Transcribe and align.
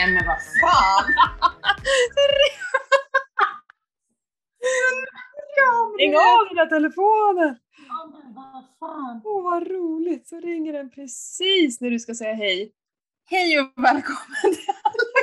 Nej 0.00 0.12
men 0.14 0.26
vad 0.26 0.38
fan! 0.60 1.12
Stäng 5.94 6.16
av 6.16 6.20
men 8.12 8.34
vad 8.34 8.64
fan! 8.78 9.20
Åh 9.24 9.42
vad 9.42 9.66
roligt, 9.66 10.28
så 10.28 10.40
ringer 10.40 10.72
den 10.72 10.90
precis 10.90 11.80
när 11.80 11.90
du 11.90 11.98
ska 11.98 12.14
säga 12.14 12.34
hej. 12.34 12.72
Hej 13.30 13.60
och 13.60 13.72
välkommen 13.76 14.54
till 14.54 14.74
alla 14.82 15.22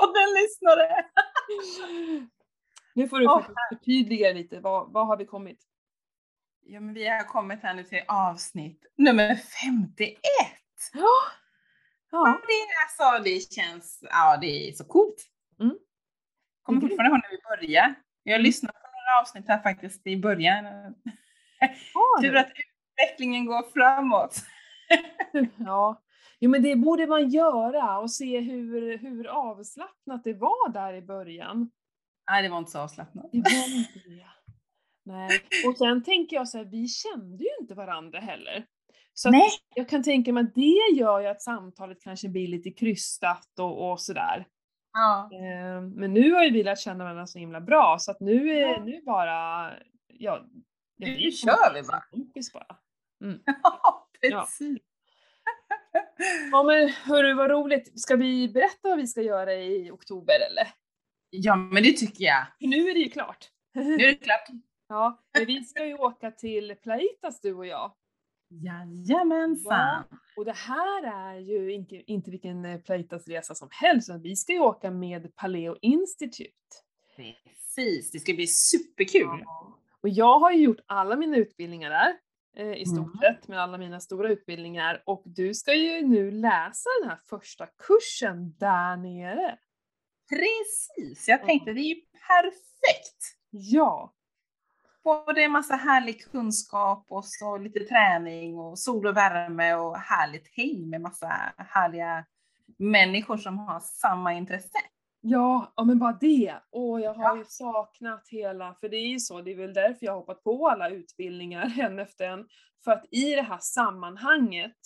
podden-lyssnare! 0.00 1.04
Nu 2.94 3.08
får 3.08 3.18
du 3.18 3.44
förtydliga 3.70 4.32
lite, 4.32 4.60
vad, 4.60 4.92
vad 4.92 5.06
har 5.06 5.16
vi 5.16 5.26
kommit? 5.26 5.60
Ja 6.66 6.80
men 6.80 6.94
vi 6.94 7.08
har 7.08 7.24
kommit 7.24 7.62
här 7.62 7.74
nu 7.74 7.84
till 7.84 8.02
avsnitt 8.08 8.92
nummer 8.96 9.34
51! 9.34 10.18
Ja, 12.10 12.40
Det 12.46 13.04
alltså, 13.08 13.24
det 13.24 13.52
känns, 13.52 13.98
ja 14.10 14.36
det 14.40 14.68
är 14.68 14.72
så 14.72 14.84
coolt. 14.84 15.24
Mm. 15.60 15.76
Kommer 16.62 16.80
fortfarande 16.80 17.10
ihåg 17.10 17.20
när 17.22 17.30
vi 17.30 17.66
började. 17.66 17.94
Jag 18.22 18.34
Mm. 18.34 18.44
lyssnat 18.44 18.72
på 18.74 18.78
några 18.80 19.20
avsnitt 19.20 19.48
här 19.48 19.62
faktiskt 19.62 20.06
i 20.06 20.16
början. 20.16 20.64
ja, 21.94 22.02
Tur 22.22 22.36
att 22.36 22.52
utvecklingen 22.98 23.46
går 23.46 23.62
framåt. 23.72 24.36
ja. 25.58 26.02
Jo 26.40 26.50
men 26.50 26.62
det 26.62 26.76
borde 26.76 27.06
man 27.06 27.28
göra 27.30 27.98
och 27.98 28.10
se 28.10 28.40
hur, 28.40 28.98
hur 28.98 29.26
avslappnat 29.26 30.24
det 30.24 30.34
var 30.34 30.72
där 30.72 30.92
i 30.94 31.02
början. 31.02 31.70
Nej 32.30 32.42
det 32.42 32.48
var 32.48 32.58
inte 32.58 32.70
så 32.70 32.78
avslappnat. 32.78 33.26
Det 33.32 33.38
var 33.38 33.76
inte 33.78 33.98
det. 34.08 34.26
Nej. 35.04 35.40
Och 35.66 35.78
sen 35.78 36.02
tänker 36.04 36.36
jag 36.36 36.48
så 36.48 36.58
här, 36.58 36.64
vi 36.64 36.88
kände 36.88 37.44
ju 37.44 37.50
inte 37.60 37.74
varandra 37.74 38.20
heller. 38.20 38.66
Så 39.18 39.30
jag 39.74 39.88
kan 39.88 40.02
tänka 40.02 40.32
mig 40.32 40.42
att 40.44 40.54
det 40.54 40.94
gör 40.96 41.20
ju 41.20 41.26
att 41.26 41.42
samtalet 41.42 42.02
kanske 42.02 42.28
blir 42.28 42.48
lite 42.48 42.70
krystat 42.70 43.58
och, 43.58 43.90
och 43.90 44.00
sådär. 44.00 44.46
Ja. 44.92 45.30
Eh, 45.32 45.80
Men 45.82 46.14
nu 46.14 46.32
har 46.32 46.44
ju 46.44 46.50
vi 46.50 46.62
lärt 46.62 46.78
känna 46.80 47.04
varandra 47.04 47.26
så 47.26 47.38
himla 47.38 47.60
bra 47.60 47.96
så 48.00 48.10
att 48.10 48.20
nu 48.20 48.50
är 48.50 48.60
Ja. 48.72 48.84
nu 48.84 49.02
bara, 49.06 49.70
ja, 50.06 50.46
ja 50.98 51.06
Nu 51.16 51.30
kör 51.30 51.74
vi 51.74 51.82
bara. 51.82 52.00
kompis 52.10 52.52
bara. 52.52 52.76
Ja, 54.20 54.40
precis. 54.46 54.78
Ja 56.52 56.62
men 56.62 56.88
hörru 56.88 57.34
vad 57.34 57.50
roligt, 57.50 58.00
ska 58.00 58.16
vi 58.16 58.48
berätta 58.48 58.88
vad 58.88 58.96
vi 58.98 59.06
ska 59.06 59.22
göra 59.22 59.54
i 59.54 59.90
oktober 59.90 60.34
eller? 60.50 60.68
Ja, 61.30 61.56
men 61.56 61.82
det 61.82 61.92
tycker 61.92 62.24
jag. 62.24 62.46
För 62.60 62.66
nu 62.66 62.90
är 62.90 62.94
det 62.94 63.00
ju 63.00 63.08
klart. 63.10 63.48
Nu 63.74 63.94
är 63.94 64.06
det 64.06 64.14
klart. 64.14 64.48
Ja, 64.88 65.22
men 65.38 65.46
vi 65.46 65.64
ska 65.64 65.86
ju 65.86 65.94
åka 65.94 66.30
till 66.30 66.74
Plaitas 66.82 67.40
du 67.40 67.54
och 67.54 67.66
jag. 67.66 67.92
Jajamensan. 68.50 70.04
Och 70.36 70.44
det 70.44 70.56
här 70.56 71.02
är 71.02 71.38
ju 71.40 71.72
inte, 71.72 71.96
inte 72.12 72.30
vilken 72.30 72.64
eh, 72.64 72.80
Plaitas-resa 72.80 73.54
som 73.54 73.68
helst, 73.70 74.08
utan 74.08 74.22
vi 74.22 74.36
ska 74.36 74.52
ju 74.52 74.60
åka 74.60 74.90
med 74.90 75.34
Paleo 75.36 75.76
Institute. 75.82 76.52
Precis, 77.16 78.10
det 78.10 78.18
ska 78.20 78.34
bli 78.34 78.46
superkul. 78.46 79.44
Och 80.02 80.08
jag 80.08 80.38
har 80.38 80.52
ju 80.52 80.62
gjort 80.62 80.80
alla 80.86 81.16
mina 81.16 81.36
utbildningar 81.36 81.90
där, 81.90 82.14
eh, 82.56 82.80
i 82.80 82.86
stort 82.86 82.98
Mm. 83.06 83.18
sett, 83.18 83.48
med 83.48 83.60
alla 83.62 83.78
mina 83.78 84.00
stora 84.00 84.28
utbildningar. 84.30 85.02
Och 85.06 85.22
du 85.26 85.54
ska 85.54 85.74
ju 85.74 86.02
nu 86.06 86.30
läsa 86.30 86.88
den 87.00 87.10
här 87.10 87.18
första 87.26 87.66
kursen 87.66 88.54
där 88.58 88.96
nere. 88.96 89.58
Precis, 90.28 91.28
jag 91.28 91.44
tänkte 91.44 91.72
det 91.72 91.80
är 91.80 91.94
ju 91.94 92.00
perfekt. 92.28 93.36
Ja, 93.50 94.14
Både 95.26 95.42
en 95.42 95.50
massa 95.52 95.74
härlig 95.74 96.24
kunskap 96.30 97.06
och 97.08 97.24
så 97.24 97.58
lite 97.58 97.80
träning 97.80 98.58
och 98.58 98.78
sol 98.78 99.06
och 99.06 99.16
värme 99.16 99.74
och 99.74 99.96
härligt 99.98 100.48
häng 100.56 100.90
med 100.90 101.00
massa 101.00 101.26
härliga 101.58 102.24
människor 102.78 103.36
som 103.36 103.58
har 103.58 103.80
samma 103.80 104.32
intresse. 104.34 104.78
ja, 105.20 105.72
ja 105.76 105.84
men 105.84 105.98
bara 105.98 106.12
det. 106.20 106.54
Och 106.70 107.00
jag 107.00 107.14
har 107.14 107.22
Ja. 107.24 107.36
ju 107.36 107.44
saknat 107.44 108.28
hela, 108.28 108.74
för 108.74 108.88
det 108.88 108.96
är 108.96 109.06
ju 109.08 109.18
så, 109.18 109.40
det 109.42 109.52
är 109.52 109.56
väl 109.56 109.74
därför 109.74 110.06
jag 110.06 110.12
har 110.12 110.18
hoppat 110.18 110.44
på 110.44 110.68
alla 110.68 110.88
utbildningar 110.90 111.74
en 111.80 111.98
efter 111.98 112.28
en. 112.28 112.46
För 112.84 112.90
att 112.92 113.04
i 113.10 113.34
det 113.34 113.42
här 113.42 113.58
sammanhanget 113.60 114.76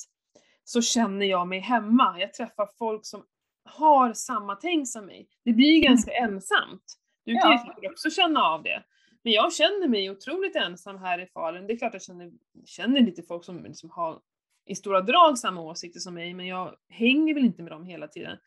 så 0.64 0.82
känner 0.82 1.26
jag 1.26 1.48
mig 1.48 1.58
hemma. 1.60 2.16
Jag 2.20 2.34
träffar 2.34 2.68
folk 2.78 3.06
som 3.06 3.24
har 3.64 4.12
samma 4.12 4.54
tänk 4.56 4.88
som 4.88 5.06
mig. 5.06 5.28
Det 5.44 5.52
blir 5.52 5.74
ju 5.74 5.80
ganska 5.80 6.10
ensamt. 6.12 6.84
Du 7.24 7.32
kan 7.38 7.50
ju 7.50 7.56
Ja. 7.56 7.74
säkert 7.74 7.90
också 7.92 8.10
känna 8.10 8.40
av 8.44 8.62
det. 8.62 8.82
Men 9.24 9.32
jag 9.32 9.52
känner 9.52 9.88
mig 9.88 10.10
otroligt 10.10 10.56
ensam 10.56 10.98
här 10.98 11.18
i 11.18 11.26
Falun. 11.26 11.66
Det 11.66 11.72
är 11.72 11.78
klart 11.78 11.92
jag 11.92 12.02
känner, 12.02 12.32
känner 12.64 13.00
lite 13.00 13.22
folk 13.22 13.44
som, 13.44 13.74
som 13.74 13.90
har 13.90 14.20
i 14.66 14.74
stora 14.74 15.00
drag 15.00 15.38
samma 15.38 15.60
åsikter 15.60 16.00
som 16.00 16.14
mig, 16.14 16.34
men 16.34 16.46
jag 16.46 16.76
hänger 16.88 17.34
väl 17.34 17.44
inte 17.44 17.62
med 17.62 17.72
dem 17.72 17.84
hela 17.84 18.08
tiden. 18.08 18.38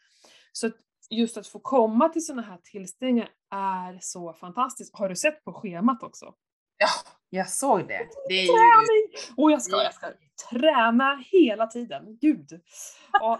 Så 0.52 0.68
att 0.68 0.75
just 1.09 1.38
att 1.38 1.47
få 1.47 1.59
komma 1.59 2.09
till 2.09 2.25
sådana 2.25 2.41
här 2.41 2.59
tillställningar 2.64 3.30
är 3.52 4.00
så 4.02 4.34
fantastiskt. 4.34 4.96
Har 4.96 5.09
du 5.09 5.16
sett 5.16 5.44
på 5.44 5.53
schemat 5.53 6.03
också? 6.03 6.34
Ja, 6.78 6.88
jag 7.35 7.50
såg 7.50 7.88
det. 7.88 8.07
Det 8.28 8.34
är 8.34 8.41
ju... 8.41 8.47
Träning! 8.47 9.34
Och 9.38 9.51
jag 9.51 9.62
ska, 9.62 9.84
jag 9.84 9.94
ska 9.94 10.07
träna 10.50 11.23
hela 11.31 11.68
tiden, 11.68 12.18
gud! 12.22 12.62
Och, 13.22 13.40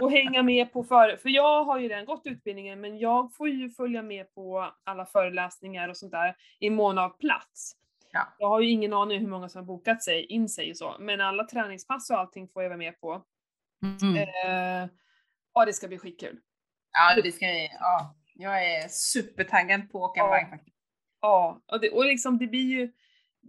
och 0.00 0.10
hänga 0.10 0.42
med 0.42 0.72
på 0.72 0.84
för, 0.84 1.16
för 1.16 1.28
jag 1.28 1.64
har 1.64 1.78
ju 1.78 1.88
redan 1.88 2.04
gått 2.04 2.26
utbildningen 2.26 2.80
men 2.80 2.98
jag 2.98 3.34
får 3.34 3.48
ju 3.48 3.70
följa 3.70 4.02
med 4.02 4.34
på 4.34 4.72
alla 4.84 5.06
föreläsningar 5.06 5.88
och 5.88 5.96
sånt 5.96 6.12
där 6.12 6.36
i 6.60 6.70
mån 6.70 6.98
av 6.98 7.08
plats. 7.08 7.72
Ja. 8.12 8.34
Jag 8.38 8.48
har 8.48 8.60
ju 8.60 8.70
ingen 8.70 8.92
aning 8.92 9.20
hur 9.20 9.28
många 9.28 9.48
som 9.48 9.58
har 9.58 9.66
bokat 9.66 10.02
sig, 10.02 10.24
in 10.24 10.48
sig 10.48 10.70
och 10.70 10.76
så, 10.76 10.96
men 10.98 11.20
alla 11.20 11.44
träningspass 11.44 12.10
och 12.10 12.18
allting 12.18 12.48
får 12.48 12.62
jag 12.62 12.70
vara 12.70 12.78
med 12.78 13.00
på. 13.00 13.22
Mm. 14.02 14.16
Eh, 14.16 14.88
ja, 15.54 15.64
det 15.64 15.72
ska 15.72 15.88
bli 15.88 15.98
skitkul. 15.98 16.38
Ja, 16.92 17.22
det 17.22 17.32
ska. 17.32 17.46
Ja, 17.46 18.14
jag 18.34 18.64
är 18.64 18.88
supertaggad 18.88 19.90
på 19.92 20.04
att 20.04 20.10
åka 20.10 20.20
Ja. 20.20 20.26
iväg 20.26 20.50
faktiskt. 20.50 20.76
Ja, 21.20 21.60
och, 21.66 21.80
det, 21.80 21.90
och 21.90 22.04
liksom 22.04 22.38
det 22.38 22.46
blir 22.46 22.64
ju, 22.64 22.92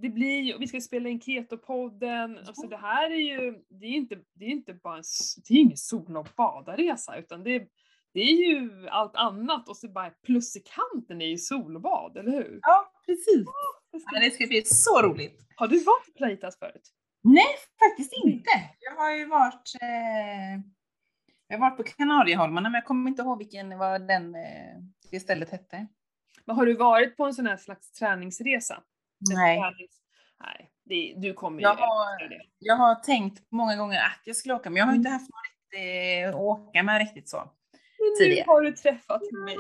det 0.02 0.10
blir 0.10 0.56
och 0.56 0.62
vi 0.62 0.68
ska 0.68 0.82
spela 0.82 1.10
in 1.10 1.20
Keto-podden, 1.20 2.38
alltså 2.48 2.68
det 2.68 2.78
här 2.78 3.12
är 3.12 3.16
ju, 3.42 3.56
det 3.70 3.86
är 3.86 3.90
inte, 3.92 4.16
det 4.36 4.46
är 4.46 4.50
inte 4.50 4.74
bara 4.74 4.98
en, 4.98 5.04
det 5.48 5.54
är 5.54 5.60
ingen 5.60 5.78
sol 5.78 6.18
och 6.18 6.28
badaresa 6.38 7.18
utan 7.18 7.44
det, 7.44 7.68
det 8.14 8.20
är 8.20 8.48
ju 8.50 8.88
allt 8.90 9.16
annat 9.16 9.70
och 9.70 9.78
så 9.78 9.88
bara 9.92 10.10
plus 10.10 10.56
i 10.56 10.60
kanten 10.60 11.22
är 11.22 11.26
ju 11.28 11.38
solbad, 11.38 12.18
eller 12.18 12.32
hur? 12.32 12.60
Ja, 12.62 12.92
precis. 13.06 13.46
Det 13.92 14.00
ska- 14.00 14.16
Ja, 14.16 14.20
det 14.22 14.32
ska 14.32 14.48
bli 14.48 14.62
så 14.66 15.02
roligt. 15.02 15.40
Har 15.56 15.68
du 15.68 15.76
varit 15.84 16.06
på 16.06 16.12
Playtas 16.18 16.60
förut? 16.60 16.94
Nej, 17.24 17.46
faktiskt 17.90 18.14
inte. 18.26 18.50
Jag 18.80 18.96
har 18.96 19.12
ju 19.12 19.26
varit, 19.26 19.72
eh, 19.82 20.62
jag 21.48 21.58
har 21.58 21.60
varit 21.60 21.78
på 21.78 21.84
Kanarieholmarna, 21.84 22.70
men 22.70 22.74
jag 22.80 22.86
kommer 22.86 23.10
inte 23.10 23.22
ihåg 23.22 23.38
vilken, 23.38 23.78
vad 23.78 24.08
den, 24.08 24.36
eh, 24.36 24.76
det 25.12 25.20
stället 25.20 25.50
hette. 25.50 25.88
Men 26.46 26.56
har 26.56 26.66
du 26.66 26.74
varit 26.76 27.18
på 27.18 27.26
en 27.26 27.34
sån 27.34 27.48
här 27.48 27.58
slags 27.58 27.92
träningsresa? 27.92 28.84
En 29.20 29.36
Nej. 29.36 29.60
Nej, 30.40 30.70
det, 30.86 31.14
du 31.18 31.34
kommer 31.34 31.60
ju 31.60 31.64
Jag 31.64 31.76
har- 31.76 32.14
älska 32.14 32.28
det. 32.28 32.42
Jag 32.60 32.76
har 32.76 32.96
tänkt 32.96 33.52
många 33.52 33.76
gånger 33.76 33.98
att 34.00 34.22
jag 34.26 34.36
skulle 34.36 34.54
åka, 34.54 34.70
men 34.70 34.78
jag 34.78 34.86
har 34.86 34.92
Mm. 34.92 35.00
inte 35.00 35.10
haft 35.10 35.30
någon 35.30 35.42
riktigt, 35.44 36.30
att 36.30 36.36
åka 36.42 36.84
med 36.84 37.00
riktigt 37.00 37.30
så. 37.30 37.38
Men 37.38 37.50
nu 38.20 38.26
tidigare. 38.26 38.46
har 38.48 38.62
du 38.62 38.72
träffat 38.72 39.22
mig. 39.46 39.58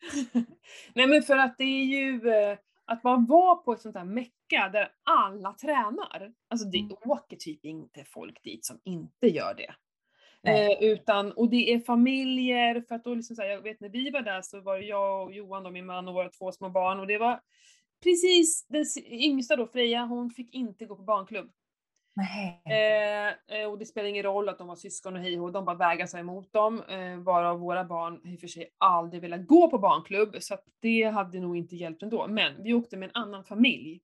Nej 0.94 1.06
men 1.06 1.22
för 1.22 1.36
att 1.38 1.58
det 1.58 1.64
är 1.64 1.84
ju 1.84 2.28
eh, 2.32 2.58
att 2.84 3.04
man 3.04 3.26
var 3.26 3.54
på 3.56 3.72
ett 3.72 3.80
sånt 3.80 3.96
här 3.96 4.04
mecka 4.04 4.68
där 4.72 4.88
alla 5.02 5.52
tränar. 5.52 6.32
Alltså 6.50 6.66
det 6.68 6.78
Mm. 6.78 6.96
åker 7.04 7.36
typ 7.36 7.64
inte 7.64 8.04
folk 8.04 8.42
dit 8.42 8.64
som 8.64 8.80
inte 8.84 9.26
gör 9.26 9.54
det. 9.54 9.74
Eh, 10.46 10.82
utan, 10.82 11.32
och 11.32 11.50
det 11.50 11.72
är 11.72 11.80
familjer, 11.80 12.80
för 12.88 12.94
att 12.94 13.04
då 13.04 13.14
liksom 13.14 13.36
så 13.36 13.42
här, 13.42 13.48
jag 13.48 13.60
vet 13.62 13.80
när 13.80 13.88
vi 13.88 14.10
var 14.10 14.20
där 14.22 14.42
så 14.42 14.60
var 14.60 14.78
det 14.78 14.84
jag 14.84 15.22
och 15.24 15.32
Johan 15.32 15.62
då, 15.62 15.70
min 15.70 15.86
man 15.86 16.08
och 16.08 16.14
våra 16.14 16.28
två 16.28 16.52
små 16.52 16.68
barn 16.70 17.00
och 17.00 17.06
det 17.06 17.18
var 17.18 17.40
precis 18.04 18.66
den 18.68 18.84
yngsta 19.06 19.56
då, 19.56 19.66
Freja, 19.66 20.04
hon 20.04 20.30
fick 20.30 20.54
inte 20.54 20.84
gå 20.84 20.96
på 20.96 21.02
barnklubb. 21.02 21.50
Eh, 22.70 23.58
eh, 23.60 23.70
och 23.70 23.78
det 23.78 23.86
spelar 23.86 24.08
ingen 24.08 24.22
roll 24.22 24.48
att 24.48 24.58
de 24.58 24.68
var 24.68 24.76
syskon 24.76 25.14
och 25.16 25.20
hej 25.20 25.40
och 25.40 25.52
de 25.52 25.64
bara 25.64 25.76
vägrade 25.76 26.08
sig 26.08 26.20
emot 26.20 26.52
dem. 26.52 26.82
Eh, 26.82 27.16
varav 27.16 27.58
våra 27.60 27.84
barn 27.84 28.20
i 28.24 28.36
och 28.36 28.40
för 28.40 28.46
sig 28.46 28.70
aldrig 28.78 29.22
velat 29.22 29.46
gå 29.46 29.70
på 29.70 29.78
barnklubb, 29.78 30.36
så 30.40 30.54
att 30.54 30.64
det 30.80 31.02
hade 31.02 31.40
nog 31.40 31.56
inte 31.56 31.76
hjälpt 31.76 32.02
ändå. 32.02 32.26
Men 32.28 32.62
vi 32.62 32.74
åkte 32.74 32.96
med 32.96 33.08
en 33.08 33.22
annan 33.22 33.44
familj. 33.44 34.00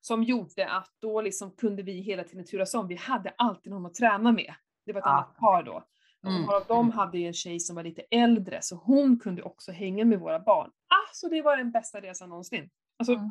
Som 0.00 0.22
gjorde 0.22 0.68
att 0.70 0.90
då 1.00 1.20
liksom 1.20 1.50
kunde 1.50 1.82
vi 1.82 1.92
hela 1.92 2.24
tiden 2.24 2.44
turas 2.44 2.74
om. 2.74 2.88
Vi 2.88 2.94
hade 2.96 3.34
alltid 3.38 3.72
någon 3.72 3.86
att 3.86 3.94
träna 3.94 4.32
med. 4.32 4.54
Det 4.86 4.92
var 4.92 5.00
ett 5.00 5.06
Ja. 5.06 5.12
annat 5.12 5.36
par 5.36 5.62
då. 5.62 5.84
Mm. 6.26 6.40
Och 6.42 6.46
varav 6.48 6.64
de 6.68 6.90
hade 6.90 7.18
en 7.18 7.32
tjej 7.32 7.60
som 7.60 7.76
var 7.76 7.82
lite 7.82 8.02
äldre, 8.10 8.58
så 8.62 8.76
hon 8.76 9.18
kunde 9.18 9.42
också 9.42 9.72
hänga 9.72 10.04
med 10.04 10.20
våra 10.20 10.40
barn. 10.40 10.70
Alltså 11.08 11.28
det 11.28 11.42
var 11.42 11.56
den 11.56 11.70
bästa 11.72 12.00
resan 12.00 12.28
någonsin. 12.28 12.70
Alltså, 12.98 13.12
Mm. 13.14 13.30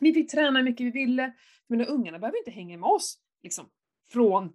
vi 0.00 0.14
fick 0.14 0.30
träna 0.30 0.58
hur 0.58 0.64
mycket 0.64 0.86
vi 0.86 0.90
ville, 0.90 1.32
men 1.66 1.78
de 1.78 1.86
ungarna 1.86 2.18
behöver 2.18 2.38
inte 2.38 2.50
hänga 2.50 2.78
med 2.78 2.86
oss 2.88 3.18
liksom, 3.42 3.70
från 4.12 4.52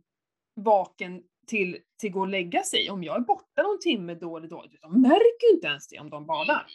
vaken 0.56 1.24
till, 1.48 1.78
till 2.00 2.12
gå 2.12 2.20
och 2.20 2.28
lägga 2.28 2.64
sig. 2.64 2.90
Om 2.90 3.04
jag 3.04 3.16
är 3.16 3.20
borta 3.20 3.64
någon 3.64 3.80
timme 3.80 4.16
då 4.16 4.38
eller 4.38 4.48
då, 4.48 4.66
de 4.82 5.02
märker 5.02 5.48
ju 5.50 5.56
inte 5.56 5.68
ens 5.68 5.88
det 5.88 6.00
om 6.00 6.10
de 6.10 6.26
badar. 6.26 6.66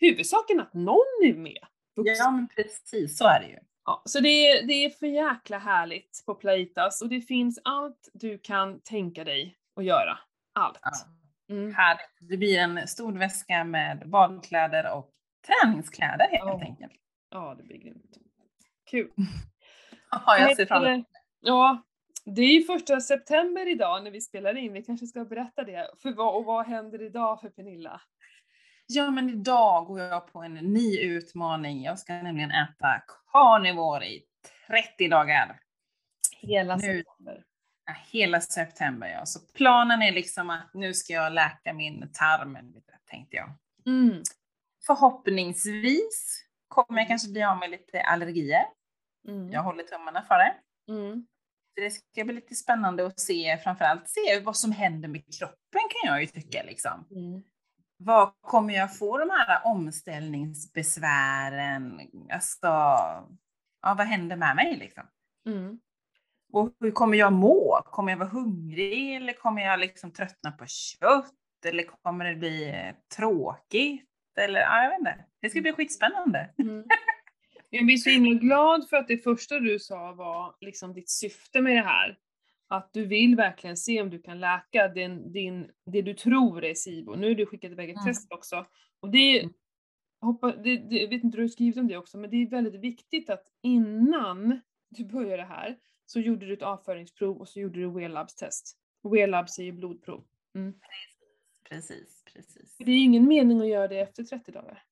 Huvudsaken 0.00 0.60
att 0.60 0.74
någon 0.74 1.22
är 1.24 1.34
med. 1.34 1.58
vuxen. 1.96 2.14
Ja, 2.18 2.30
men 2.30 2.48
precis 2.48 3.18
så 3.18 3.24
är 3.28 3.40
det 3.40 3.48
ju. 3.48 3.58
Ja, 3.84 4.02
så 4.04 4.20
det 4.20 4.28
är, 4.28 4.66
det 4.66 4.72
är 4.84 4.90
för 4.90 5.06
jäkla 5.06 5.58
härligt 5.58 6.22
på 6.26 6.34
Playtas 6.34 7.02
och 7.02 7.08
det 7.08 7.20
finns 7.20 7.60
allt 7.64 8.08
du 8.12 8.38
kan 8.38 8.80
tänka 8.80 9.24
dig 9.24 9.56
att 9.76 9.84
göra. 9.84 10.18
Allt. 10.52 10.78
Ja. 10.82 10.90
Mm. 11.54 11.74
Härligt. 11.74 12.30
Det 12.30 12.36
blir 12.36 12.58
en 12.58 12.88
stor 12.88 13.12
väska 13.12 13.64
med 13.64 14.02
badkläder 14.10 14.94
och 14.96 15.10
träningskläder 15.46 16.24
helt 16.30 16.44
Ja. 16.44 16.60
enkelt. 16.60 16.92
Ja, 17.30 17.54
det 17.58 17.62
blir 17.62 17.76
grymt. 17.78 18.16
Kul. 18.90 19.10
Ja, 20.26 20.38
jag 20.38 20.56
ser 20.56 20.66
fram 20.66 20.84
emot 20.84 21.06
Ja, 21.40 21.82
det 22.24 22.42
är 22.42 22.52
ju 22.54 22.62
första 22.62 23.00
september 23.00 23.68
idag 23.68 24.04
när 24.04 24.10
vi 24.10 24.20
spelar 24.20 24.56
in. 24.56 24.72
Vi 24.72 24.82
kanske 24.82 25.06
ska 25.06 25.24
berätta 25.24 25.64
det. 25.64 25.90
För 26.02 26.12
vad, 26.12 26.34
och 26.36 26.44
vad 26.44 26.66
händer 26.66 27.02
idag 27.02 27.40
för 27.40 27.48
Pernilla? 27.50 28.00
Ja, 28.86 29.10
men 29.10 29.30
idag 29.30 29.86
går 29.86 30.00
jag 30.00 30.32
på 30.32 30.42
en 30.42 30.54
ny 30.54 30.98
utmaning. 31.00 31.82
Jag 31.82 31.98
ska 31.98 32.12
nämligen 32.12 32.50
äta 32.50 33.02
carnivore 33.32 34.06
i 34.06 34.22
30 34.66 35.08
dagar. 35.08 35.60
Hela 36.40 36.76
Nu. 36.76 36.80
september. 36.82 37.44
Ja, 37.86 37.94
Hela 38.10 38.40
september, 38.40 39.08
ja. 39.08 39.26
Så 39.26 39.40
planen 39.54 40.02
är 40.02 40.12
liksom 40.12 40.50
att 40.50 40.74
nu 40.74 40.94
ska 40.94 41.12
jag 41.12 41.32
läka 41.32 41.72
min 41.72 42.10
tarm 42.12 42.58
tänkte 43.10 43.36
jag. 43.36 43.50
Mm. 43.86 44.22
Förhoppningsvis 44.86 46.44
kommer 46.68 47.00
jag 47.00 47.08
kanske 47.08 47.32
bli 47.32 47.42
av 47.42 47.58
med 47.58 47.70
lite 47.70 48.02
allergier. 48.02 48.64
Mm. 49.28 49.52
Jag 49.52 49.62
håller 49.62 49.82
tummarna 49.82 50.22
för 50.22 50.38
det. 50.38 50.54
Mm. 50.88 51.26
Det 51.76 51.90
ska 51.90 52.24
bli 52.24 52.34
lite 52.34 52.54
spännande 52.54 53.06
att 53.06 53.20
se, 53.20 53.58
framförallt 53.58 54.08
se 54.08 54.40
vad 54.40 54.56
som 54.56 54.72
händer 54.72 55.08
med 55.08 55.38
kroppen 55.38 55.80
kan 55.90 56.10
jag 56.10 56.20
ju 56.20 56.26
tycka 56.26 56.62
liksom. 56.62 57.06
Mm. 57.10 57.42
Vad 57.96 58.32
kommer 58.40 58.74
jag 58.74 58.98
få 58.98 59.18
de 59.18 59.30
här 59.30 59.60
omställningsbesvären? 59.64 62.00
Alltså, 62.30 62.66
ja, 62.66 63.28
vad 63.82 64.06
händer 64.06 64.36
med 64.36 64.56
mig 64.56 64.76
liksom? 64.76 65.04
Mm. 65.46 65.80
Och 66.52 66.74
hur 66.80 66.90
kommer 66.90 67.18
jag 67.18 67.32
må? 67.32 67.80
Kommer 67.84 68.12
jag 68.12 68.18
vara 68.18 68.28
hungrig 68.28 69.16
eller 69.16 69.32
kommer 69.32 69.62
jag 69.62 69.80
liksom 69.80 70.12
tröttna 70.12 70.52
på 70.52 70.66
kött? 70.66 71.34
Eller 71.64 71.82
kommer 71.82 72.24
det 72.24 72.36
bli 72.36 72.92
tråkigt? 73.16 74.13
Eller 74.36 74.60
ja, 74.60 74.82
jag 74.82 74.90
vet 74.90 74.98
inte. 74.98 75.24
Det 75.40 75.50
ska 75.50 75.60
bli 75.60 75.72
skitspännande. 75.72 76.50
Mm. 76.58 76.84
Jag 77.70 77.86
blir 77.86 77.96
så 77.96 78.10
himla 78.10 78.30
glad 78.40 78.88
för 78.88 78.96
att 78.96 79.08
det 79.08 79.18
första 79.18 79.60
du 79.60 79.78
sa 79.78 80.12
var 80.12 80.54
liksom 80.60 80.92
ditt 80.94 81.10
syfte 81.10 81.60
med 81.60 81.76
det 81.76 81.82
här. 81.82 82.18
Att 82.68 82.92
du 82.92 83.06
vill 83.06 83.36
verkligen 83.36 83.76
se 83.76 84.02
om 84.02 84.10
du 84.10 84.22
kan 84.22 84.40
läka 84.40 84.88
din, 84.88 85.32
din, 85.32 85.70
det 85.86 86.02
du 86.02 86.14
tror 86.14 86.64
är 86.64 86.74
SIBO. 86.74 87.14
Nu 87.14 87.28
har 87.28 87.34
du 87.34 87.46
skickat 87.46 87.72
iväg 87.72 87.90
ett 87.90 87.96
Mm. 87.96 88.06
test 88.06 88.32
också. 88.32 88.66
Och 89.00 89.10
det, 89.10 89.18
är- 89.40 89.48
hoppa, 90.20 90.52
det, 90.56 90.76
det, 90.76 90.96
jag 90.96 91.08
vet 91.08 91.24
inte 91.24 91.36
hur 91.36 91.42
du 91.42 91.48
skrivit 91.48 91.76
om 91.76 91.88
det 91.88 91.96
också, 91.96 92.18
men 92.18 92.30
det 92.30 92.36
är 92.36 92.46
väldigt 92.50 92.80
viktigt 92.80 93.30
att 93.30 93.44
innan 93.62 94.60
du 94.90 95.04
börjar 95.04 95.36
det 95.36 95.44
här 95.44 95.76
så 96.06 96.20
gjorde 96.20 96.46
du 96.46 96.52
ett 96.52 96.62
avföringsprov 96.62 97.36
och 97.40 97.48
så 97.48 97.60
gjorde 97.60 97.80
du 97.80 97.90
Wear 97.90 98.08
Labs 98.08 98.34
test. 98.34 98.78
Wear 99.12 99.26
Labs 99.26 99.58
är 99.58 99.64
ju 99.64 99.72
blodprov. 99.72 100.24
Precis, 101.68 102.23
precis. 102.34 102.76
För 102.76 102.84
det 102.84 102.92
är 102.92 103.04
ingen 103.04 103.28
mening 103.28 103.60
att 103.60 103.68
göra 103.68 103.88
det 103.88 104.00
efter 104.00 104.24
30 104.24 104.52
dagar. 104.52 104.82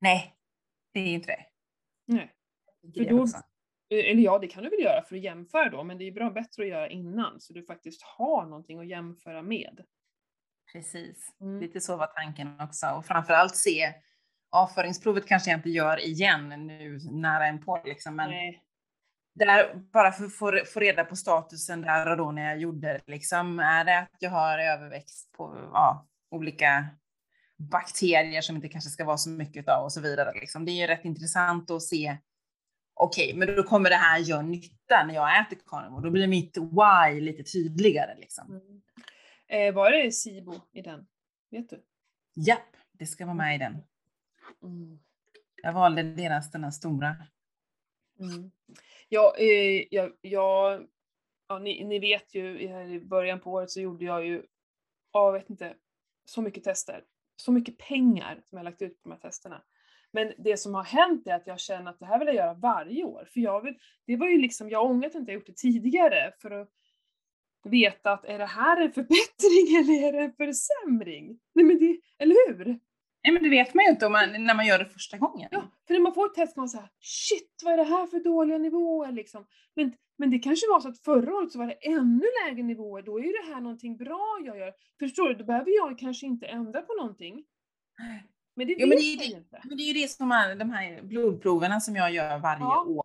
Nej, 0.00 0.34
det 0.92 1.00
är 1.00 1.06
inte 1.06 1.26
det. 1.26 1.46
Nej. 2.06 2.32
För 2.94 3.04
då- 3.10 3.26
Eller 3.90 4.22
ja, 4.22 4.38
det 4.38 4.46
kan 4.46 4.62
du 4.62 4.70
väl 4.70 4.80
göra 4.80 5.02
för 5.02 5.16
att 5.16 5.22
jämföra 5.22 5.70
då, 5.70 5.84
men 5.84 5.98
det 5.98 6.04
är 6.04 6.12
bra 6.12 6.30
bättre 6.30 6.62
att 6.62 6.68
göra 6.68 6.88
innan 6.88 7.40
så 7.40 7.52
du 7.52 7.64
faktiskt 7.64 8.02
har 8.02 8.46
någonting 8.46 8.78
att 8.80 8.88
jämföra 8.88 9.42
med. 9.42 9.84
Precis. 10.72 11.36
Mm. 11.40 11.60
Lite 11.60 11.80
så 11.80 11.96
var 11.96 12.06
tanken 12.06 12.60
också. 12.60 12.86
Och 12.86 13.06
framförallt 13.06 13.56
se 13.56 13.94
avföringsprovet 14.50 15.26
kanske 15.26 15.50
jag 15.50 15.58
inte 15.58 15.70
gör 15.70 16.00
igen 16.00 16.48
nu 16.66 16.98
nära 17.10 17.46
en 17.46 17.64
på 17.64 17.82
liksom. 17.84 18.16
Men 18.16 18.30
Nej. 18.30 18.64
där, 19.34 19.74
bara 19.74 20.12
för 20.12 20.24
att 20.56 20.68
få 20.68 20.80
reda 20.80 21.04
på 21.04 21.16
statusen 21.16 21.80
där 21.80 22.10
och 22.10 22.16
då 22.16 22.32
när 22.32 22.44
jag 22.48 22.58
gjorde 22.58 22.92
det 22.92 23.00
liksom. 23.06 23.58
Är 23.58 23.84
det 23.84 23.98
att 23.98 24.16
jag 24.18 24.30
har 24.30 24.58
överväxt 24.58 25.32
på 25.32 25.68
ja, 25.72 26.06
olika 26.34 26.86
bakterier 27.56 28.40
som 28.40 28.56
inte 28.56 28.68
kanske 28.68 28.90
ska 28.90 29.04
vara 29.04 29.16
så 29.16 29.30
mycket 29.30 29.68
av 29.68 29.84
och 29.84 29.92
så 29.92 30.00
vidare. 30.00 30.32
Liksom. 30.40 30.64
Det 30.64 30.72
är 30.72 30.80
ju 30.80 30.86
rätt 30.86 31.04
intressant 31.04 31.70
att 31.70 31.82
se. 31.82 32.16
Okej, 32.94 33.34
men 33.36 33.56
då 33.56 33.62
kommer 33.62 33.90
det 33.90 33.96
här 33.96 34.18
göra 34.18 34.42
nytta 34.42 35.04
när 35.06 35.14
jag 35.14 35.40
äter 35.40 35.58
carnivore. 35.66 36.02
Då 36.02 36.10
blir 36.10 36.26
mitt 36.26 36.56
why 36.56 37.20
lite 37.20 37.42
tydligare 37.52 38.14
liksom. 38.18 38.50
Mm. 38.50 38.82
Eh, 39.46 39.74
var 39.74 39.90
det 39.90 40.12
SIBO 40.12 40.54
i 40.72 40.82
den? 40.82 41.06
Vet 41.50 41.70
du? 41.70 41.82
Japp, 42.34 42.76
det 42.92 43.06
ska 43.06 43.24
vara 43.24 43.34
med 43.34 43.54
i 43.54 43.58
den. 43.58 43.78
Mm. 44.62 44.98
Jag 45.62 45.72
valde 45.72 46.02
deras, 46.02 46.50
den 46.50 46.64
här 46.64 46.70
stora. 46.70 47.16
Mm. 48.20 48.50
Ja, 49.08 49.34
eh, 49.38 49.86
jag, 49.90 50.12
jag, 50.20 50.86
ja 51.48 51.58
ni, 51.58 51.84
ni 51.84 51.98
vet 51.98 52.34
ju 52.34 52.60
i- 52.60 53.00
början 53.00 53.40
på 53.40 53.52
året 53.52 53.70
så 53.70 53.80
gjorde 53.80 54.04
jag 54.04 54.26
ju, 54.26 54.42
ja, 55.12 55.26
jag 55.26 55.32
vet 55.32 55.50
inte, 55.50 55.74
så 56.24 56.42
mycket 56.42 56.64
tester. 56.64 57.04
Så 57.36 57.52
mycket 57.52 57.78
pengar 57.78 58.40
som 58.44 58.58
jag 58.58 58.64
lagt 58.64 58.82
ut 58.82 59.02
på 59.02 59.08
de 59.08 59.12
här 59.14 59.20
testerna. 59.20 59.62
Men 60.12 60.32
det 60.38 60.56
som 60.56 60.74
har 60.74 60.84
hänt 60.84 61.26
är 61.26 61.34
att 61.34 61.46
jag 61.46 61.60
känner 61.60 61.90
att 61.90 61.98
det 61.98 62.06
här 62.06 62.18
vill 62.18 62.26
jag 62.26 62.36
göra 62.36 62.54
varje 62.54 63.04
år. 63.04 63.28
För 63.32 63.40
jag 63.40 63.60
vill, 63.60 63.78
det 64.06 64.16
var 64.16 64.28
ju 64.28 64.38
liksom, 64.38 64.70
jag 64.70 64.90
ångrar 64.90 65.06
att 65.08 65.14
jag 65.14 65.22
inte 65.22 65.32
gjort 65.32 65.46
det 65.46 65.56
tidigare 65.56 66.32
för 66.40 66.50
att 66.50 66.68
veta 67.64 68.12
att 68.12 68.24
är 68.24 68.38
det 68.38 68.46
här 68.46 68.80
en 68.80 68.92
förbättring 68.92 69.76
eller 69.78 70.08
är 70.08 70.12
det 70.12 70.18
en 70.18 70.32
försämring? 70.32 71.40
Nej 71.52 71.64
men 71.64 71.78
det, 71.78 72.00
eller 72.18 72.48
hur? 72.48 72.78
Nej, 73.24 73.32
men 73.32 73.42
det 73.42 73.48
vet 73.48 73.74
man 73.74 73.84
ju 73.84 73.90
inte 73.90 74.06
om 74.06 74.12
man, 74.12 74.44
när 74.44 74.54
man 74.54 74.66
gör 74.66 74.78
det 74.78 74.86
första 74.86 75.18
gången. 75.18 75.48
Ja, 75.52 75.62
för 75.86 75.94
när 75.94 76.00
man 76.00 76.14
får 76.14 76.26
ett 76.26 76.34
test 76.34 76.54
kan 76.54 76.60
man 76.62 76.68
säga 76.68 76.88
shit 77.00 77.60
vad 77.64 77.72
är 77.72 77.76
det 77.76 77.84
här 77.84 78.06
för 78.06 78.20
dåliga 78.20 78.58
nivåer 78.58 79.12
liksom. 79.12 79.46
Men, 79.76 79.92
men 80.18 80.30
det 80.30 80.38
kanske 80.38 80.66
var 80.70 80.80
så 80.80 80.88
att 80.88 80.98
förra 80.98 81.34
året 81.34 81.52
så 81.52 81.58
var 81.58 81.66
det 81.66 81.72
ännu 81.86 82.24
lägre 82.46 82.62
nivåer, 82.62 83.02
då 83.02 83.18
är 83.18 83.22
ju 83.22 83.32
det 83.32 83.54
här 83.54 83.60
någonting 83.60 83.96
bra 83.96 84.38
jag 84.44 84.58
gör. 84.58 84.72
Förstår 84.98 85.28
du? 85.28 85.34
Då 85.34 85.44
behöver 85.44 85.70
jag 85.76 85.98
kanske 85.98 86.26
inte 86.26 86.46
ändra 86.46 86.82
på 86.82 86.92
någonting. 86.94 87.44
Men 88.56 88.66
det 88.66 88.74
Jo, 88.78 88.86
men 88.88 88.96
det 88.98 89.02
är 89.04 89.18
det- 89.18 89.24
inte. 89.24 89.60
Men 89.64 89.76
det 89.76 89.82
är 89.82 89.92
ju 89.94 90.00
det 90.02 90.08
som 90.08 90.32
är 90.32 90.54
de 90.54 90.70
här 90.70 91.02
blodproverna 91.02 91.80
som 91.80 91.96
jag 91.96 92.12
gör 92.12 92.38
varje 92.38 92.62
Ja. 92.62 92.84
år. 92.88 93.04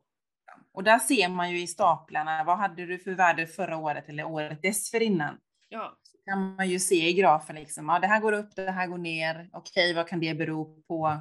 Och 0.72 0.84
där 0.84 1.00
ser 1.00 1.30
man 1.30 1.52
ju 1.52 1.62
i 1.62 1.68
staplarna, 1.68 2.44
vad 2.44 2.58
hade 2.58 2.86
du 2.86 3.00
för 3.00 3.12
värde 3.12 3.48
förra 3.48 3.78
året 3.78 4.10
eller 4.10 4.24
året 4.26 4.62
dessförinnan? 4.62 5.38
Ja. 5.70 5.98
Kan 6.30 6.56
man 6.56 6.70
ju 6.70 6.80
se 6.80 7.10
i 7.10 7.14
grafen 7.14 7.56
liksom, 7.56 7.90
ja 7.90 8.00
det 8.00 8.08
här 8.08 8.20
går 8.22 8.32
upp, 8.32 8.56
det 8.56 8.72
här 8.72 8.88
går 8.88 8.98
ner, 8.98 9.50
okej 9.54 9.94
vad 9.94 10.08
kan 10.08 10.20
det 10.20 10.34
bero 10.34 10.82
på? 10.88 11.18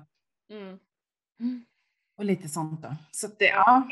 Mm. 0.50 0.78
Och 2.16 2.25
lite 2.25 2.49
sånt 2.49 2.83
då. 2.83 2.94
Så 3.11 3.26
att 3.26 3.38
det, 3.38 3.44
ja, 3.47 3.88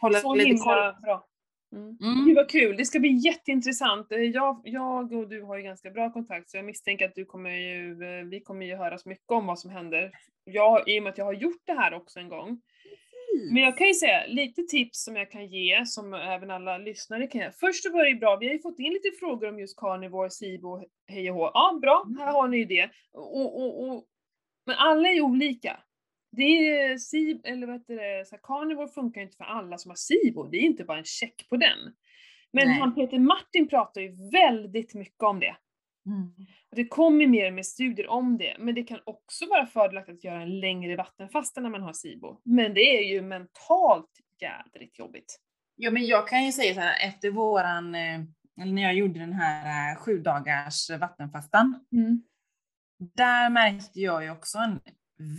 hålla 0.00 0.18
Så 0.18 0.34
lite 0.34 0.48
himla 0.48 0.64
koll. 0.64 1.02
bra. 1.02 1.26
Mm. 1.72 1.98
Mm. 2.02 2.24
Gud 2.26 2.36
vad 2.36 2.50
kul, 2.50 2.76
det 2.76 2.84
ska 2.84 3.00
bli 3.00 3.10
jätteintressant. 3.12 4.12
Eh, 4.12 4.18
Jag, 4.18 4.60
jag 4.64 5.12
och 5.12 5.28
du 5.28 5.42
har 5.42 5.56
ju 5.56 5.62
ganska 5.62 5.90
bra 5.90 6.12
kontakt 6.12 6.50
så 6.50 6.56
jag 6.56 6.64
misstänker 6.64 7.08
att 7.08 7.14
du 7.14 7.24
kommer 7.24 7.50
ju, 7.50 8.04
eh, 8.04 8.24
vi 8.24 8.40
kommer 8.40 8.66
ju 8.66 8.76
höras 8.76 9.06
mycket 9.06 9.30
om 9.30 9.46
vad 9.46 9.58
som 9.58 9.70
händer. 9.70 10.12
Jag, 10.44 10.88
I 10.88 10.98
och 10.98 11.02
med 11.02 11.10
att 11.10 11.18
jag 11.18 11.24
har 11.24 11.32
gjort 11.32 11.62
det 11.64 11.72
här 11.72 11.94
också 11.94 12.20
en 12.20 12.28
gång. 12.28 12.60
Men 13.52 13.62
jag 13.62 13.78
kan 13.78 13.86
ju 13.86 13.94
säga 13.94 14.26
lite 14.26 14.62
tips 14.62 15.04
som 15.04 15.16
jag 15.16 15.30
kan 15.30 15.46
ge, 15.46 15.86
som 15.86 16.14
även 16.14 16.50
alla 16.50 16.78
lyssnare 16.78 17.26
kan 17.26 17.40
ge. 17.40 17.50
Först 17.50 17.84
det 18.02 18.08
ju 18.08 18.18
bra, 18.18 18.36
vi 18.36 18.46
har 18.46 18.52
ju 18.52 18.60
fått 18.60 18.78
in 18.78 18.92
lite 18.92 19.10
frågor 19.20 19.48
om 19.48 19.58
just 19.58 19.76
carnivore, 19.76 20.30
SIBO, 20.30 20.82
hej 21.06 21.30
och 21.30 21.36
hå. 21.36 21.50
Ja, 21.54 21.78
bra, 21.82 22.06
här 22.18 22.32
har 22.32 22.48
ni 22.48 22.56
ju 22.56 22.64
det. 22.64 22.90
Och, 23.12 23.62
och, 23.62 23.88
och, 23.88 24.04
men 24.66 24.76
alla 24.76 25.08
är 25.08 25.20
olika. 25.20 25.80
Det 26.32 26.42
är 26.42 26.98
SIB, 26.98 27.40
eller 27.44 27.66
vad 27.66 27.76
heter 27.76 27.96
det, 27.96 28.24
så 28.28 28.34
här, 28.34 28.40
carnivore 28.42 28.88
funkar 28.88 29.20
ju 29.20 29.24
inte 29.24 29.36
för 29.36 29.44
alla 29.44 29.78
som 29.78 29.90
har 29.90 29.96
SIBO, 29.96 30.48
det 30.48 30.56
är 30.56 30.62
inte 30.62 30.84
bara 30.84 30.98
en 30.98 31.04
check 31.04 31.48
på 31.48 31.56
den. 31.56 31.78
Men 32.52 32.68
Nej. 32.68 32.78
han 32.78 32.94
Peter 32.94 33.18
Martin 33.18 33.68
pratar 33.68 34.00
ju 34.00 34.30
väldigt 34.32 34.94
mycket 34.94 35.22
om 35.22 35.40
det. 35.40 35.56
Mm. 36.06 36.32
Det 36.70 36.88
kommer 36.88 37.26
mer 37.26 37.46
och 37.46 37.52
mer 37.52 37.62
studier 37.62 38.08
om 38.08 38.38
det, 38.38 38.56
men 38.58 38.74
det 38.74 38.82
kan 38.82 39.00
också 39.04 39.46
vara 39.46 39.66
fördelaktigt 39.66 40.18
att 40.18 40.24
göra 40.24 40.42
en 40.42 40.60
längre 40.60 40.96
vattenfasta 40.96 41.60
när 41.60 41.70
man 41.70 41.82
har 41.82 41.92
SIBO. 41.92 42.40
Men 42.44 42.74
det 42.74 42.80
är 42.80 43.12
ju 43.12 43.22
mentalt 43.22 44.10
jädrigt 44.40 44.98
jobbigt. 44.98 45.40
Ja, 45.76 45.90
men 45.90 46.06
jag 46.06 46.28
kan 46.28 46.44
ju 46.44 46.52
säga 46.52 46.74
så 46.74 46.80
här, 46.80 47.08
efter 47.08 47.30
våran, 47.30 47.94
eh, 47.94 48.20
eller 48.62 48.72
när 48.72 48.82
jag 48.82 48.94
gjorde 48.94 49.20
den 49.20 49.32
här 49.32 49.92
eh, 49.92 49.96
sju 49.98 50.18
dagars 50.18 50.90
vattenfastan, 50.90 51.84
där 53.14 53.50
märkte 53.50 54.00
jag 54.00 54.24
ju 54.24 54.30
också 54.30 54.58
en 54.58 54.80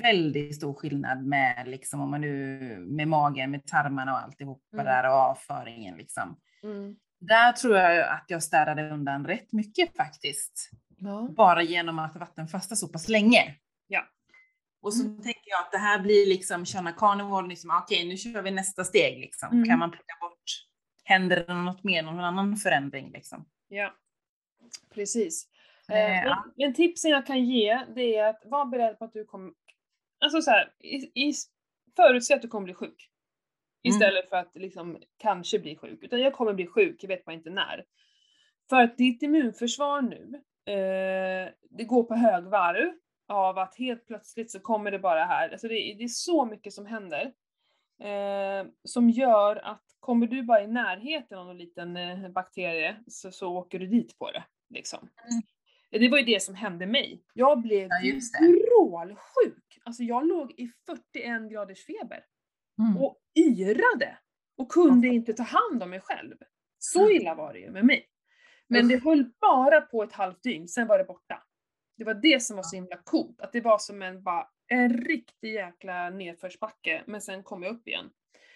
väldigt 0.01 0.56
stor 0.56 0.74
skillnad 0.74 1.25
med 1.25 1.68
liksom 1.68 2.01
om 2.01 2.12
man 2.12 2.22
nu 2.22 2.60
med 2.80 3.08
magen, 3.08 3.51
med 3.51 3.65
tarmarna 3.65 4.13
och 4.13 4.20
alltihopa 4.20 4.62
Mm. 4.74 4.86
där 4.86 5.10
och 5.10 5.15
avföringen 5.15 5.98
liksom. 5.98 6.39
Mm. 6.63 6.96
Där 7.22 7.51
tror 7.51 7.78
jag 7.78 8.08
att 8.08 8.25
jag 8.28 8.44
städade 8.44 8.90
undan 8.90 9.28
rätt 9.28 9.51
mycket 9.51 9.96
faktiskt. 9.98 10.70
Ja. 10.98 11.28
Bara 11.38 11.63
genom 11.63 12.00
att 12.00 12.16
vattenfasta 12.16 12.75
så 12.75 12.88
pass 12.88 13.08
länge. 13.08 13.56
Ja. 13.88 14.08
Och 14.82 14.94
så 14.94 15.04
tänker 15.04 15.50
jag 15.50 15.60
att 15.60 15.72
det 15.72 15.78
här 15.78 16.00
blir 16.00 16.28
liksom 16.28 16.66
köra 16.66 16.92
carnivore, 16.92 17.48
liksom, 17.48 17.72
okej 17.84 18.08
nu 18.08 18.18
kör 18.18 18.42
vi 18.42 18.51
nästa 18.51 18.84
steg 18.84 19.20
liksom. 19.20 19.50
Mm. 19.51 19.66
Kan 19.66 19.80
man 19.80 19.92
plocka 19.92 20.13
bort, 20.22 20.44
händer 21.04 21.46
det 21.48 21.54
något 21.54 21.84
mer, 21.84 22.04
någon 22.04 22.20
annan 22.20 22.58
förändring 22.58 23.12
liksom? 23.12 23.46
Ja, 23.68 23.94
precis. 24.94 25.48
Eh, 25.90 26.24
ja. 26.24 26.46
men 26.56 26.74
tipsen 26.74 27.12
jag 27.12 27.25
kan 27.25 27.46
ge, 27.46 27.86
det 27.96 28.16
är 28.16 28.30
att 28.30 28.42
vara 28.46 28.66
beredd 28.66 29.00
på 29.00 29.06
att 29.06 29.13
du 29.13 29.25
kommer... 29.25 29.54
Alltså 30.20 30.42
så 30.42 30.51
här, 30.51 30.74
i, 30.80 30.96
i, 31.30 31.34
förutse 31.96 32.34
att 32.34 32.42
du 32.42 32.48
kommer 32.48 32.66
bli 32.66 32.74
sjuk. 32.74 33.11
Mm. 33.83 33.95
Istället 33.95 34.29
för 34.29 34.38
att 34.38 34.51
liksom 34.55 34.97
kanske 35.17 35.59
bli 35.59 35.75
sjuk. 35.75 36.03
Utan 36.03 36.19
jag 36.19 36.33
kommer 36.33 36.53
bli 36.53 36.67
sjuk, 36.67 37.03
jag 37.03 37.07
vet 37.07 37.25
bara 37.25 37.33
inte 37.33 37.50
när. 37.50 37.85
För 38.69 38.81
att 38.81 38.97
ditt 38.97 39.23
immunförsvar 39.23 40.01
nu 40.01 40.41
eh, 40.73 41.50
det 41.69 41.83
går 41.83 42.03
på 42.03 42.15
högvarv 42.15 42.93
av 43.27 43.57
att 43.57 43.75
helt 43.75 44.07
plötsligt 44.07 44.51
så 44.51 44.59
kommer 44.59 44.91
det 44.91 45.00
bara 45.00 45.25
här, 45.25 45.50
alltså 45.50 45.67
det, 45.67 45.73
det 45.73 46.03
är 46.03 46.07
så 46.07 46.45
mycket 46.45 46.73
som 46.73 46.85
händer. 46.85 47.33
Eh, 48.00 48.67
som 48.83 49.09
gör 49.09 49.55
att 49.55 49.83
kommer 50.00 50.27
du 50.27 50.43
bara 50.43 50.63
i 50.63 50.67
närheten 50.67 51.38
av 51.38 51.45
någon 51.45 51.57
liten 51.57 51.97
eh, 51.97 52.29
bakterie 52.29 52.95
så, 53.07 53.31
så 53.31 53.57
åker 53.57 53.79
du 53.79 53.88
dit 53.88 54.19
på 54.19 54.31
det. 54.31 54.43
Liksom. 54.69 55.00
Mm. 55.00 55.41
Det 55.91 56.09
var 56.09 56.17
ju 56.17 56.25
det 56.25 56.43
som 56.43 56.55
hände 56.55 56.85
mig. 56.85 57.23
Jag 57.33 57.61
blev 57.61 57.89
Ja, 57.91 58.21
vrålsjuk. 58.39 59.79
Alltså 59.83 60.03
jag 60.03 60.27
låg 60.27 60.51
i 60.51 60.71
41 60.85 61.51
graders 61.51 61.85
feber 61.85 62.23
Mm. 62.80 62.98
och 62.98 63.18
yrade 63.36 64.18
och 64.58 64.72
kunde 64.72 65.08
inte 65.08 65.34
ta 65.34 65.44
hand 65.44 65.84
om 65.84 65.90
mig 65.90 66.00
själv. 66.01 66.36
Så 66.80 67.00
Mm. 67.00 67.12
illa 67.12 67.36
var 67.36 67.54
det 67.54 67.60
ju 67.60 67.72
med 67.72 67.86
mig. 67.86 68.08
Men 68.68 68.88
det 68.88 69.04
höll 69.04 69.32
bara 69.42 69.82
på 69.82 70.04
ett 70.04 70.13
halvt 70.13 70.44
dygn, 70.44 70.68
sen 70.68 70.88
var 70.88 70.98
det 70.98 71.04
borta. 71.04 71.44
Det 71.98 72.04
var 72.04 72.13
det 72.13 72.44
som 72.44 72.56
var 72.56 72.63
så 72.63 72.75
himla 72.75 72.98
coolt, 72.98 73.42
att 73.42 73.51
det 73.54 73.62
var 73.62 73.78
som 73.78 74.01
en, 74.01 74.24
bara, 74.24 74.48
en 74.68 74.98
riktig 74.98 75.54
jäkla 75.54 76.10
nedförsbacke, 76.10 77.04
men 77.08 77.22
sen 77.22 77.44
kom 77.44 77.63
jag 77.63 77.75
upp 77.75 77.88
igen. 77.88 78.10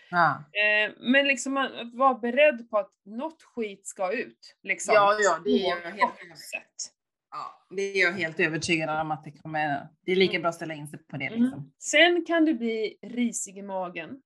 Ja. 0.10 0.44
Eh, 0.52 0.94
men 1.00 1.28
liksom 1.28 1.58
att 1.58 1.72
vara 1.94 2.14
beredd 2.14 2.70
på 2.70 2.78
att 2.78 2.92
något 3.06 3.44
skit 3.44 3.88
ska 3.88 4.12
ut. 4.14 4.58
Liksom, 4.64 4.94
Ja, 4.96 5.18
ja, 5.22 5.40
det 5.44 5.50
är 5.50 5.70
jag 5.70 5.92
helt 5.92 6.38
sätt. 6.40 6.94
Ja, 7.38 7.76
det 7.76 7.82
är 7.82 8.02
jag 8.02 8.12
helt 8.12 8.40
övertygad 8.40 9.02
om 9.02 9.12
att 9.12 9.24
det 9.24 9.32
kommer. 9.32 9.88
Det 10.06 10.12
är 10.12 10.16
lika 10.16 10.40
bra 10.40 10.50
att 10.50 10.56
ställa 10.56 10.74
in 10.74 10.88
sig 10.88 11.00
på 11.00 11.18
det 11.18 11.26
Mm. 11.26 11.42
liksom. 11.42 11.72
Sen 11.78 12.26
kan 12.26 12.46
du 12.46 12.54
bli 12.54 12.98
risig 13.02 13.58
i 13.58 13.62
magen. 13.62 14.22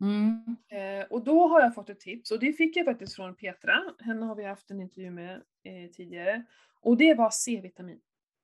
Mm. 0.00 0.56
Eh, 0.72 1.06
och 1.10 1.24
då 1.24 1.48
har 1.48 1.60
jag 1.60 1.74
fått 1.74 1.90
ett 1.90 2.00
tips, 2.00 2.30
och 2.30 2.38
det 2.40 2.52
fick 2.52 2.76
jag 2.76 2.84
faktiskt 2.86 3.16
från 3.16 3.36
Petra, 3.36 3.74
henne 4.00 4.26
har 4.26 4.34
vi 4.34 4.44
haft 4.44 4.70
en 4.70 4.80
intervju 4.80 5.10
med 5.10 5.32
eh, 5.64 5.90
tidigare. 5.92 6.44
Och 6.80 6.96
det 6.96 7.14
var 7.14 7.30
C-vitamin. 7.30 8.00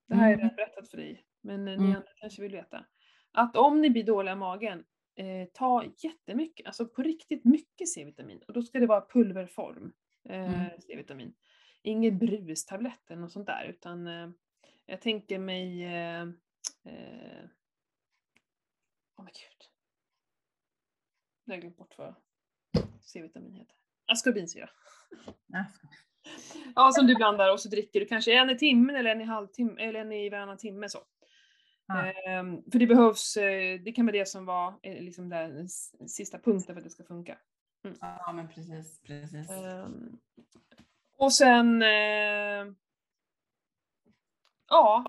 Det 0.07 0.15
här 0.15 0.21
har 0.23 0.29
jag 0.29 0.39
Mm. 0.39 0.43
redan 0.49 0.55
berättat 0.55 0.89
för 0.89 0.97
dig, 0.97 1.23
men 1.43 1.67
eh, 1.67 1.77
ni 1.77 1.83
Mm. 1.85 1.95
andra 1.95 2.07
kanske 2.15 2.41
vill 2.41 2.51
veta. 2.51 2.85
Att 3.33 3.55
om 3.55 3.81
ni 3.81 3.89
blir 3.89 4.03
dåliga 4.03 4.33
i 4.33 4.37
magen, 4.37 4.83
eh, 5.15 5.47
ta 5.53 5.83
jättemycket, 5.97 6.65
alltså 6.65 6.85
på 6.85 7.01
riktigt 7.03 7.45
mycket 7.45 7.89
C-vitamin. 7.89 8.39
Och 8.47 8.53
då 8.53 8.61
ska 8.61 8.79
det 8.79 8.87
vara 8.87 9.05
pulverform 9.13 9.91
Mm. 10.29 10.51
C-vitamin. 10.87 11.33
Inget 11.81 12.13
brustablett 12.13 13.11
eller 13.11 13.21
något 13.21 13.31
sånt 13.31 13.47
där, 13.47 13.65
utan 13.65 14.07
eh, 14.07 14.29
jag 14.85 15.01
tänker 15.01 15.39
mig... 15.39 15.83
Eh, 15.83 16.21
eh, 16.83 17.45
Åh 19.17 19.25
men 19.25 19.33
gud. 19.33 19.69
Nu 21.45 21.51
har 21.51 21.55
jag 21.55 21.61
glömt 21.61 21.77
bort 21.77 21.97
vad 21.97 22.15
C-vitamin 23.01 23.53
heter. 23.53 23.75
Askorbinsyra. 24.05 24.69
Ja. 25.47 25.65
Ja, 26.75 26.91
som 26.91 27.07
du 27.07 27.15
blandar 27.15 27.53
och 27.53 27.59
så 27.59 27.69
dricker 27.69 27.99
du 27.99 28.05
kanske 28.05 28.33
en 28.33 28.49
i 28.49 28.57
timmen 28.57 28.95
eller 28.95 29.11
en 29.11 29.21
i 29.21 29.23
halvtimme 29.23 29.81
eller 29.81 29.99
en 29.99 30.11
i 30.11 30.29
varannan 30.29 30.57
timme 30.57 30.89
så. 30.89 30.99
Ja. 31.87 32.13
Ehm, 32.13 32.71
för 32.71 32.79
det 32.79 32.87
behövs, 32.87 33.37
eh, 33.37 33.79
det 33.79 33.91
kan 33.91 34.05
vara 34.05 34.17
det 34.17 34.27
som 34.27 34.45
var 34.45 34.79
eh, 34.83 35.03
liksom 35.03 35.29
den 35.29 35.69
sista 36.07 36.39
punkten 36.39 36.75
för 36.75 36.79
att 36.79 36.83
det 36.83 36.89
ska 36.89 37.03
funka. 37.03 37.37
ja, 38.01 38.31
men 38.35 38.47
precis, 38.47 39.01
precis. 39.01 39.47
Och 41.21 41.33
sen, 41.33 41.81
eh, 41.81 42.65
ja, 44.69 45.05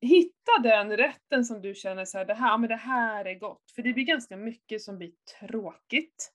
hitta 0.00 0.58
den 0.62 0.96
rätten 0.96 1.44
som 1.44 1.62
du 1.62 1.74
känner 1.74 2.04
så 2.04 2.18
här, 2.18 2.24
det 2.24 2.34
här, 2.34 2.58
men 2.58 2.68
det 2.68 2.76
här 2.76 3.24
är 3.24 3.34
gott. 3.34 3.70
För 3.74 3.82
det 3.82 3.92
blir 3.92 4.04
ganska 4.04 4.36
mycket 4.36 4.82
som 4.82 4.98
blir 4.98 5.12
tråkigt. 5.40 6.32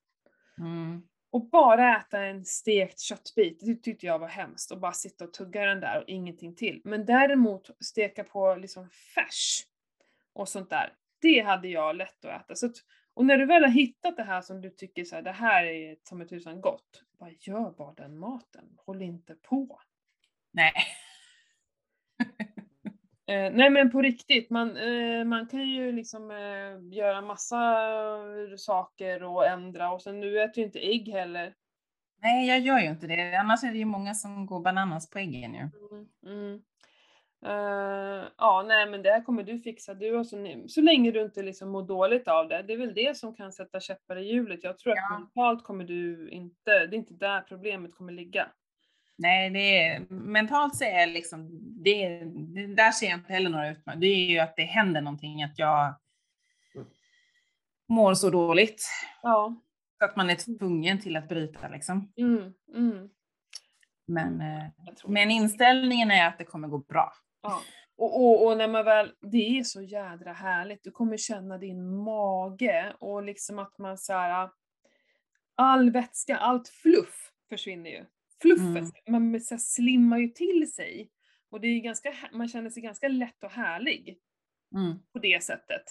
Mm. 0.57 1.01
Och 1.31 1.50
bara 1.50 1.97
äta 1.97 2.19
en 2.19 2.45
stekt 2.45 3.00
köttbit, 3.00 3.59
det 3.59 3.75
tyckte 3.75 4.05
jag 4.05 4.19
var 4.19 4.27
hemskt. 4.27 4.71
Och 4.71 4.79
bara 4.79 4.93
sitta 4.93 5.24
och 5.25 5.33
tugga 5.33 5.65
den 5.65 5.79
där 5.79 6.01
och 6.01 6.09
ingenting 6.09 6.55
till. 6.55 6.81
Men 6.83 7.05
däremot 7.05 7.69
steka 7.79 8.24
på 8.24 8.55
liksom 8.55 8.89
färs 8.89 9.65
och 10.33 10.50
sånt 10.50 10.69
där, 10.69 10.93
det 11.21 11.39
hade 11.39 11.67
jag 11.67 11.95
lätt 11.95 12.25
att 12.25 12.41
äta. 12.41 12.55
Så 12.55 12.65
att, 12.65 12.75
och 13.17 13.25
när 13.25 13.38
du 13.38 13.45
väl 13.45 13.63
har 13.63 13.71
hittat 13.71 14.17
det 14.17 14.24
här 14.24 14.41
som 14.41 14.62
du 14.62 14.69
tycker 14.69 15.03
så 15.03 15.15
här, 15.15 15.21
det 15.21 15.31
här 15.31 15.63
är 15.63 15.95
som 16.03 16.21
ett 16.21 16.29
tusan 16.29 16.62
gott, 16.62 17.03
bara 17.19 17.29
gör 17.39 17.71
bara 17.71 17.93
den 17.93 18.17
maten. 18.17 18.77
Håll 18.86 19.01
inte 19.01 19.36
på. 19.36 19.79
Nej. 20.51 20.74
Eh, 23.29 23.51
nej 23.53 23.69
men 23.69 23.91
på 23.91 24.01
riktigt, 24.01 24.50
man, 24.50 24.77
eh, 24.77 25.25
man 25.25 25.47
kan 25.47 25.69
ju 25.69 25.91
liksom 25.91 26.31
eh, 26.31 26.97
göra 26.97 27.21
massa 27.21 27.88
saker 28.57 29.24
och 29.24 29.47
ändra 29.47 29.91
och 29.91 30.01
sen 30.01 30.19
nu 30.19 30.41
äter 30.41 30.57
ju 30.57 30.65
inte 30.65 30.79
ägg 30.79 31.09
heller. 31.09 31.53
Nej, 32.21 32.47
jag 32.47 32.59
gör 32.59 32.79
ju 32.79 32.89
inte 32.89 33.07
det. 33.07 33.36
Annars 33.36 33.63
är 33.63 33.71
det 33.71 33.77
ju 33.77 33.86
många 33.86 34.13
som 34.13 34.45
går 34.45 34.59
bananas 34.59 35.09
på 35.09 35.19
äggen 35.19 35.53
ju. 35.53 35.69
Mm, 35.91 36.07
mm. 36.25 36.62
Eh, 37.46 38.25
ja, 38.38 38.65
nej 38.67 38.89
men 38.89 39.03
det 39.03 39.10
här 39.10 39.22
kommer 39.24 39.44
du 39.44 39.60
fixa 39.60 39.94
du 39.94 40.15
och 40.15 40.27
så, 40.27 40.63
så 40.67 40.82
länge 40.82 41.12
du 41.12 41.22
inte 41.22 41.44
liksom 41.44 41.70
mår 41.70 41.84
dåligt 41.84 42.27
av 42.27 42.48
det. 42.48 42.63
Det 42.63 42.74
är 42.74 42.77
väl 42.77 42.94
det 42.94 43.17
som 43.17 43.36
kan 43.36 43.51
sätta 43.53 43.79
käppar 43.79 44.15
i 44.17 44.32
hjulet. 44.32 44.63
Jag 44.63 44.77
tror 44.77 44.91
att 44.94 44.98
Ja. 45.10 45.20
mentalt 45.20 45.63
kommer 45.63 45.84
du 45.84 46.29
inte, 46.29 46.86
det 46.88 46.96
är 46.96 46.98
inte 46.98 47.13
där 47.13 47.41
problemet 47.41 47.96
kommer 47.96 48.13
ligga. 48.13 48.48
Nej, 49.17 49.50
det 49.50 49.79
är, 49.88 50.00
mentalt 50.10 50.75
så 50.75 50.84
är 50.84 51.08
liksom, 51.08 51.50
det, 51.84 52.20
det, 52.56 52.67
där 52.67 52.91
ser 52.91 53.08
jag 53.08 53.20
inte 53.20 53.34
heller 53.34 53.50
några 53.50 53.70
utmaningar. 53.70 54.01
Det 54.01 54.08
är 54.08 54.29
ju 54.29 54.39
att 54.39 54.56
det 54.56 54.63
händer 54.63 55.01
någonting, 55.01 55.44
att 55.44 55.60
jag 55.60 55.96
mår 57.89 58.13
så 58.13 58.29
dåligt. 58.29 58.84
Ja. 59.22 59.56
Så 60.00 60.06
att 60.06 60.15
man 60.15 60.29
är 60.29 60.36
tvungen 60.36 61.00
till 61.00 61.15
att 61.17 61.29
bryta 61.29 61.67
liksom. 61.67 62.12
Mm, 62.17 62.53
mm, 62.75 63.10
Men, 64.08 64.41
eh, 64.41 64.65
men 65.08 65.32
inställningen 65.32 66.12
är 66.12 66.27
att 66.27 66.38
det 66.38 66.44
kommer 66.46 66.67
gå 66.67 66.77
bra. 66.77 67.13
Ja. 67.41 67.62
Och, 67.96 68.15
och, 68.25 68.46
och 68.48 68.58
när 68.58 68.67
man 68.67 68.86
väl, 68.86 69.12
det 69.22 69.60
är 69.60 69.63
så 69.63 69.82
jädra 69.82 70.34
härligt, 70.34 70.84
du 70.84 70.91
kommer 70.91 71.17
känna 71.17 71.58
din 71.58 71.96
mage 71.98 72.96
och 73.00 73.24
liksom 73.24 73.60
att 73.60 73.77
man 73.77 73.98
så 73.98 74.13
här, 74.13 74.50
all 75.56 75.91
vätska, 75.91 76.38
allt 76.38 76.67
fluff 76.70 77.32
försvinner 77.50 77.89
ju. 77.89 78.06
Fluffet, 78.41 79.08
Mm. 79.08 79.32
man 79.32 79.41
så 79.41 79.53
här, 79.53 79.60
slimmar 79.60 80.17
ju 80.17 80.27
till 80.27 80.72
sig. 80.74 81.10
Och 81.50 81.62
det 81.62 81.67
är 81.67 81.79
ganska, 81.79 82.13
man 82.32 82.48
känner 82.48 82.70
sig 82.70 82.84
ganska 82.84 83.08
lätt 83.08 83.44
och 83.44 83.51
härlig 83.51 84.17
Mm. 84.75 85.00
på 85.13 85.20
det 85.20 85.44
sättet. 85.44 85.84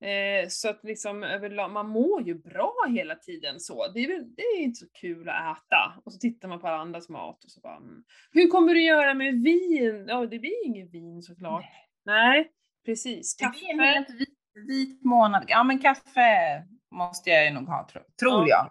Eh, 0.00 0.48
så 0.48 0.68
att 0.70 0.84
liksom 0.84 1.22
överlag, 1.22 1.70
man 1.70 1.88
mår 1.88 2.22
ju 2.22 2.34
bra 2.34 2.74
hela 2.88 3.14
tiden 3.14 3.60
så. 3.60 3.92
Det 3.92 4.00
är, 4.00 4.08
väl, 4.08 4.34
det 4.34 4.42
är 4.42 4.60
inte 4.60 4.78
så 4.80 4.86
kul 4.92 5.28
att 5.28 5.56
äta. 5.58 6.02
Och 6.04 6.12
så 6.12 6.18
tittar 6.18 6.48
man 6.48 6.60
på 6.60 6.68
alla 6.68 6.76
andras 6.82 7.08
mat 7.08 7.44
och 7.44 7.50
så 7.50 7.60
bara, 7.60 7.76
mm. 7.76 8.04
Hur 8.32 8.48
kommer 8.48 8.74
du 8.74 8.82
göra 8.84 9.14
med 9.14 9.42
vin? 9.42 10.04
Ja, 10.08 10.26
det 10.26 10.38
blir 10.38 10.66
inget 10.66 10.90
vin 10.94 11.22
såklart. 11.22 11.64
Nej, 12.04 12.50
precis. 12.84 13.36
Det 13.36 13.50
blir 13.50 13.70
en 13.70 13.78
Kaffe. 13.78 13.88
helt 13.88 14.10
vit, 14.10 14.38
vit 14.68 15.04
månad. 15.04 15.44
Ja, 15.48 15.62
men 15.64 15.78
kaffe 15.78 16.62
måste 16.90 17.30
jag 17.30 17.44
ju 17.44 17.50
nog 17.50 17.68
ha, 17.68 17.88
tro, 17.92 18.00
tror 18.20 18.32
Ja. 18.32 18.46
jag. 18.48 18.70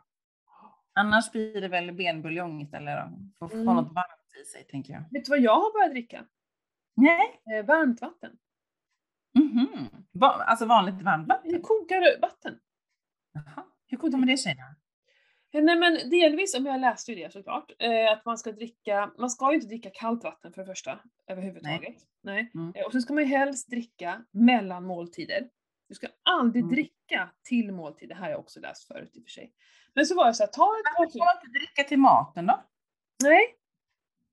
Annars 0.93 1.31
blir 1.31 1.61
det 1.61 1.67
väl 1.67 1.91
benbuljong 1.91 2.61
istället 2.61 2.97
då. 3.39 3.45
Att 3.45 3.51
få 3.51 3.57
Mm. 3.57 3.75
något 3.75 3.93
varmt 3.93 4.35
i 4.41 4.45
sig, 4.45 4.63
tänker 4.63 4.93
jag. 4.93 5.03
Vet 5.11 5.25
du 5.25 5.29
vad 5.29 5.39
jag 5.39 5.55
har 5.55 5.73
börjat 5.73 5.91
dricka? 5.91 6.25
Nej. 6.95 7.41
Eh, 7.59 7.65
varmt 7.65 8.01
vatten. 8.01 8.31
Mhm. 9.39 9.89
Va, 10.11 10.27
alltså 10.27 10.65
vanligt 10.65 11.01
varmt 11.01 11.27
vatten? 11.27 11.51
Jag 11.51 11.63
kokar 11.63 12.21
vatten. 12.21 12.59
Jaha. 13.33 13.63
Hur 13.87 13.97
kommer 13.97 14.27
det 14.27 14.37
sig 14.37 14.55
då? 14.55 14.61
Eh, 15.59 15.63
Nej 15.63 15.75
men 15.77 16.09
delvis, 16.09 16.55
om 16.57 16.65
jag 16.65 16.81
läste 16.81 17.11
ju 17.11 17.23
det 17.23 17.33
såklart, 17.33 17.71
eh, 17.79 18.11
att 18.11 18.25
man 18.25 18.37
ska 18.37 18.51
dricka, 18.51 19.11
man 19.17 19.29
ska 19.29 19.49
ju 19.49 19.55
inte 19.55 19.67
dricka 19.67 19.89
kallt 19.93 20.23
vatten 20.23 20.53
för 20.53 20.61
det 20.61 20.65
första, 20.65 20.99
överhuvudtaget. 21.27 21.95
Nej. 22.21 22.51
Mm. 22.53 22.73
Eh, 22.75 22.85
och 22.85 22.91
så 22.91 23.01
ska 23.01 23.13
man 23.13 23.23
ju 23.23 23.29
helst 23.29 23.69
dricka 23.69 24.25
mellan 24.31 24.83
måltider. 24.85 25.49
Du 25.87 25.95
ska 25.95 26.07
aldrig 26.23 26.63
Mm. 26.63 26.75
dricka 26.75 27.29
till 27.43 27.71
måltid, 27.71 28.09
det 28.09 28.15
här 28.15 28.21
har 28.23 28.29
jag 28.29 28.39
också 28.39 28.59
läst 28.59 28.83
förut 28.87 29.11
i 29.17 29.19
och 29.19 29.23
för 29.23 29.29
sig. 29.31 29.53
Men 29.93 30.05
så 30.05 30.15
var 30.15 30.27
det 30.27 30.33
så 30.33 30.43
här, 30.43 30.47
ta 30.51 30.63
ett 30.79 30.93
Varför 30.97 31.11
får 31.11 31.19
man 31.19 31.35
inte 31.45 31.59
dricka 31.59 31.83
till 31.83 31.99
maten 31.99 32.45
då? 32.45 32.63
Nej, 33.23 33.55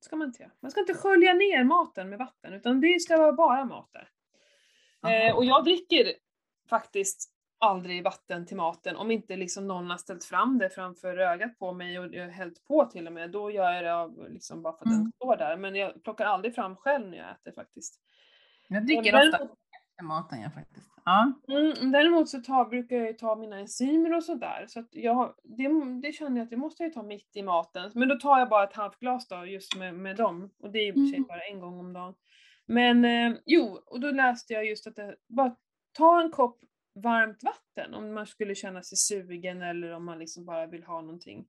ska 0.00 0.16
man 0.16 0.26
inte 0.28 0.42
göra. 0.42 0.52
Man 0.60 0.70
ska 0.70 0.80
inte 0.80 0.94
skölja 0.94 1.34
ner 1.34 1.64
maten 1.64 2.08
med 2.10 2.18
vatten, 2.18 2.52
utan 2.52 2.80
det 2.80 3.00
ska 3.02 3.16
vara 3.16 3.32
bara 3.32 3.64
mat 3.64 3.88
där. 3.92 4.08
Eh, 5.10 5.36
och 5.36 5.44
jag 5.44 5.64
dricker 5.64 6.12
faktiskt 6.70 7.32
aldrig 7.58 8.04
vatten 8.04 8.46
till 8.46 8.56
maten 8.56 8.96
om 8.96 9.10
inte 9.10 9.36
liksom 9.36 9.66
någon 9.66 9.90
har 9.90 9.98
ställt 9.98 10.24
fram 10.24 10.58
det 10.58 10.70
framför 10.70 11.18
ögat 11.18 11.58
på 11.58 11.72
mig 11.72 11.98
och 11.98 12.04
har 12.04 12.28
hällt 12.28 12.64
på 12.64 12.84
till 12.84 13.06
och 13.06 13.12
med. 13.12 13.30
Då 13.30 13.50
gör 13.50 13.72
jag 13.72 13.84
det 13.84 13.94
av, 13.94 14.30
liksom 14.30 14.62
bara 14.62 14.72
för 14.72 14.84
att 14.84 14.90
den 14.90 15.00
Mm. 15.00 15.12
står 15.16 15.36
där. 15.36 15.56
Men 15.56 15.74
jag 15.74 16.02
plockar 16.02 16.24
aldrig 16.24 16.54
fram 16.54 16.76
själv 16.76 17.08
när 17.08 17.18
jag 17.18 17.30
äter 17.30 17.52
faktiskt. 17.52 18.00
Jag 18.68 18.86
dricker 18.86 19.12
Men 19.12 19.28
ofta 19.28 19.44
efter 19.44 20.04
maten, 20.04 20.40
jag 20.40 20.54
faktiskt. 20.54 20.90
Ja. 21.04 21.32
Mm, 21.48 21.92
däremot 21.92 22.28
så 22.28 22.40
tar, 22.40 22.64
brukar 22.64 22.96
jag 22.96 23.06
ju 23.06 23.12
ta 23.12 23.36
mina 23.36 23.58
enzymer 23.58 24.14
och 24.16 24.24
sådär. 24.24 24.64
Så 24.68 24.80
att 24.80 24.88
jag, 24.90 25.34
det, 25.42 25.68
det 26.02 26.12
känner 26.12 26.36
jag 26.36 26.44
att 26.44 26.50
det 26.50 26.56
måste 26.56 26.82
jag 26.82 26.92
ta 26.92 27.02
mitt 27.02 27.36
i 27.36 27.42
maten. 27.42 27.90
Men 27.94 28.08
då 28.08 28.14
tar 28.16 28.38
jag 28.38 28.48
bara 28.48 28.64
ett 28.64 28.76
halvt 28.76 28.98
glas 29.00 29.28
då, 29.28 29.46
just 29.46 29.76
med, 29.76 29.94
med 29.94 30.16
dem. 30.16 30.50
Och 30.62 30.70
det 30.70 30.78
är 30.78 30.86
i 30.88 30.90
och 30.90 30.94
för 30.94 31.00
sig 31.06 31.16
Mm. 31.16 31.26
bara 31.28 31.40
en 31.40 31.60
gång 31.60 31.78
om 31.80 31.92
dagen. 31.92 32.14
Men 32.66 33.04
eh, 33.04 33.38
jo, 33.46 33.82
och 33.86 34.00
då 34.00 34.10
läste 34.10 34.52
jag 34.52 34.66
just 34.66 34.86
att 34.86 34.96
det, 34.96 35.16
bara 35.28 35.56
ta 35.92 36.20
en 36.20 36.30
kopp 36.30 36.60
varmt 36.94 37.42
vatten 37.42 37.94
om 37.94 38.14
man 38.14 38.26
skulle 38.26 38.54
känna 38.54 38.82
sig 38.82 38.98
sugen 38.98 39.62
eller 39.62 39.90
om 39.92 40.04
man 40.04 40.18
liksom 40.18 40.44
bara 40.44 40.66
vill 40.66 40.84
ha 40.84 41.00
någonting. 41.00 41.46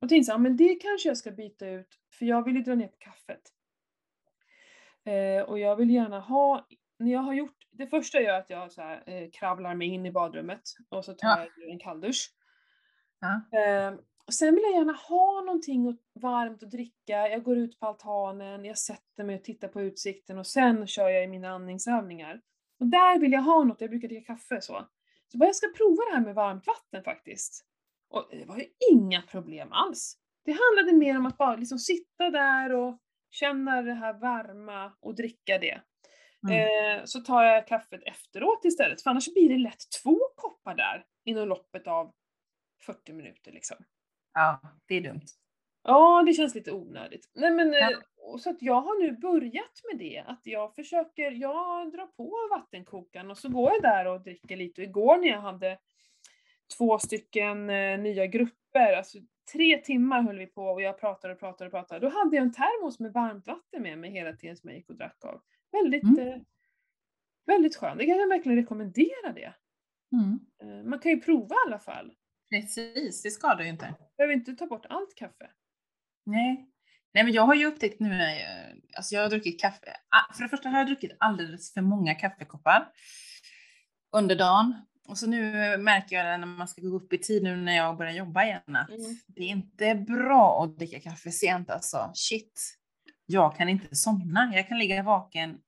Och 0.00 0.08
tänkte 0.08 0.24
så 0.26 0.32
här, 0.32 0.38
men 0.38 0.56
det 0.56 0.74
kanske 0.74 1.08
jag 1.08 1.16
ska 1.18 1.30
byta 1.30 1.68
ut 1.68 1.88
för 2.18 2.26
jag 2.26 2.44
vill 2.44 2.56
ju 2.56 2.62
dra 2.62 2.74
ner 2.74 2.88
på 2.88 2.96
kaffet. 2.98 3.40
Eh, 5.04 5.42
och 5.42 5.58
jag 5.58 5.76
vill 5.76 5.90
gärna 5.90 6.20
ha, 6.20 6.66
när 6.98 7.12
jag 7.12 7.20
har 7.20 7.34
gjort, 7.34 7.56
det 7.70 7.86
första 7.86 8.18
jag 8.18 8.24
gör 8.24 8.34
är 8.34 8.38
att 8.40 8.50
jag 8.50 8.72
så 8.72 8.82
här, 8.82 9.02
eh, 9.06 9.30
kravlar 9.30 9.74
mig 9.74 9.88
in 9.88 10.06
i 10.06 10.12
badrummet 10.12 10.62
och 10.88 11.04
så 11.04 11.12
tar 11.12 11.28
Ja. 11.28 11.46
jag 11.56 11.70
en 11.70 11.78
kalldusch. 11.78 12.30
Ja. 13.20 13.58
Eh, 13.58 13.94
och 14.26 14.34
sen 14.34 14.54
vill 14.54 14.64
jag 14.64 14.72
gärna 14.72 14.92
ha 14.92 15.42
någonting 15.46 15.98
varmt 16.20 16.62
att 16.62 16.70
dricka. 16.70 17.28
Jag 17.28 17.42
går 17.42 17.58
ut 17.58 17.80
på 17.80 17.86
altanen, 17.86 18.64
jag 18.64 18.78
sätter 18.78 19.24
mig 19.24 19.36
och 19.36 19.44
tittar 19.44 19.68
på 19.68 19.80
utsikten 19.82 20.38
och 20.38 20.46
sen 20.46 20.86
kör 20.86 21.08
jag 21.08 21.24
i 21.24 21.28
mina 21.28 21.48
andningsövningar. 21.48 22.40
Och 22.80 22.86
där 22.86 23.18
vill 23.18 23.32
jag 23.32 23.42
ha 23.42 23.64
något, 23.64 23.80
jag 23.80 23.90
brukar 23.90 24.08
dricka 24.08 24.34
kaffe 24.34 24.60
så. 24.60 24.88
Så 25.28 25.38
bara 25.38 25.46
jag 25.46 25.56
ska 25.56 25.66
prova 25.76 26.02
det 26.04 26.16
här 26.16 26.24
med 26.24 26.34
varmt 26.34 26.66
vatten 26.66 27.04
faktiskt. 27.04 27.64
Och 28.10 28.28
det 28.30 28.44
var 28.44 28.56
ju 28.56 28.66
inga 28.92 29.22
problem 29.22 29.72
alls. 29.72 30.16
Det 30.44 30.52
handlade 30.52 30.98
mer 30.98 31.18
om 31.18 31.26
att 31.26 31.38
bara 31.38 31.56
liksom 31.56 31.78
sitta 31.78 32.30
där 32.30 32.72
och 32.72 32.98
känna 33.30 33.82
det 33.82 33.94
här 33.94 34.12
varma 34.12 34.92
och 35.00 35.14
dricka 35.14 35.58
det. 35.58 35.80
Mm. 36.48 36.98
Eh, 36.98 37.04
så 37.04 37.20
tar 37.20 37.42
jag 37.42 37.66
kaffet 37.66 38.02
efteråt 38.02 38.64
istället, 38.64 39.02
för 39.02 39.10
annars 39.10 39.32
blir 39.32 39.48
det 39.48 39.58
lätt 39.58 39.82
två 40.02 40.18
koppar 40.36 40.74
där 40.74 41.04
inom 41.24 41.48
loppet 41.48 41.86
av 41.86 42.12
40 42.86 43.12
minuter 43.12 43.52
liksom. 43.52 43.76
Ja, 44.34 44.60
det 44.86 44.94
är 44.94 45.00
dumt. 45.00 45.26
Ja, 45.82 46.22
det 46.26 46.32
känns 46.32 46.54
lite 46.54 46.72
onödigt. 46.72 47.30
Nej 47.34 47.50
men, 47.50 47.74
eh, 47.74 47.78
Ja. 47.80 47.90
och 48.16 48.40
så 48.40 48.50
att 48.50 48.62
jag 48.62 48.80
har 48.80 49.02
nu 49.02 49.12
börjat 49.12 49.80
med 49.92 49.98
det, 49.98 50.24
att 50.26 50.40
jag 50.46 50.74
försöker, 50.74 51.30
jag 51.30 51.92
drar 51.92 52.06
på 52.06 52.32
vattenkokaren 52.50 53.30
och 53.30 53.38
så 53.38 53.48
går 53.48 53.70
jag 53.72 53.82
där 53.82 54.06
och 54.06 54.20
dricker 54.20 54.56
lite. 54.56 54.80
Och 54.80 54.86
igår 54.86 55.16
när 55.18 55.28
jag 55.28 55.40
hade 55.40 55.78
två 56.78 56.98
stycken 56.98 57.70
eh, 57.70 57.98
nya 57.98 58.26
grupper, 58.26 58.92
alltså 58.96 59.18
tre 59.52 59.78
timmar 59.78 60.22
höll 60.22 60.38
vi 60.38 60.46
på 60.46 60.62
och 60.64 60.82
jag 60.82 61.00
pratade 61.00 61.34
och 61.34 61.40
pratade 61.40 61.68
och 61.68 61.72
pratade. 61.72 62.00
Då 62.00 62.08
hade 62.18 62.36
jag 62.36 62.42
en 62.44 62.52
termos 62.52 63.00
med 63.00 63.12
varmt 63.12 63.46
vatten 63.46 63.82
med 63.82 63.98
mig 63.98 64.10
hela 64.10 64.32
tiden 64.32 64.56
som 64.56 64.70
jag 64.70 64.76
gick 64.78 64.90
och 64.90 64.96
drack 64.96 65.24
av. 65.24 65.40
Väldigt, 65.72 66.02
Mm. 66.02 66.28
eh, 66.28 66.36
väldigt 67.46 67.76
skönt. 67.76 67.98
Det 67.98 68.06
kan 68.06 68.18
jag 68.18 68.28
verkligen 68.28 68.58
rekommendera 68.58 69.32
det. 69.34 69.54
Mm. 70.12 70.40
Eh, 70.62 70.84
man 70.84 70.98
kan 70.98 71.12
ju 71.12 71.20
prova 71.20 71.54
i 71.54 71.58
alla 71.66 71.78
fall. 71.78 72.14
Precis, 72.60 73.22
det 73.22 73.30
skadar 73.30 73.64
ju 73.64 73.70
inte. 73.70 73.94
Behöver 74.16 74.34
inte 74.34 74.52
ta 74.54 74.66
bort 74.66 74.86
allt 74.88 75.14
kaffe. 75.14 75.50
Nej. 76.26 76.70
Nej, 77.14 77.24
men 77.24 77.32
jag 77.32 77.42
har 77.42 77.54
ju 77.54 77.66
upptäckt 77.66 78.00
nu, 78.00 78.22
eh, 78.22 78.74
alltså 78.96 79.14
jag 79.14 79.22
har 79.22 79.28
druckit 79.30 79.60
kaffe. 79.60 79.96
Ah, 80.08 80.34
För 80.34 80.42
det 80.42 80.48
första 80.48 80.68
har 80.68 80.78
jag 80.78 80.86
druckit 80.86 81.16
alldeles 81.20 81.74
för 81.74 81.80
många 81.80 82.14
kaffekoppar 82.14 82.88
under 84.16 84.36
dagen. 84.36 84.74
Och 85.08 85.18
så 85.18 85.26
nu 85.26 85.76
märker 85.76 86.16
jag 86.16 86.26
det 86.26 86.36
när 86.36 86.46
man 86.46 86.68
ska 86.68 86.82
gå 86.82 86.96
upp 86.96 87.12
i 87.12 87.18
tid 87.18 87.42
nu 87.42 87.56
när 87.56 87.76
jag 87.76 87.96
börjar 87.96 88.12
jobba 88.12 88.44
igen 88.44 88.76
att 88.76 88.88
Mm. 88.90 89.16
det 89.26 89.42
är 89.42 89.48
inte 89.48 89.94
bra 89.94 90.64
att 90.64 90.78
dricka 90.78 91.00
kaffe 91.00 91.30
sent 91.30 91.70
alltså. 91.70 92.10
Shit. 92.14 92.76
Jag 93.26 93.56
kan 93.56 93.68
inte 93.68 93.96
somna. 93.96 94.52
Jag 94.54 94.68
kan 94.68 94.78
ligga 94.78 95.02
vaken 95.02 95.58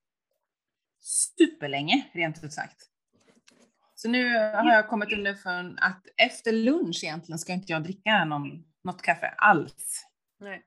superlänge, 1.00 2.06
rent 2.12 2.44
ut 2.44 2.52
sagt. 2.52 2.76
Så 3.98 4.08
nu 4.08 4.38
har 4.38 4.72
jag 4.72 4.88
kommit 4.88 5.12
underfund 5.12 5.78
att 5.82 6.06
efter 6.16 6.52
lunch 6.52 7.04
egentligen 7.04 7.38
ska 7.38 7.52
inte 7.52 7.72
jag 7.72 7.82
dricka 7.82 8.24
någon, 8.24 8.64
något 8.84 9.02
kaffe 9.02 9.34
alls. 9.36 10.06
Nej. 10.40 10.66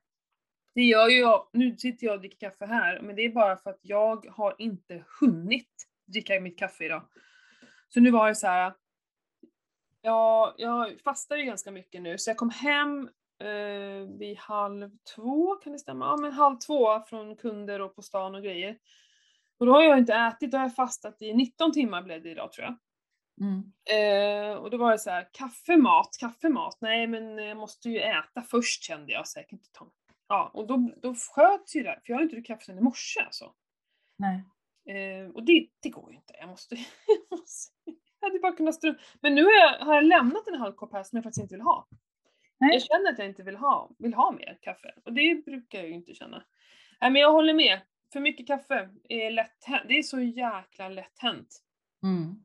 Det 0.75 0.81
gör 0.81 1.07
ju 1.07 1.19
jag. 1.19 1.50
Nu 1.53 1.77
sitter 1.77 2.05
jag 2.05 2.13
och 2.13 2.19
dricker 2.19 2.50
kaffe 2.50 2.65
här, 2.65 3.00
men 3.01 3.15
det 3.15 3.21
är 3.21 3.29
bara 3.29 3.57
för 3.57 3.69
att 3.69 3.79
jag 3.81 4.25
har 4.25 4.55
inte 4.57 5.03
hunnit 5.19 5.88
dricka 6.07 6.41
mitt 6.41 6.59
kaffe 6.59 6.86
idag. 6.86 7.09
Så 7.89 8.00
nu 8.00 8.12
var 8.12 8.27
det 8.27 8.36
så 8.36 8.48
här. 8.48 8.74
Ja, 10.01 10.55
jag 10.57 11.01
fastar 11.01 11.38
ju 11.38 11.43
ganska 11.43 11.71
mycket 11.71 12.01
nu, 12.01 12.17
så 12.17 12.30
jag 12.30 12.38
kom 12.38 12.49
hem 12.49 13.10
eh, 13.43 14.17
vid 14.19 14.38
halv 14.38 14.91
två, 15.15 15.56
kan 15.56 15.73
det 15.73 15.80
stämma? 15.80 16.06
Ja, 16.06 16.17
men 16.17 16.32
halv 16.32 16.58
två 16.58 16.99
från 16.99 17.36
kunder 17.36 17.82
och 17.82 17.95
på 17.95 18.01
stan 18.01 18.36
och 18.36 18.43
grejer. 18.43 18.77
Och 19.58 19.65
då 19.65 19.71
har 19.71 19.84
jag 19.84 19.97
inte 19.97 20.13
ätit, 20.13 20.51
då 20.51 20.58
har 20.58 20.65
jag 20.65 20.75
fastat 20.75 21.21
i 21.21 21.34
19 21.34 21.73
timmar 21.73 22.01
blev 22.01 22.23
det 22.23 22.30
idag 22.30 22.51
tror 22.51 22.65
jag. 22.65 22.77
Mm. 23.39 23.71
Eh, 23.86 24.58
och 24.58 24.69
då 24.69 24.78
var 24.78 24.91
det 24.91 24.99
så 24.99 25.10
här, 25.10 25.30
kaffemat, 25.32 26.17
kaffemat, 26.19 26.78
nej 26.82 27.08
men 27.08 27.38
jag 27.38 27.58
måste 27.58 27.89
ju 27.89 27.99
äta 27.99 28.41
först 28.41 28.84
kände 28.84 29.13
jag 29.13 29.28
säkert 29.28 29.52
inte 29.52 29.71
ta. 29.71 29.91
Ja, 30.28 30.52
och 30.54 30.67
då, 30.67 30.91
då 31.02 31.15
sköts 31.15 31.75
ju 31.75 31.84
det, 31.84 31.99
för 32.06 32.13
jag 32.13 32.17
har 32.17 32.23
inte 32.23 32.36
druckit 32.36 32.47
kaffe 32.47 32.65
sedan 32.65 32.78
i 32.78 32.82
morse 32.82 33.19
alltså. 33.19 33.54
Nej. 34.17 34.43
Eh, 34.89 35.30
och 35.30 35.43
det, 35.43 35.67
det 35.80 35.89
går 35.89 36.12
ju 36.12 36.15
inte, 36.15 36.34
jag 36.39 36.49
måste, 36.49 36.75
jag 37.30 37.39
måste 37.39 37.71
jag 38.19 38.28
hade 38.28 38.39
bara 38.39 38.52
kunnat 38.52 38.75
strunta. 38.75 39.02
Men 39.21 39.36
nu 39.36 39.43
har 39.43 39.52
jag, 39.52 39.86
har 39.86 39.95
jag 39.95 40.04
lämnat 40.04 40.47
en 40.47 40.56
halv 40.56 40.73
kopp 40.73 40.93
här 40.93 41.04
som 41.04 41.15
jag 41.17 41.23
faktiskt 41.23 41.41
inte 41.41 41.56
vill 41.56 41.62
ha. 41.62 41.88
Nej. 42.60 42.73
Jag 42.73 42.82
känner 42.82 43.12
att 43.12 43.19
jag 43.19 43.28
inte 43.28 43.43
vill 43.43 43.56
ha, 43.56 43.91
vill 43.99 44.13
ha 44.13 44.32
mer 44.32 44.58
kaffe. 44.62 44.93
Och 45.06 45.13
det 45.13 45.45
brukar 45.45 45.80
jag 45.80 45.88
ju 45.88 45.93
inte 45.93 46.13
känna. 46.13 46.43
Nej 47.02 47.12
men 47.12 47.21
jag 47.21 47.32
håller 47.32 47.54
med. 47.54 47.80
För 48.13 48.19
mycket 48.19 48.47
kaffe 48.47 48.89
är 49.10 49.32
lätt 49.32 49.63
hänt. 49.63 49.84
Det 49.88 49.97
är 49.97 50.04
så 50.04 50.19
jäkla 50.19 50.89
lätt 50.89 51.19
hänt. 51.19 51.63
Mm. 52.04 52.43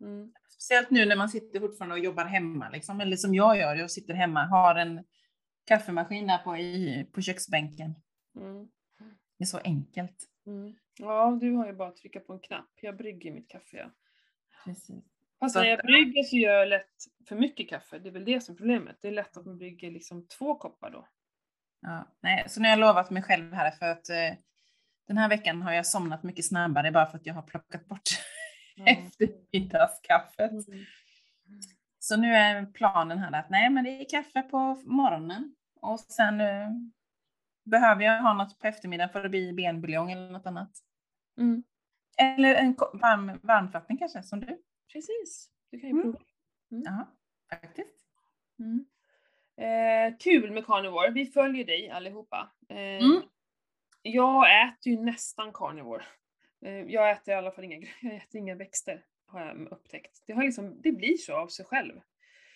Mm. 0.00 0.32
Speciellt 0.48 0.90
nu 0.90 1.06
när 1.06 1.16
man 1.16 1.28
sitter 1.28 1.60
fortfarande 1.60 1.94
och 1.94 2.04
jobbar 2.04 2.24
hemma, 2.24 2.70
liksom. 2.70 3.00
eller 3.00 3.16
som 3.16 3.34
jag 3.34 3.56
gör, 3.58 3.76
jag 3.76 3.90
sitter 3.90 4.14
hemma, 4.14 4.44
har 4.44 4.74
en 4.74 5.04
kaffemaskin 5.66 6.26
där 6.26 6.38
på, 6.38 6.56
i, 6.56 7.06
på 7.12 7.20
köksbänken. 7.20 7.94
Mm. 8.36 8.68
Det 9.38 9.44
är 9.44 9.46
så 9.46 9.58
enkelt. 9.58 10.16
Mm. 10.46 10.74
Ja, 10.98 11.38
du 11.40 11.52
har 11.52 11.66
ju 11.66 11.72
bara 11.72 11.88
att 11.88 11.96
trycka 11.96 12.20
på 12.20 12.32
en 12.32 12.40
knapp. 12.40 12.70
Jag 12.82 12.96
brygger 12.96 13.32
mitt 13.32 13.48
kaffe 13.48 13.76
ja. 13.76 13.90
Precis. 14.64 15.04
Fast 15.40 15.56
när 15.56 15.64
jag 15.64 15.78
brygger 15.78 16.22
så 16.22 16.36
gör 16.36 16.54
jag 16.54 16.68
lätt 16.68 16.94
för 17.28 17.36
mycket 17.36 17.68
kaffe. 17.68 17.98
Det 17.98 18.08
är 18.08 18.12
väl 18.12 18.24
det 18.24 18.40
som 18.40 18.54
är 18.54 18.56
problemet. 18.56 18.96
Det 19.00 19.08
är 19.08 19.12
lätt 19.12 19.36
att 19.36 19.46
man 19.46 19.58
brygger 19.58 19.90
liksom 19.90 20.26
två 20.26 20.54
koppar 20.54 20.90
då. 20.90 21.08
Ja, 21.80 22.08
nej, 22.20 22.44
så 22.48 22.60
nu 22.60 22.68
har 22.68 22.70
jag 22.70 22.78
lovat 22.78 23.10
mig 23.10 23.22
själv 23.22 23.52
här 23.52 23.70
för 23.70 23.86
att 23.86 24.08
eh, 24.08 24.38
den 25.06 25.18
här 25.18 25.28
veckan 25.28 25.62
har 25.62 25.72
jag 25.72 25.86
somnat 25.86 26.22
mycket 26.22 26.44
snabbare 26.44 26.92
bara 26.92 27.06
för 27.06 27.18
att 27.18 27.26
jag 27.26 27.34
har 27.34 27.42
plockat 27.42 27.88
bort 27.88 28.08
eftermiddagskaffet. 28.86 30.50
Mm. 30.50 30.84
Så 31.98 32.16
nu 32.16 32.34
är 32.34 32.66
planen 32.66 33.18
här 33.18 33.32
att 33.32 33.50
nej, 33.50 33.70
men 33.70 33.84
det 33.84 33.90
är 33.90 34.08
kaffe 34.10 34.42
på 34.42 34.74
morgonen 34.84 35.54
och 35.80 36.00
sen 36.00 36.40
eh, 36.40 36.68
behöver 37.64 38.04
jag 38.04 38.22
ha 38.22 38.34
något 38.34 38.58
på 38.58 38.66
eftermiddagen 38.66 39.12
för 39.12 39.22
det 39.22 39.28
blir 39.28 39.52
benbuljong 39.52 40.12
eller 40.12 40.30
något 40.30 40.46
annat. 40.46 40.70
Mm. 41.38 41.62
Eller 42.18 42.54
en 42.54 42.74
varm, 42.92 43.38
varmvatten 43.42 43.98
kanske, 43.98 44.22
som 44.22 44.40
du. 44.40 44.62
Precis, 44.92 45.50
du 45.70 45.80
kan 45.80 45.88
ju 45.90 45.94
Mm. 45.94 46.02
prova. 46.12 46.24
Ja, 46.68 47.06
faktiskt. 47.50 47.88
Mm. 48.58 48.84
Eh, 49.56 50.16
kul 50.18 50.50
med 50.52 50.66
carnivore, 50.66 51.10
vi 51.10 51.26
följer 51.26 51.64
dig 51.64 51.90
allihopa. 51.90 52.50
Eh, 52.68 52.76
Mm. 52.78 53.22
Jag 54.02 54.62
äter 54.68 54.92
ju 54.92 55.00
nästan 55.00 55.52
carnivore. 55.52 56.04
Eh, 56.64 56.82
jag 56.82 57.10
äter 57.10 57.34
i 57.34 57.36
alla 57.36 57.50
fall 57.50 57.64
inga, 57.64 57.86
jag 58.00 58.14
äter 58.14 58.38
inga 58.38 58.54
växter, 58.54 59.04
har 59.26 59.46
jag 59.46 59.72
upptäckt. 59.72 60.22
Det, 60.26 60.32
har 60.32 60.42
liksom, 60.42 60.80
det 60.82 60.92
blir 60.92 61.16
så 61.16 61.36
av 61.36 61.48
sig 61.48 61.64
själv. 61.64 62.00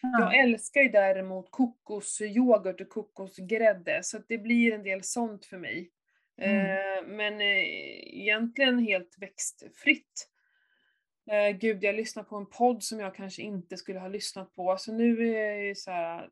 Ja. 0.03 0.21
Jag 0.21 0.39
älskar 0.39 0.81
ju 0.81 0.89
däremot 0.89 1.51
kokosyoghurt 1.51 2.81
och 2.81 2.89
kokosgrädde, 2.89 4.03
så 4.03 4.19
det 4.29 4.39
blir 4.39 4.73
en 4.73 4.83
del 4.83 5.03
sånt 5.03 5.47
för 5.47 5.59
mig. 5.59 5.91
Eh, 6.37 7.07
men 7.07 7.41
eh, 7.41 8.19
egentligen 8.19 8.79
helt 8.79 9.17
växtfritt. 9.19 10.31
Gud, 11.61 11.85
jag 11.85 11.95
lyssnar 11.95 12.23
på 12.23 12.37
en 12.37 12.47
podd 12.47 12.83
som 12.83 13.01
jag 13.01 13.15
kanske 13.15 13.43
inte 13.43 13.77
skulle 13.77 13.99
ha 13.99 14.09
lyssnat 14.09 14.53
på, 14.53 14.77
så 14.77 14.93
nu 14.93 15.35
är 15.35 15.55
jag 15.55 15.65
ju 15.65 15.75
så 15.75 15.91
här. 15.91 16.31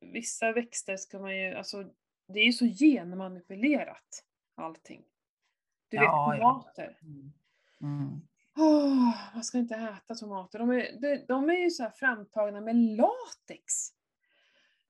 Vissa 0.00 0.52
växter 0.52 0.96
ska 0.96 1.18
man 1.18 1.36
ju, 1.36 1.54
alltså 1.54 1.84
det 2.28 2.40
är 2.40 2.44
ju 2.44 2.52
så 2.52 2.66
genmanipulerat 2.66 4.24
allting. 4.54 5.04
Du 5.92 5.98
vet 5.98 6.04
Ja, 6.04 6.36
ja. 6.36 6.52
tomater. 6.52 6.98
Mm. 7.02 7.32
Mm. 7.80 8.20
Åh, 8.56 9.14
man 9.34 9.44
ska 9.44 9.58
inte 9.58 9.74
äta 9.74 10.14
tomater. 10.14 10.58
De 10.58 10.70
är, 10.70 11.00
de, 11.00 11.24
de 11.28 11.50
är 11.50 11.54
ju 11.54 11.70
så 11.70 11.82
här 11.82 11.90
framtagna 11.90 12.60
med 12.60 12.76
latex. 12.76 13.74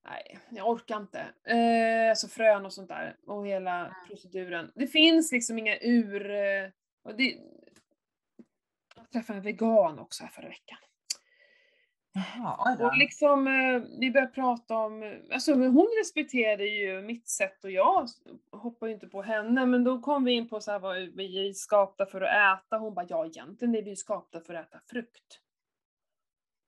Nej, 0.05 0.39
jag 0.51 0.69
orkar 0.71 0.97
inte. 0.97 1.21
Eh, 1.45 2.11
alltså 2.11 2.29
frön 2.29 2.67
och 2.67 2.73
sånt 2.73 2.89
där. 2.89 3.17
Och 3.27 3.47
hela 3.47 3.97
proceduren. 4.07 4.73
Det 4.75 4.87
finns 4.87 5.33
liksom 5.33 5.59
inga 5.59 5.77
ur... 5.79 6.31
Eh, 6.31 6.71
och 7.03 7.17
det, 7.17 7.37
jag 8.97 9.11
träffade 9.11 9.37
en 9.37 9.45
vegan 9.45 9.99
också 9.99 10.25
här 10.25 10.31
förra 10.31 10.49
veckan. 10.49 10.79
Jaha. 12.15 12.77
Och 12.81 12.97
liksom, 12.97 13.47
eh, 13.47 13.83
vi 14.01 14.11
började 14.11 14.33
prata 14.33 14.77
om, 14.77 15.03
eh, 15.03 15.19
alltså 15.33 15.55
hon 15.55 15.89
respekterade 16.01 16.65
ju 16.65 17.03
mitt 17.03 17.29
sätt 17.29 17.65
och 17.65 17.71
jag 17.71 18.09
hoppar 18.53 18.87
ju 18.87 18.93
inte 18.93 19.09
på 19.09 19.23
henne, 19.23 19.67
men 19.67 19.85
då 19.85 20.01
kom 20.01 20.25
vi 20.25 20.33
in 20.33 20.49
på 20.49 20.61
så 20.61 20.71
här 20.71 20.79
vad 20.79 20.97
vi 20.97 21.49
är 21.49 21.53
skapta 21.53 22.07
för 22.07 22.21
att 22.21 22.61
äta. 22.61 22.79
Hon 22.79 22.95
bara, 22.95 23.07
ja 23.09 23.27
egentligen 23.27 23.75
är 23.75 23.83
vi 23.83 23.97
skapta 23.97 24.41
för 24.41 24.55
att 24.55 24.67
äta 24.67 24.81
frukt. 24.87 25.41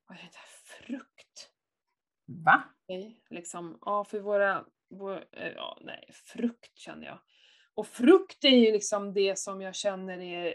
Vad 0.09 0.19
är 0.19 0.23
det 0.23 0.29
där 0.29 0.77
frukt? 0.87 1.51
Va? 2.27 2.63
Liksom, 3.31 3.79
ja 3.81 4.05
för 4.05 4.21
våra, 4.21 4.65
vår, 4.91 5.25
eh, 5.33 5.53
ja 5.57 5.79
nej, 5.81 6.11
frukt 6.13 6.79
känner 6.79 7.07
jag. 7.07 7.19
Och 7.77 7.87
frukt 7.87 8.45
är 8.45 8.49
ju 8.49 8.73
liksom 8.73 9.13
det 9.13 9.39
som 9.39 9.61
jag 9.61 9.75
känner 9.75 10.19
är, 10.19 10.55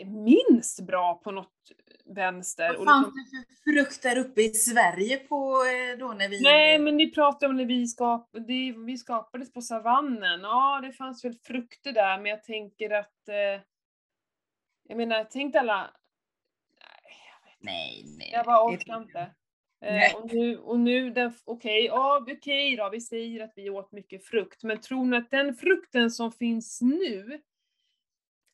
är 0.00 0.04
minst 0.04 0.80
bra 0.80 1.14
på 1.24 1.30
något 1.30 1.72
vänster. 2.04 2.76
Vad 2.78 2.86
fanns 2.86 3.06
liksom, 3.16 3.44
det 3.48 3.54
för 3.54 3.72
frukt 3.72 4.02
där 4.02 4.18
uppe 4.18 4.42
i 4.42 4.54
Sverige 4.54 5.16
på 5.16 5.64
eh, 5.64 5.98
då 5.98 6.12
när 6.12 6.28
vi... 6.28 6.42
nej, 6.42 6.78
men 6.78 6.96
ni 6.96 7.10
pratar 7.10 7.48
om 7.48 7.56
när 7.56 7.64
vi, 7.64 7.86
skap, 7.86 8.30
det, 8.32 8.74
vi 8.86 8.98
skapades 8.98 9.52
på 9.52 9.62
savannen. 9.62 10.40
Ja, 10.40 10.80
det 10.82 10.92
fanns 10.92 11.24
väl 11.24 11.34
frukter 11.34 11.92
där, 11.92 12.18
men 12.18 12.26
jag 12.26 12.44
tänker 12.44 12.90
att... 12.90 13.28
Eh, 13.28 13.62
jag 14.88 14.96
menar, 14.96 15.24
tänk 15.30 15.54
alla... 15.54 15.90
Nej, 16.80 17.14
jag 17.32 17.50
vet 17.50 17.58
Nej, 17.60 18.04
nej. 18.18 18.30
Jag 18.32 18.46
bara 18.46 18.64
orkar 18.64 18.96
inte. 18.96 19.34
Eh, 19.80 20.14
och 20.16 20.34
nu, 20.34 20.58
och 20.58 20.80
nu 20.80 21.10
okej, 21.44 21.84
ja 21.84 22.26
okej 22.30 22.76
då, 22.76 22.90
vi 22.90 23.00
säger 23.00 23.44
att 23.44 23.52
vi 23.56 23.70
åt 23.70 23.92
mycket 23.92 24.24
frukt, 24.24 24.62
men 24.62 24.80
tror 24.80 25.04
ni 25.04 25.16
att 25.16 25.30
den 25.30 25.54
frukten 25.54 26.10
som 26.10 26.32
finns 26.32 26.80
nu, 26.80 27.40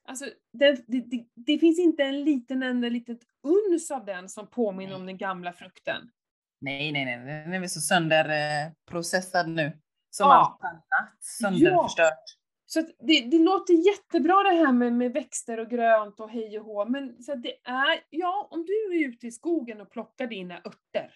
alltså 0.09 0.25
den, 0.53 0.77
det, 0.87 1.01
det, 1.01 1.27
det 1.35 1.59
finns 1.59 1.79
inte 1.79 2.03
en 2.03 2.25
liten 2.25 2.63
enda 2.63 2.89
litet 2.89 3.19
uns 3.43 3.91
av 3.91 4.05
den 4.05 4.29
som 4.29 4.47
påminner 4.51 4.93
Nej. 4.93 5.01
om 5.01 5.07
den 5.07 5.19
gamla 5.19 5.53
frukten. 5.53 6.11
Nej, 6.61 6.93
nej, 6.93 7.05
nej, 7.05 7.19
den 7.45 7.53
är 7.53 7.61
väl 7.61 7.71
så 7.71 7.81
sönderprocessad 7.81 9.49
nu. 9.49 9.73
Som 10.11 10.29
Ja. 10.29 10.35
allt 10.35 10.73
annat. 10.73 11.25
Sönderförstört. 11.25 12.25
Så 12.67 12.81
det, 12.99 13.21
det 13.21 13.39
låter 13.39 13.75
jättebra 13.75 14.43
det 14.43 14.57
här 14.57 14.73
med, 14.73 14.93
med 14.93 15.13
växter 15.13 15.61
och 15.61 15.71
grönt 15.71 16.21
och 16.21 16.31
hej 16.31 16.59
och 16.59 16.65
hå, 16.67 16.85
men 16.89 17.23
så 17.23 17.35
det 17.35 17.55
är, 17.65 18.01
ja 18.11 18.49
om 18.51 18.65
du 18.67 18.73
är 18.73 19.09
ute 19.09 19.27
i 19.27 19.31
skogen 19.31 19.81
och 19.81 19.91
plockar 19.91 20.27
dina 20.27 20.55
örter, 20.59 21.15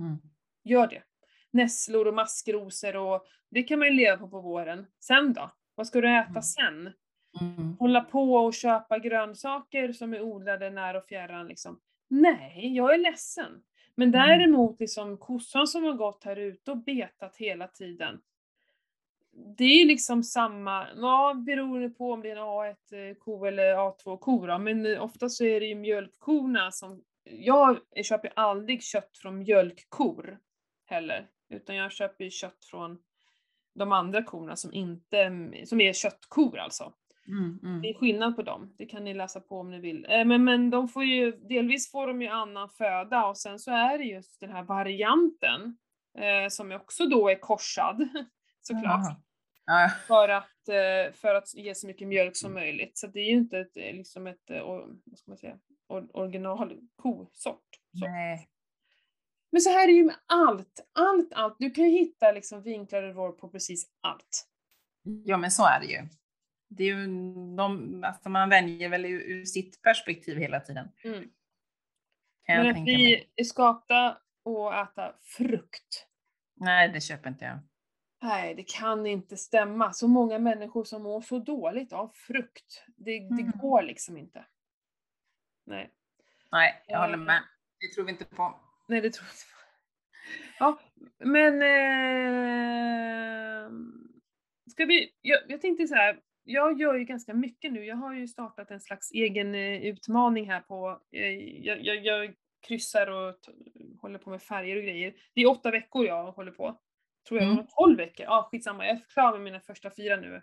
Mm. 0.00 0.16
Gör 0.64 0.86
det. 0.86 1.02
Nässlor 1.50 2.06
och 2.08 2.14
maskrosor 2.14 2.96
och 2.96 3.26
det 3.50 3.62
kan 3.62 3.78
man 3.78 3.88
ju 3.88 3.94
leva 3.94 4.16
på 4.16 4.28
på 4.28 4.40
våren. 4.40 4.86
Sen 5.00 5.32
då? 5.32 5.50
Vad 5.74 5.86
ska 5.86 6.00
du 6.00 6.08
äta 6.18 6.28
Mm. 6.30 6.42
sen? 6.42 6.92
Mm. 7.40 7.76
Hålla 7.78 8.00
på 8.00 8.34
och 8.34 8.54
köpa 8.54 8.98
grönsaker 8.98 9.92
som 9.92 10.14
är 10.14 10.22
odlade 10.22 10.70
nära 10.70 10.98
och 10.98 11.06
fjärran 11.06 11.46
liksom. 11.48 11.80
Nej, 12.08 12.76
jag 12.76 12.94
är 12.94 12.98
ledsen. 12.98 13.62
Men 13.94 14.08
Mm. 14.08 14.20
däremot 14.28 14.80
liksom 14.80 15.18
kossan 15.18 15.66
som 15.66 15.84
har 15.84 15.92
gått 15.92 16.24
här 16.24 16.36
ute 16.36 16.70
och 16.70 16.76
betat 16.84 17.36
hela 17.36 17.68
tiden. 17.68 18.20
Det 19.36 19.64
är 19.64 19.78
ju 19.78 19.84
liksom 19.84 20.22
samma, 20.22 20.86
ja 20.96 21.34
beroende 21.46 21.90
på 21.90 22.12
om 22.12 22.22
det 22.22 22.30
är 22.30 22.36
en 22.36 22.42
A1-ko 22.42 23.44
eller 23.44 23.74
A2-ko 23.74 24.46
då, 24.46 24.58
men 24.58 24.86
eh, 24.86 25.02
ofta 25.02 25.28
så 25.28 25.44
är 25.44 25.60
det 25.60 25.66
ju 25.66 25.74
mjölkkorna 25.74 26.70
som, 26.70 27.02
jag 27.24 27.78
köper 28.04 28.32
aldrig 28.36 28.82
kött 28.82 29.18
från 29.22 29.38
mjölkkor 29.38 30.38
heller, 30.86 31.26
utan 31.50 31.76
jag 31.76 31.92
köper 31.92 32.24
ju 32.24 32.30
kött 32.30 32.64
från 32.64 32.98
de 33.74 33.92
andra 33.92 34.22
korna 34.22 34.56
som 34.56 34.74
inte, 34.74 35.50
som 35.66 35.80
är 35.80 35.92
köttkor 35.92 36.58
alltså. 36.58 36.92
Mm. 37.28 37.58
Mm. 37.62 37.82
Det 37.82 37.90
är 37.90 37.94
skillnad 37.94 38.36
på 38.36 38.42
dem, 38.42 38.74
det 38.78 38.86
kan 38.86 39.04
ni 39.04 39.14
läsa 39.14 39.40
på 39.40 39.58
om 39.60 39.70
ni 39.70 39.80
vill. 39.80 40.06
Eh, 40.10 40.24
Men, 40.24 40.44
men 40.44 40.70
de 40.70 40.88
får 40.88 41.04
ju, 41.04 41.32
delvis 41.32 41.90
får 41.90 42.06
de 42.06 42.22
ju 42.22 42.28
annan 42.28 42.68
föda 42.68 43.26
och 43.26 43.38
sen 43.38 43.58
så 43.58 43.70
är 43.70 43.98
det 43.98 44.04
just 44.04 44.40
den 44.40 44.50
här 44.50 44.62
varianten 44.62 45.76
eh, 46.18 46.48
som 46.48 46.72
också 46.72 47.06
då 47.06 47.28
är 47.28 47.40
korsad 47.40 48.08
såklart. 48.66 49.18
Ja, 49.66 49.90
För 50.06 50.28
att, 50.28 50.68
eh, 50.68 51.12
för 51.12 51.34
att 51.34 51.54
ge 51.54 51.74
så 51.74 51.86
mycket 51.86 52.08
mjölk 52.08 52.36
som 52.36 52.54
möjligt. 52.54 52.98
Så 52.98 53.06
det 53.06 53.20
är 53.20 53.24
ju 53.24 53.36
inte 53.36 53.58
ett, 53.58 53.76
eh, 53.76 53.94
liksom 53.94 54.26
ett, 54.26 54.50
eh, 54.50 54.62
vad 55.04 55.18
ska 55.18 55.30
man 55.30 55.38
säga, 55.38 55.58
or, 55.88 56.08
original 56.16 56.80
kosort. 56.96 57.68
Så. 57.92 58.06
nej. 58.06 58.48
Men 59.52 59.60
så 59.60 59.70
här 59.70 59.82
är 59.82 59.86
det 59.86 59.92
ju 59.92 60.04
med 60.04 60.16
allt, 60.26 60.80
allt, 60.92 61.32
allt. 61.32 61.56
Du 61.58 61.70
kan 61.70 61.84
ju 61.84 61.90
hitta 61.90 62.32
liksom 62.32 62.62
vinklar 62.62 63.02
och 63.02 63.14
vrår 63.14 63.32
på 63.32 63.48
precis 63.48 63.90
allt. 64.00 64.48
Ja, 65.02 65.36
men 65.36 65.50
så 65.50 65.66
är 65.66 65.80
det 65.80 65.86
ju. 65.86 66.08
Det 66.68 66.84
är 66.84 66.86
ju 66.86 67.06
de, 67.56 68.04
alltså 68.04 68.28
man 68.28 68.48
väljer 68.48 68.88
väl 68.88 69.04
ur, 69.04 69.20
ur 69.20 69.44
sitt 69.44 69.82
perspektiv 69.82 70.38
hela 70.38 70.60
tiden. 70.60 70.88
Mm. 71.04 71.28
Kan 72.46 72.54
jag 72.54 72.62
Men 72.62 72.70
att 72.70 72.76
tänka 72.76 72.92
mig. 72.92 72.96
vi 72.96 73.30
är 73.36 73.44
skapta 73.44 74.06
att 74.44 74.90
äta 74.90 75.14
frukt. 75.22 76.06
Nej, 76.56 76.88
det 76.88 77.00
köper 77.00 77.30
inte 77.30 77.44
jag. 77.44 77.58
Nej, 78.24 78.54
det 78.54 78.62
kan 78.62 79.06
inte 79.06 79.36
stämma. 79.36 79.92
Så 79.92 80.08
många 80.08 80.38
människor 80.38 80.84
som 80.84 81.02
mår 81.02 81.20
så 81.20 81.38
dåligt 81.38 81.92
av 81.92 82.08
frukt. 82.14 82.84
Det, 82.96 83.18
det 83.18 83.42
Mm. 83.42 83.50
går 83.60 83.82
liksom 83.82 84.16
inte. 84.16 84.44
Nej. 85.66 85.90
Nej, 86.52 86.82
jag 86.86 86.96
Ja, 86.96 87.00
håller 87.00 87.18
ja. 87.18 87.24
med. 87.24 87.42
Det 87.80 87.94
tror 87.94 88.04
vi 88.04 88.10
inte 88.12 88.24
på. 88.24 88.60
Nej, 88.88 89.00
det 89.00 89.10
tror 89.10 89.26
jag 89.26 89.34
inte. 89.34 89.44
Ja, 90.58 90.78
men... 91.18 91.62
Eh, 91.62 93.70
ska 94.70 94.84
vi... 94.84 95.12
Jag, 95.20 95.40
jag 95.48 95.60
tänkte 95.60 95.86
så 95.86 95.94
här. 95.94 96.20
Jag 96.44 96.80
gör 96.80 96.94
ju 96.94 97.04
ganska 97.04 97.34
mycket 97.34 97.72
nu. 97.72 97.84
Jag 97.84 97.96
har 97.96 98.14
ju 98.14 98.28
startat 98.28 98.70
en 98.70 98.80
slags 98.80 99.10
egen 99.12 99.54
eh, 99.54 99.82
utmaning 99.82 100.50
här 100.50 100.60
på... 100.60 101.00
Eh, 101.12 101.28
jag, 101.64 101.84
jag, 101.84 102.04
jag 102.04 102.34
kryssar 102.60 103.06
och 103.06 103.34
håller 104.00 104.18
på 104.18 104.30
med 104.30 104.42
färger 104.42 104.76
och 104.76 104.82
grejer. 104.82 105.14
Det 105.34 105.40
är 105.40 105.50
åtta 105.50 105.70
veckor 105.70 106.06
jag 106.06 106.32
håller 106.32 106.52
på. 106.52 106.80
Tror 107.28 107.40
jag, 107.40 107.46
Mm. 107.46 107.58
mm. 107.58 107.66
tolv 107.70 107.98
veckor. 107.98 108.26
Ja, 108.26 108.48
skitsamma. 108.50 108.86
Jag 108.86 108.96
är 108.96 109.00
klar 109.08 109.32
med 109.32 109.40
mina 109.40 109.60
första 109.60 109.90
fyra 109.90 110.16
nu. 110.16 110.42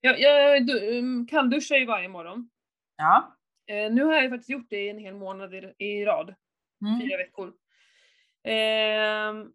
Jag, 0.00 0.20
jag 0.20 0.66
du- 0.66 0.98
um, 0.98 1.26
kallduschar 1.26 1.76
ju 1.76 1.86
varje 1.86 2.08
morgon. 2.08 2.50
Ja. 2.96 3.36
Eh, 3.66 3.92
nu 3.92 4.04
har 4.04 4.14
jag 4.14 4.30
faktiskt 4.30 4.50
gjort 4.50 4.70
det 4.70 4.80
i 4.84 4.88
en 4.88 4.98
hel 4.98 5.14
månad 5.14 5.54
i, 5.54 5.74
i 5.78 6.04
rad. 6.04 6.34
Mm. 6.82 7.00
Fyra 7.00 7.16
veckor. 7.16 7.52
Ehm, 8.44 9.52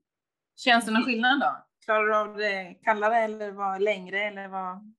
Känns 0.57 0.85
det 0.85 0.91
någon 0.91 1.03
skillnad 1.03 1.39
då? 1.39 1.65
Klarar 1.85 2.07
du 2.07 2.15
av 2.15 2.37
det 2.37 2.75
kallare 2.83 3.17
eller 3.17 3.51
var 3.51 3.79
längre 3.79 4.19
eller 4.19 4.47
vad? 4.47 4.93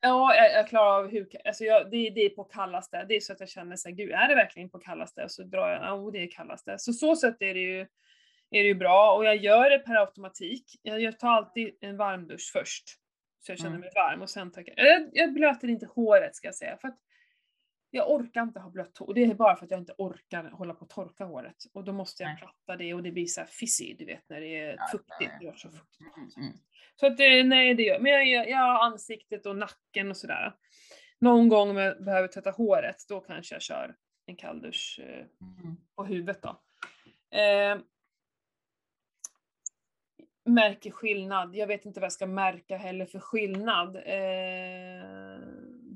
Ja, 0.00 0.34
jag, 0.34 0.52
jag 0.52 0.68
klarar 0.68 0.98
av 1.04 1.10
hur, 1.10 1.28
alltså 1.44 1.64
jag, 1.64 1.90
det, 1.90 2.10
det 2.10 2.20
är 2.20 2.28
på 2.30 2.44
kallaste. 2.44 3.04
Det 3.08 3.16
är 3.16 3.20
så 3.20 3.32
att 3.32 3.40
jag 3.40 3.48
känner 3.48 3.76
såhär, 3.76 3.96
gud 3.96 4.10
är 4.10 4.28
det 4.28 4.34
verkligen 4.34 4.70
på 4.70 4.78
kallaste? 4.78 5.24
Och 5.24 5.30
så 5.30 5.42
drar 5.42 5.68
jag, 5.68 5.82
ja 5.82 5.92
oh, 5.94 6.12
det 6.12 6.18
är 6.18 6.30
kallaste. 6.30 6.78
Så 6.78 6.92
så 6.92 7.16
sätt 7.16 7.36
är 7.40 7.54
det 7.54 7.60
ju, 7.60 7.86
är 8.50 8.62
det 8.62 8.68
ju 8.68 8.74
bra 8.74 9.16
och 9.16 9.24
jag 9.24 9.36
gör 9.36 9.70
det 9.70 9.78
per 9.78 9.94
automatik. 9.94 10.64
Jag, 10.82 11.18
tar 11.18 11.28
alltid 11.28 11.74
en 11.80 11.96
varmdusch 11.96 12.50
först. 12.52 12.84
Så 13.40 13.52
jag 13.52 13.58
känner 13.58 13.70
Mm. 13.70 13.80
mig 13.80 13.90
varm 13.94 14.22
och 14.22 14.30
sen 14.30 14.52
tar 14.52 14.64
jag, 14.66 14.86
jag, 14.86 15.10
jag 15.12 15.32
blöter 15.32 15.68
inte 15.68 15.86
håret 15.86 16.36
ska 16.36 16.48
jag 16.48 16.54
säga. 16.54 16.76
För 16.76 16.88
att 16.88 16.98
jag 17.90 18.10
orkar 18.10 18.42
inte 18.42 18.60
ha 18.60 18.70
blött 18.70 18.98
hår. 18.98 19.14
Det 19.14 19.24
är 19.24 19.34
bara 19.34 19.56
för 19.56 19.64
att 19.64 19.70
jag 19.70 19.80
inte 19.80 19.94
orkar 19.98 20.44
hålla 20.50 20.74
på 20.74 20.84
att 20.84 20.90
torka 20.90 21.24
håret. 21.24 21.56
Och 21.74 21.84
då 21.84 21.92
måste 21.92 22.22
jag 22.22 22.38
platta 22.38 22.76
det 22.76 22.94
och 22.94 23.02
det 23.02 23.12
blir 23.12 23.26
så 23.26 23.40
här 23.40 23.48
fizzy, 23.48 23.94
du 23.98 24.04
vet 24.04 24.28
när 24.28 24.40
det 24.40 24.58
är 24.58 24.76
fuktigt. 24.92 25.32
Det 25.40 25.44
gör 25.44 25.54
så 25.54 25.70
fuktigt. 25.70 26.16
Mm, 26.16 26.30
mm. 26.36 26.52
Så 26.96 27.06
att 27.06 27.16
det, 27.16 27.44
nej 27.44 27.74
det 27.74 27.82
gör 27.82 27.98
Men 28.00 28.12
jag, 28.12 28.26
jag, 28.28 28.50
jag 28.50 28.56
har 28.58 28.84
ansiktet 28.84 29.46
och 29.46 29.56
nacken 29.56 30.10
och 30.10 30.16
sådär. 30.16 30.52
Någon 31.18 31.48
gång 31.48 31.70
om 31.70 31.76
jag 31.76 32.04
behöver 32.04 32.28
tvätta 32.28 32.50
håret, 32.50 32.96
då 33.08 33.20
kanske 33.20 33.54
jag 33.54 33.62
kör 33.62 33.94
en 34.26 34.36
kalldusch 34.36 35.00
eh, 35.02 35.26
Mm. 35.40 35.76
på 35.96 36.04
huvudet 36.04 36.42
då. 36.42 36.60
Eh, 37.38 37.78
märker 40.50 40.90
skillnad. 40.90 41.54
Jag 41.56 41.66
vet 41.66 41.84
inte 41.84 42.00
vad 42.00 42.04
jag 42.04 42.12
ska 42.12 42.26
märka 42.26 42.76
heller 42.76 43.06
för 43.06 43.18
skillnad. 43.20 43.96
Eh, 43.96 44.02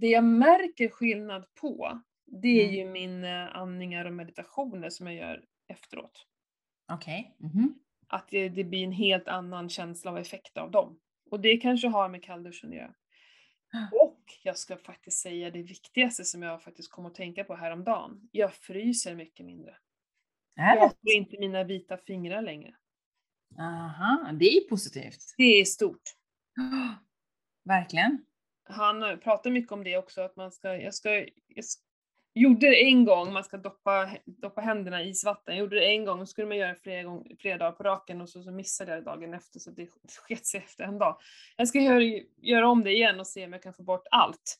det 0.00 0.06
jag 0.08 0.24
märker 0.24 0.88
skillnad 0.88 1.54
på, 1.54 2.00
det 2.26 2.48
är 2.48 2.64
Mm. 2.68 2.74
ju 2.74 2.84
mina 2.92 3.48
andningar 3.48 4.04
och 4.04 4.12
meditationer 4.12 4.90
som 4.90 5.06
jag 5.06 5.16
gör 5.16 5.44
efteråt. 5.68 6.26
Okej. 6.92 7.36
Mhm. 7.38 7.74
Att 8.08 8.28
det, 8.28 8.48
det 8.48 8.64
blir 8.64 8.84
en 8.84 8.92
helt 8.92 9.28
annan 9.28 9.68
känsla 9.68 10.10
och 10.12 10.18
effekt 10.18 10.58
av 10.58 10.70
dem. 10.70 10.98
Och 11.30 11.40
det 11.40 11.56
kanske 11.56 11.88
har 11.88 12.08
med 12.08 12.22
kallduschen 12.24 12.70
att 12.70 12.76
göra. 12.76 12.94
Och 14.02 14.20
jag 14.42 14.58
ska 14.58 14.76
faktiskt 14.76 15.18
säga 15.22 15.50
det 15.50 15.62
viktigaste 15.62 16.24
som 16.24 16.42
jag 16.42 16.62
faktiskt 16.62 16.90
kom 16.92 17.06
att 17.06 17.14
tänka 17.14 17.44
på 17.44 17.54
häromdagen. 17.54 18.28
Jag 18.32 18.54
fryser 18.54 19.14
mycket 19.14 19.46
mindre. 19.46 19.76
Är 20.56 20.76
Jag 20.76 20.90
får 20.90 21.12
inte 21.12 21.36
mina 21.38 21.64
vita 21.64 21.96
fingrar 21.96 22.42
längre. 22.42 22.74
Aha, 23.58 24.30
det 24.40 24.56
är 24.56 24.68
positivt. 24.68 25.34
Det 25.36 25.60
är 25.60 25.64
stort. 25.64 26.02
Verkligen. 27.64 28.24
Han 28.68 29.18
pratar 29.20 29.50
mycket 29.50 29.72
om 29.72 29.84
det 29.84 29.96
också, 29.98 30.20
att 30.22 30.36
man 30.36 30.52
ska, 30.52 30.76
jag 30.76 30.94
ska, 30.94 31.10
jag 31.14 31.28
s- 31.58 31.74
gjorde 32.34 32.66
det 32.70 32.84
en 32.84 33.04
gång, 33.04 33.32
man 33.32 33.44
ska 33.44 33.56
doppa, 33.56 34.10
doppa 34.26 34.60
händerna 34.60 35.02
i 35.02 35.08
isvatten. 35.08 35.54
Jag 35.54 35.60
gjorde 35.60 35.76
det 35.80 35.86
en 35.86 36.04
gång, 36.04 36.20
och 36.20 36.28
skulle 36.28 36.46
man 36.48 36.56
göra 36.56 36.68
det 36.72 36.80
flera, 36.82 37.02
gånger, 37.02 37.36
flera 37.40 37.58
dagar 37.58 37.72
på 37.72 37.82
raken 37.82 38.20
och 38.20 38.28
så, 38.28 38.42
så 38.42 38.50
missade 38.50 38.90
jag 38.92 39.00
det 39.00 39.04
dagen 39.04 39.34
efter 39.34 39.58
så 39.60 39.70
det 39.70 39.88
sket 40.26 40.46
sig 40.46 40.60
efter 40.60 40.84
en 40.84 40.98
dag. 40.98 41.18
Jag 41.56 41.68
ska 41.68 41.78
göra, 41.80 42.02
göra 42.36 42.68
om 42.68 42.84
det 42.84 42.92
igen 42.92 43.20
och 43.20 43.26
se 43.26 43.44
om 43.44 43.52
jag 43.52 43.62
kan 43.62 43.74
få 43.74 43.82
bort 43.82 44.06
allt 44.10 44.58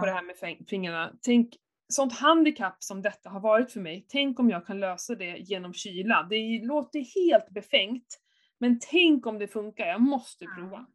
på 0.00 0.04
det 0.06 0.10
Ja. 0.10 0.14
här 0.16 0.22
med 0.22 0.66
fingrarna. 0.68 1.14
Tänk, 1.22 1.54
sånt 1.94 2.12
handikapp 2.12 2.76
som 2.78 3.02
detta 3.02 3.30
har 3.30 3.40
varit 3.40 3.72
för 3.72 3.80
mig, 3.80 4.06
tänk 4.08 4.38
om 4.38 4.50
jag 4.50 4.66
kan 4.66 4.80
lösa 4.80 5.14
det 5.14 5.36
genom 5.36 5.74
kyla. 5.74 6.26
Det 6.30 6.60
låter 6.64 7.00
helt 7.00 7.50
befängt, 7.50 8.20
men 8.58 8.80
tänk 8.90 9.26
om 9.26 9.38
det 9.38 9.48
funkar, 9.48 9.86
jag 9.86 10.00
måste 10.00 10.46
prova. 10.46 10.86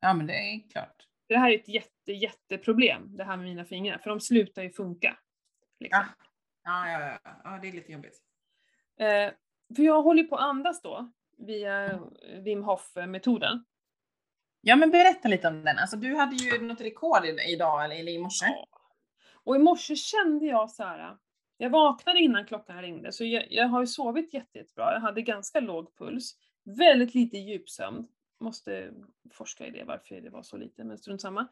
ja, 0.00 0.14
men 0.14 0.26
det 0.26 0.34
är 0.34 0.70
klart. 0.70 1.08
Det 1.28 1.36
här 1.36 1.50
är 1.50 1.54
ett 1.54 1.68
jätte, 1.68 2.12
jätteproblem, 2.12 3.16
det 3.16 3.24
här 3.24 3.36
med 3.36 3.46
mina 3.46 3.64
fingrar, 3.64 3.98
för 3.98 4.10
de 4.10 4.20
slutar 4.20 4.62
ju 4.62 4.70
funka. 4.70 5.18
Liksom. 5.80 6.04
Ja, 6.64 6.90
ja, 6.90 7.18
ja. 7.24 7.40
ja 7.44 7.58
det 7.62 7.68
är 7.68 7.72
lite 7.72 7.92
jobbigt. 7.92 8.18
Eh, 9.00 9.32
för 9.76 9.82
jag 9.82 10.02
håller 10.02 10.22
på 10.22 10.36
att 10.36 10.42
andas 10.42 10.82
då, 10.82 11.12
via 11.38 12.00
Wim 12.44 12.62
Hof-metoden. 12.62 13.64
Ja, 14.60 14.76
men 14.76 14.90
berätta 14.90 15.28
lite 15.28 15.48
om 15.48 15.64
den. 15.64 15.78
Alltså, 15.78 15.96
du 15.96 16.16
hade 16.16 16.36
ju 16.36 16.62
något 16.62 16.80
rekord 16.80 17.24
idag 17.24 17.84
eller 17.84 18.08
i 18.08 18.18
morse. 18.18 18.46
Ja. 18.46 18.81
Och 19.44 19.56
i 19.56 19.58
morse 19.58 19.96
kände 19.96 20.46
jag 20.46 20.70
så 20.70 20.82
här. 20.82 21.16
Jag 21.56 21.70
vaknade 21.70 22.20
innan 22.20 22.46
klockan 22.46 22.82
ringde, 22.82 23.12
så 23.12 23.24
jag, 23.24 23.46
jag 23.50 23.68
har 23.68 23.80
ju 23.80 23.86
sovit 23.86 24.34
jätte, 24.34 24.58
jättebra. 24.58 24.92
Jag 24.92 25.00
hade 25.00 25.22
ganska 25.22 25.60
låg 25.60 25.96
puls, 25.96 26.34
väldigt 26.78 27.14
lite 27.14 27.36
djupsömn. 27.36 28.06
Måste 28.40 28.90
forska 29.32 29.66
i 29.66 29.70
det, 29.70 29.84
varför 29.84 30.20
det 30.20 30.30
var 30.30 30.42
så 30.42 30.56
lite, 30.56 30.84
men 30.84 30.98
strunt 30.98 31.20
samma. 31.20 31.48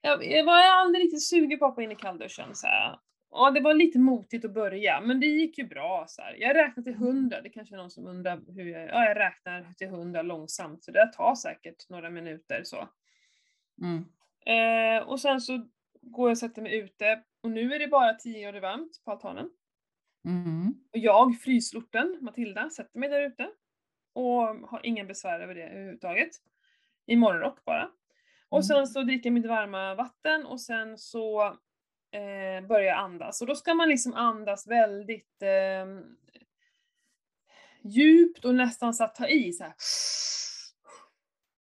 Jag, 0.00 0.24
jag 0.24 0.44
var 0.44 0.62
aldrig 0.62 1.04
riktigt 1.04 1.22
sugen 1.22 1.58
på 1.58 1.64
att 1.64 1.70
hoppa 1.70 1.82
in 1.82 1.92
i 1.92 1.96
kallduschen 1.96 2.54
så 2.54 2.66
här. 2.66 2.98
Ja, 3.30 3.50
det 3.50 3.60
var 3.60 3.74
lite 3.74 3.98
motigt 3.98 4.44
att 4.44 4.54
börja, 4.54 5.00
men 5.00 5.20
det 5.20 5.26
gick 5.26 5.58
ju 5.58 5.64
bra. 5.64 6.04
Så 6.08 6.22
här. 6.22 6.36
Jag 6.38 6.56
räknade 6.56 6.82
till 6.82 6.98
hundra, 6.98 7.40
det 7.40 7.48
kanske 7.48 7.74
är 7.74 7.76
någon 7.76 7.90
som 7.90 8.06
undrar 8.06 8.40
hur 8.54 8.64
jag... 8.64 8.88
Ja, 8.88 9.04
jag 9.04 9.16
räknar 9.16 9.72
till 9.72 9.88
hundra 9.88 10.22
långsamt, 10.22 10.84
så 10.84 10.90
det 10.90 11.12
tar 11.12 11.34
säkert 11.34 11.88
några 11.88 12.10
minuter 12.10 12.62
så. 12.64 12.88
Mm. 13.82 14.04
Eh, 14.46 15.08
och 15.08 15.20
sen 15.20 15.40
så 15.40 15.68
går 16.06 16.28
jag 16.28 16.32
och 16.32 16.38
sätter 16.38 16.62
mig 16.62 16.78
ute, 16.78 17.22
och 17.42 17.50
nu 17.50 17.74
är 17.74 17.78
det 17.78 17.88
bara 17.88 18.14
10 18.14 18.42
grader 18.42 18.60
varmt 18.60 19.02
på 19.04 19.10
altanen. 19.10 19.50
Mm. 20.24 20.74
Och 20.92 20.98
jag, 20.98 21.40
fryslorten 21.40 22.18
Matilda, 22.20 22.70
sätter 22.70 22.98
mig 22.98 23.08
där 23.08 23.20
ute 23.26 23.50
och 24.12 24.32
har 24.68 24.80
ingen 24.86 25.06
besvär 25.06 25.40
över 25.40 25.54
det 25.54 25.62
överhuvudtaget. 25.68 26.30
I 27.06 27.16
morgonrock 27.16 27.64
bara. 27.64 27.90
Och 28.48 28.58
Mm. 28.58 28.62
sen 28.62 28.86
så 28.86 29.02
dricker 29.02 29.30
jag 29.30 29.34
mitt 29.34 29.46
varma 29.46 29.94
vatten 29.94 30.46
och 30.46 30.60
sen 30.60 30.98
så 30.98 31.42
eh, 32.10 32.66
börjar 32.68 32.86
jag 32.86 32.98
andas. 32.98 33.40
Och 33.40 33.46
då 33.46 33.54
ska 33.54 33.74
man 33.74 33.88
liksom 33.88 34.14
andas 34.14 34.66
väldigt 34.66 35.42
eh, 35.42 35.86
djupt 37.82 38.44
och 38.44 38.54
nästan 38.54 38.94
så 38.94 39.04
att 39.04 39.14
ta 39.14 39.28
i 39.28 39.52
så 39.52 39.64
här. 39.64 39.74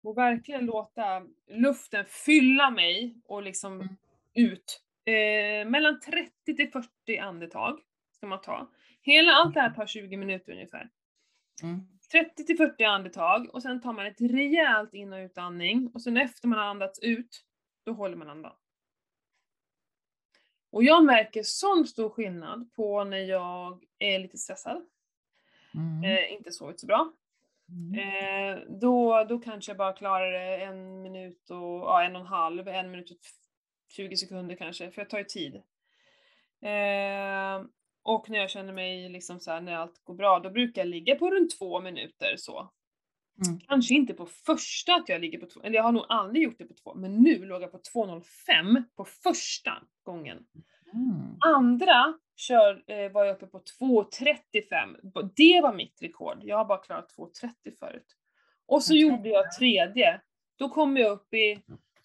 Och 0.03 0.17
verkligen 0.19 0.67
låta 0.67 1.27
luften 1.47 2.05
fylla 2.09 2.71
mig 2.71 3.21
och 3.25 3.43
liksom 3.43 3.73
Mm. 3.81 3.97
Ut. 4.35 4.83
Eh, 5.05 5.69
mellan 5.69 6.01
30 6.01 6.57
till 6.57 6.71
40 6.71 7.19
andetag 7.19 7.81
ska 8.13 8.27
man 8.27 8.41
ta. 8.41 8.71
Hela 9.03 9.33
allt 9.33 9.55
det 9.55 9.61
här 9.61 9.71
tar 9.71 9.87
20 9.87 10.17
minuter 10.17 10.53
ungefär. 10.53 10.91
Mm. 11.63 11.81
30 12.13 12.45
till 12.45 12.57
40 12.57 12.85
andetag 12.85 13.55
och 13.55 13.63
sen 13.63 13.81
tar 13.81 13.93
man 13.93 14.07
ett 14.07 14.21
rejält 14.21 14.95
in 14.95 15.13
och 15.13 15.19
utandning 15.19 15.91
och 15.95 16.03
sen 16.03 16.17
efter 16.17 16.49
man 16.49 16.59
har 16.59 16.67
andats 16.67 16.99
ut, 16.99 17.45
då 17.85 17.93
håller 17.93 18.17
man 18.17 18.31
andan. 18.31 18.53
Och 20.71 20.85
jag 20.85 21.05
märker 21.05 21.43
sån 21.43 21.87
stor 21.87 22.11
skillnad 22.11 22.73
på 22.75 23.05
när 23.05 23.19
jag 23.19 23.85
är 23.99 24.19
lite 24.19 24.39
stressad, 24.39 24.87
Mm. 25.75 26.05
eh, 26.05 26.33
inte 26.33 26.53
sovit 26.53 26.81
så 26.81 26.87
bra. 26.87 27.13
Mm. 27.69 27.99
Eh, 27.99 28.61
då, 28.69 29.25
då 29.29 29.39
kanske 29.39 29.71
jag 29.71 29.77
bara 29.79 29.93
klarar 29.93 30.33
det 30.33 30.57
en 30.65 31.03
minut 31.03 31.51
och, 31.51 31.59
ja, 31.59 32.03
en 32.05 32.15
och 32.17 32.21
en 32.21 32.27
halv, 32.27 32.69
en 32.69 32.91
minut 32.91 33.11
och 33.11 33.17
20 33.97 34.17
sekunder 34.17 34.57
kanske, 34.57 34.91
för 34.91 35.01
jag 35.03 35.11
tar 35.11 35.19
ju 35.19 35.25
tid. 35.25 35.55
Eh, 36.63 37.65
och 38.03 38.31
när 38.31 38.39
jag 38.39 38.51
känner 38.51 38.73
mig 38.73 39.09
liksom 39.09 39.41
så 39.41 39.51
här, 39.51 39.61
när 39.61 39.75
allt 39.77 40.05
går 40.05 40.15
bra, 40.15 40.39
då 40.39 40.51
brukar 40.51 40.81
jag 40.83 40.89
ligga 40.89 41.15
på 41.15 41.31
runt 41.31 41.59
två 41.59 41.81
minuter 41.81 42.35
så. 42.37 42.71
Mm. 43.47 43.61
Kanske 43.61 43.95
inte 43.95 44.15
på 44.15 44.27
första 44.27 44.95
att 44.95 45.09
jag 45.09 45.21
ligger 45.21 45.39
på 45.39 45.47
två, 45.47 45.61
eller 45.63 45.77
jag 45.77 45.83
har 45.83 45.93
nog 45.93 46.05
aldrig 46.09 46.45
gjort 46.45 46.59
det 46.59 46.65
på 46.65 46.75
två, 46.75 46.95
men 46.95 47.17
nu 47.17 47.45
låg 47.47 47.63
jag 47.63 47.73
på 47.73 47.79
2.05 47.95 48.85
på 48.97 49.05
första 49.05 49.83
gången. 50.03 50.39
Mm. 50.95 51.37
Andra 51.41 52.15
kör, 52.37 52.83
eh, 52.87 53.13
var 53.13 53.25
jag 53.25 53.37
uppe 53.37 53.47
på 53.47 53.59
2.35. 53.81 54.97
B- 55.03 55.21
Det 55.37 55.61
var 55.63 55.75
mitt 55.75 56.03
rekord. 56.03 56.39
Jag 56.43 56.57
har 56.57 56.65
bara 56.65 56.79
klarat 56.79 57.13
2.30 57.17 57.77
förut. 57.79 58.17
Och 58.67 58.83
så 58.83 58.93
Okej. 58.93 59.01
gjorde 59.01 59.29
jag 59.29 59.53
tredje. 59.53 60.21
Då 60.59 60.69
kom 60.69 60.97
jag 60.97 61.13
upp 61.13 61.35
i 61.35 61.63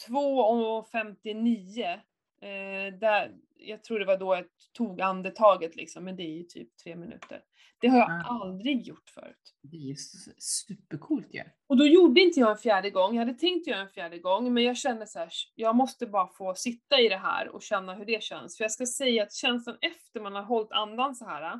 2.59. 0.10 1.94
Eh, 2.42 2.94
där, 3.00 3.36
jag 3.56 3.84
tror 3.84 4.00
det 4.00 4.06
var 4.06 4.18
då 4.18 4.36
jag 4.36 4.46
tog 4.74 5.02
andetaget 5.02 5.76
liksom, 5.76 6.04
men 6.04 6.16
det 6.16 6.24
är 6.24 6.38
ju 6.38 6.44
typ 6.44 6.78
tre 6.78 6.96
minuter. 6.96 7.42
Det 7.80 7.88
har 7.88 7.98
jag 7.98 8.12
Ah. 8.12 8.42
aldrig 8.42 8.82
gjort 8.82 9.10
förut. 9.10 9.56
Det 9.62 9.78
är 9.92 9.96
supercoolt 10.40 11.34
ju. 11.34 11.44
Och 11.68 11.78
då 11.78 11.86
gjorde 11.88 12.22
inte 12.22 12.40
jag 12.40 12.52
en 12.52 12.58
fjärde 12.58 12.90
gång, 12.90 13.16
jag 13.16 13.26
hade 13.26 13.38
tänkt 13.40 13.68
göra 13.68 13.80
en 13.80 13.90
fjärde 13.90 14.18
gång, 14.20 14.54
men 14.54 14.64
jag 14.64 14.78
kände 14.78 15.08
så 15.08 15.20
här, 15.20 15.30
jag 15.56 15.76
måste 15.76 16.08
bara 16.08 16.28
få 16.28 16.56
sitta 16.56 17.00
i 17.00 17.10
det 17.10 17.18
här 17.18 17.50
och 17.50 17.62
känna 17.62 17.94
hur 17.94 18.06
det 18.06 18.24
känns. 18.24 18.58
För 18.58 18.64
jag 18.64 18.72
ska 18.72 18.86
säga 18.86 19.24
att 19.24 19.34
känslan 19.34 19.78
efter 19.82 20.20
man 20.22 20.36
har 20.36 20.44
hållit 20.44 20.72
andan 20.72 21.16
så 21.16 21.26
här. 21.26 21.54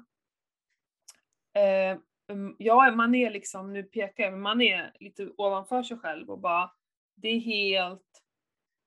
Eh, 1.54 1.98
mm, 2.32 2.56
ja, 2.60 2.92
man 2.92 3.16
är 3.16 3.32
liksom, 3.32 3.74
nu 3.74 3.84
pekar 3.84 4.24
jag, 4.24 4.34
men 4.34 4.42
man 4.42 4.62
är 4.62 4.92
lite 5.00 5.30
ovanför 5.38 5.84
sig 5.84 5.98
själv 5.98 6.30
och 6.30 6.40
bara, 6.40 6.72
det 7.16 7.28
är 7.30 7.40
helt, 7.40 8.24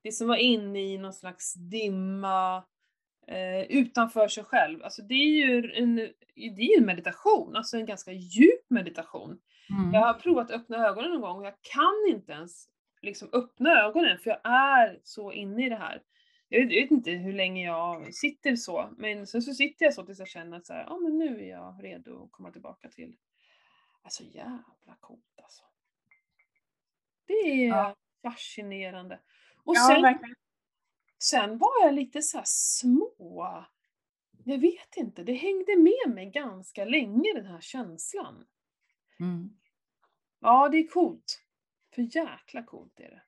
det 0.03 0.13
som 0.13 0.29
vara 0.29 0.39
inne 0.39 0.81
i 0.81 0.99
någon 0.99 1.13
slags 1.13 1.55
dimma, 1.55 2.65
eh, 3.27 3.63
utanför 3.63 4.29
sig 4.29 4.45
själv. 4.45 4.83
Alltså 4.85 5.03
det 5.03 5.15
är 5.15 5.47
ju 5.47 5.73
en, 5.75 5.97
det 6.57 6.63
är 6.63 6.79
en 6.79 6.87
meditation, 6.87 7.57
alltså 7.57 7.77
en 7.77 7.87
ganska 7.87 8.13
djup 8.13 8.71
meditation. 8.71 9.41
Mm. 9.79 9.95
Jag 9.95 10.01
har 10.01 10.15
provat 10.15 10.51
att 10.51 10.57
öppna 10.61 10.87
ögonen 10.89 11.11
någon 11.11 11.21
gång 11.21 11.39
och 11.39 11.47
jag 11.47 11.55
kan 11.63 12.07
inte 12.09 12.33
ens 12.33 12.67
liksom 13.03 13.29
öppna 13.33 13.71
ögonen 13.83 14.19
för 14.19 14.31
jag 14.31 14.41
är 14.45 15.01
så 15.05 15.33
inne 15.33 15.67
i 15.67 15.69
det 15.69 15.77
här. 15.77 16.03
Jag 16.49 16.61
vet, 16.61 16.73
jag 16.73 16.83
vet 16.83 16.91
inte 16.91 17.11
hur 17.11 17.33
länge 17.33 17.65
jag 17.65 18.15
sitter 18.15 18.57
så, 18.57 18.91
men 18.97 19.27
sen 19.27 19.43
så 19.43 19.55
sitter 19.55 19.85
jag 19.85 19.95
så 19.95 20.07
tills 20.07 20.19
jag 20.19 20.29
känner 20.29 20.57
att 20.57 20.67
så 20.67 20.73
här, 20.73 20.85
ja 20.89 20.99
men 20.99 21.19
nu 21.19 21.45
är 21.45 21.49
jag 21.51 21.85
redo 21.85 22.25
att 22.25 22.33
komma 22.33 22.51
tillbaka 22.51 22.89
till. 22.89 23.17
Alltså 24.03 24.23
jävla 24.23 24.97
coolt 25.01 25.41
alltså. 25.43 25.63
Det 27.27 27.33
är 27.35 27.69
Ja. 27.69 27.97
fascinerande. 28.23 29.19
Och 29.65 29.77
Ja, 29.77 29.87
sen, 29.89 30.03
verkligen. 30.03 30.35
sen 31.19 31.59
var 31.59 31.85
jag 31.87 31.95
lite 31.95 32.23
så 32.23 32.41
små, 32.45 33.65
jag 34.45 34.59
vet 34.59 34.97
inte, 34.97 35.23
det 35.23 35.33
hängde 35.35 35.77
med 35.77 36.15
mig 36.15 36.31
ganska 36.31 36.85
länge 36.85 37.33
den 37.35 37.47
här 37.47 37.61
känslan. 37.61 38.47
Mm. 39.21 39.51
Ja, 40.41 40.69
det 40.69 40.79
är 40.79 40.87
coolt. 40.89 41.43
För 41.95 42.17
jäkla 42.17 42.63
coolt 42.63 43.01
är 43.01 43.11
det. 43.11 43.23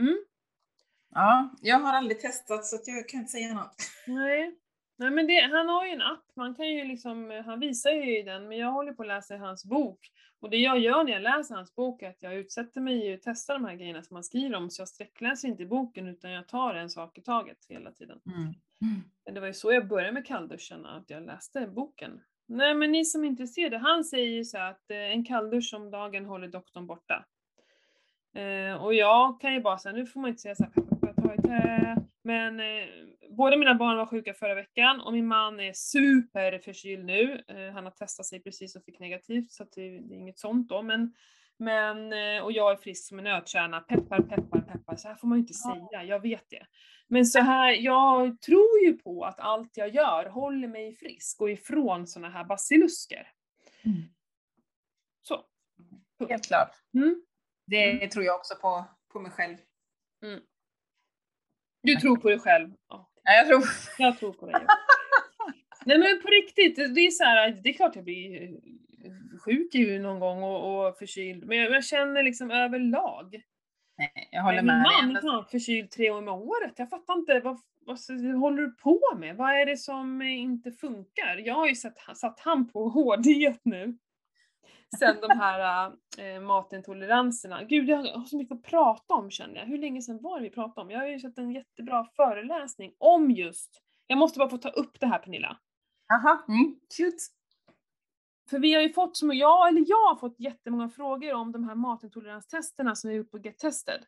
Mm, 0.00 0.24
Ja, 1.10 1.54
jag 1.62 1.78
har 1.78 1.92
aldrig 1.92 2.20
testat 2.20 2.66
så 2.66 2.76
att 2.76 2.86
jag 2.88 3.08
kan 3.08 3.20
inte 3.20 3.32
säga 3.32 3.54
något. 3.54 3.76
nej. 4.06 4.58
Nej 4.96 5.10
men 5.10 5.26
det, 5.26 5.40
han 5.40 5.68
har 5.68 5.86
ju 5.86 5.92
en 5.92 6.02
app, 6.02 6.24
man 6.36 6.54
kan 6.54 6.68
ju 6.68 6.84
liksom, 6.84 7.42
han 7.46 7.60
visar 7.60 7.90
ju 7.90 8.22
den, 8.22 8.48
men 8.48 8.58
jag 8.58 8.72
håller 8.72 8.92
på 8.92 9.02
att 9.02 9.08
läsa 9.08 9.36
hans 9.36 9.64
bok. 9.64 10.10
Och 10.40 10.50
det 10.50 10.56
jag 10.56 10.78
gör 10.78 11.04
när 11.04 11.12
jag 11.12 11.22
läser 11.22 11.54
hans 11.54 11.74
bok 11.74 12.02
är 12.02 12.10
att 12.10 12.22
jag 12.22 12.34
utsätter 12.34 12.80
mig 12.80 13.14
och 13.14 13.20
testar 13.22 13.54
de 13.54 13.64
här 13.64 13.74
grejerna 13.74 14.02
som 14.02 14.16
han 14.16 14.24
skriver 14.24 14.56
om, 14.56 14.70
så 14.70 14.80
jag 14.80 14.88
sträckläser 14.88 15.48
inte 15.48 15.66
boken 15.66 16.08
utan 16.08 16.30
jag 16.30 16.48
tar 16.48 16.74
en 16.74 16.90
sak 16.90 17.18
i 17.18 17.22
taget 17.22 17.58
hela 17.68 17.92
tiden. 17.92 18.20
Mm. 18.26 18.54
Men 19.24 19.34
det 19.34 19.40
var 19.40 19.46
ju 19.46 19.54
så 19.54 19.72
jag 19.72 19.88
började 19.88 20.12
med 20.12 20.26
kallduschen, 20.26 20.86
att 20.86 21.10
jag 21.10 21.26
läste 21.26 21.66
boken. 21.66 22.20
Nej 22.46 22.74
men 22.74 22.92
ni 22.92 23.04
som 23.04 23.24
är 23.24 23.28
intresserade, 23.28 23.78
han 23.78 24.04
säger 24.04 24.28
ju 24.28 24.44
så 24.44 24.58
att 24.58 24.90
eh, 24.90 24.96
en 24.96 25.24
kalldusch 25.24 25.74
om 25.74 25.90
dagen 25.90 26.24
håller 26.24 26.48
doktorn 26.48 26.86
borta. 26.86 27.24
Eh, 28.34 28.84
och 28.84 28.94
jag 28.94 29.40
kan 29.40 29.54
ju 29.54 29.60
bara 29.60 29.78
säga, 29.78 29.92
nu 29.92 30.06
får 30.06 30.20
man 30.20 30.30
inte 30.30 30.42
säga 30.42 30.54
så 30.54 30.64
här, 30.64 30.72
men 32.24 32.60
eh, 32.60 32.88
båda 33.36 33.56
mina 33.56 33.74
barn 33.74 33.96
var 33.96 34.06
sjuka 34.06 34.34
förra 34.34 34.54
veckan 34.54 35.00
och 35.00 35.12
min 35.12 35.26
man 35.26 35.60
är 35.60 35.72
superförkyld 35.72 37.04
nu. 37.04 37.44
Eh, 37.48 37.72
han 37.72 37.84
har 37.84 37.90
testat 37.90 38.26
sig 38.26 38.42
precis 38.42 38.76
och 38.76 38.84
fick 38.84 38.98
negativt 39.00 39.50
så 39.50 39.64
det, 39.74 39.82
är 39.82 40.12
inget 40.12 40.38
sånt 40.38 40.68
då. 40.68 40.82
Men, 40.82 41.14
men, 41.58 42.12
eh, 42.12 42.42
och 42.42 42.52
jag 42.52 42.72
är 42.72 42.76
frisk 42.76 43.08
som 43.08 43.18
en 43.18 43.24
nötkärna. 43.24 43.80
Peppar, 43.80 44.22
peppar, 44.22 44.60
peppar. 44.60 44.96
Så 44.96 45.08
här 45.08 45.14
får 45.14 45.28
man 45.28 45.38
ju 45.38 45.40
inte 45.40 45.54
säga, 45.54 46.04
jag 46.04 46.20
vet 46.20 46.50
det. 46.50 46.66
Men 47.08 47.26
så 47.26 47.40
här, 47.40 47.72
jag 47.72 48.40
tror 48.40 48.78
ju 48.84 48.92
på 48.92 49.24
att 49.24 49.40
allt 49.40 49.76
jag 49.76 49.94
gör 49.94 50.28
håller 50.28 50.68
mig 50.68 50.94
frisk 50.96 51.40
och 51.40 51.50
ifrån 51.50 52.06
såna 52.06 52.30
här 52.30 52.44
basilusker. 52.44 53.28
Mm. 53.84 54.02
Så. 55.22 55.44
Helt 56.28 56.46
klart. 56.46 56.70
Mm. 56.94 57.22
Det 57.66 58.08
tror 58.08 58.24
jag 58.24 58.36
också 58.36 58.54
på, 58.54 58.84
på 59.12 59.20
mig 59.20 59.30
själv. 59.30 59.56
Du 61.84 61.96
tror 61.96 62.16
på 62.16 62.28
dig 62.28 62.38
själv. 62.38 62.74
Ja, 62.88 63.10
Ja, 63.24 63.32
jag 63.32 63.46
tror... 63.46 63.62
jag 63.98 64.18
tror 64.18 64.32
på 64.32 64.46
dig. 64.46 64.54
Nej 65.84 65.98
men 65.98 66.22
på 66.22 66.28
riktigt, 66.28 66.94
det 66.94 67.00
är 67.00 67.10
så 67.10 67.24
här, 67.24 67.50
det 67.62 67.68
är 67.68 67.72
klart 67.72 67.96
jag 67.96 68.04
blir 68.04 68.42
eh, 68.42 69.38
sjuk 69.44 69.74
ju 69.74 69.98
någon 69.98 70.20
gång 70.20 70.42
och, 70.42 70.86
och 70.88 70.98
förkyld, 70.98 71.44
men 71.46 71.58
jag, 71.58 71.72
jag 71.72 71.84
känner 71.84 72.22
liksom 72.22 72.50
överlag. 72.50 73.42
Nej, 73.98 74.28
jag 74.30 74.42
håller 74.42 74.62
Min 74.62 74.66
med 74.66 74.84
dig. 74.84 75.06
man 75.06 75.16
är 75.16 75.20
fan 75.20 75.44
förkyld 75.50 75.90
tre 75.90 76.08
gånger 76.08 76.32
om 76.32 76.42
året. 76.42 76.72
Jag 76.76 76.90
fattar 76.90 77.14
inte, 77.14 77.40
vad, 77.40 77.60
vad 77.86 77.98
vad 77.98 77.98
håller 78.40 78.62
du 78.62 78.70
på 78.72 79.00
med? 79.16 79.36
Vad 79.36 79.50
är 79.50 79.66
det 79.66 79.76
som 79.76 80.22
inte 80.22 80.72
funkar? 80.72 81.36
Jag 81.44 81.54
har 81.54 81.66
ju 81.68 81.74
sett, 81.74 81.94
satt 82.16 82.40
han 82.40 82.68
på 82.68 82.88
hårddiet 82.88 83.60
nu. 83.62 83.98
Sen 84.98 85.16
de 85.20 85.38
här 85.38 85.92
äh, 86.18 86.40
matintoleranserna. 86.40 87.64
Gud, 87.64 87.88
jag 87.88 87.96
har 87.96 88.24
så 88.24 88.36
mycket 88.36 88.54
att 88.56 88.62
prata 88.62 89.14
om 89.14 89.30
känner 89.30 89.56
jag. 89.56 89.66
Hur 89.66 89.78
länge 89.78 90.02
sedan 90.02 90.22
var 90.22 90.38
det 90.38 90.42
vi 90.42 90.50
pratade 90.50 90.80
om? 90.80 90.90
Jag 90.90 90.98
har 90.98 91.06
ju 91.06 91.18
sett 91.18 91.38
en 91.38 91.52
jättebra 91.52 92.04
föreläsning 92.16 92.94
om 92.98 93.30
just, 93.30 93.82
jag 94.06 94.18
måste 94.18 94.38
bara 94.38 94.48
få 94.48 94.58
ta 94.58 94.68
upp 94.68 95.00
det 95.00 95.06
här 95.06 95.18
Pernilla. 95.18 95.58
Aha. 96.12 96.44
Mm. 96.48 96.76
Shoot. 96.98 97.14
för 98.50 98.58
vi 98.58 98.74
har 98.74 98.82
ju 98.82 98.92
fått, 98.92 99.16
som 99.16 99.32
jag, 99.32 99.68
eller 99.68 99.84
jag 99.88 100.08
har 100.08 100.16
fått 100.16 100.40
jättemånga 100.40 100.88
frågor 100.88 101.34
om 101.34 101.52
de 101.52 101.64
här 101.64 101.74
matintoleranstesterna 101.74 102.94
som 102.94 103.10
vi 103.10 103.16
gjort 103.16 103.30
på 103.30 103.38
Get 103.38 103.58
Tested. 103.58 104.04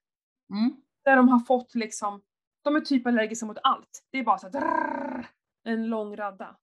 Mm. 0.51 0.77
Där 1.05 1.17
de 1.17 1.29
har 1.29 1.39
fått 1.39 1.75
liksom, 1.75 2.23
de 2.65 2.77
är 2.77 2.81
typ 2.81 3.07
allergiska 3.07 3.47
mot 3.47 3.59
allt. 3.63 4.07
Det 4.11 4.19
är 4.19 4.25
bara 4.25 4.39
så 4.39 4.47
här, 4.47 4.53
drrrr, 4.53 5.27
en 5.65 5.87
lång 5.89 6.17
radda. 6.17 6.57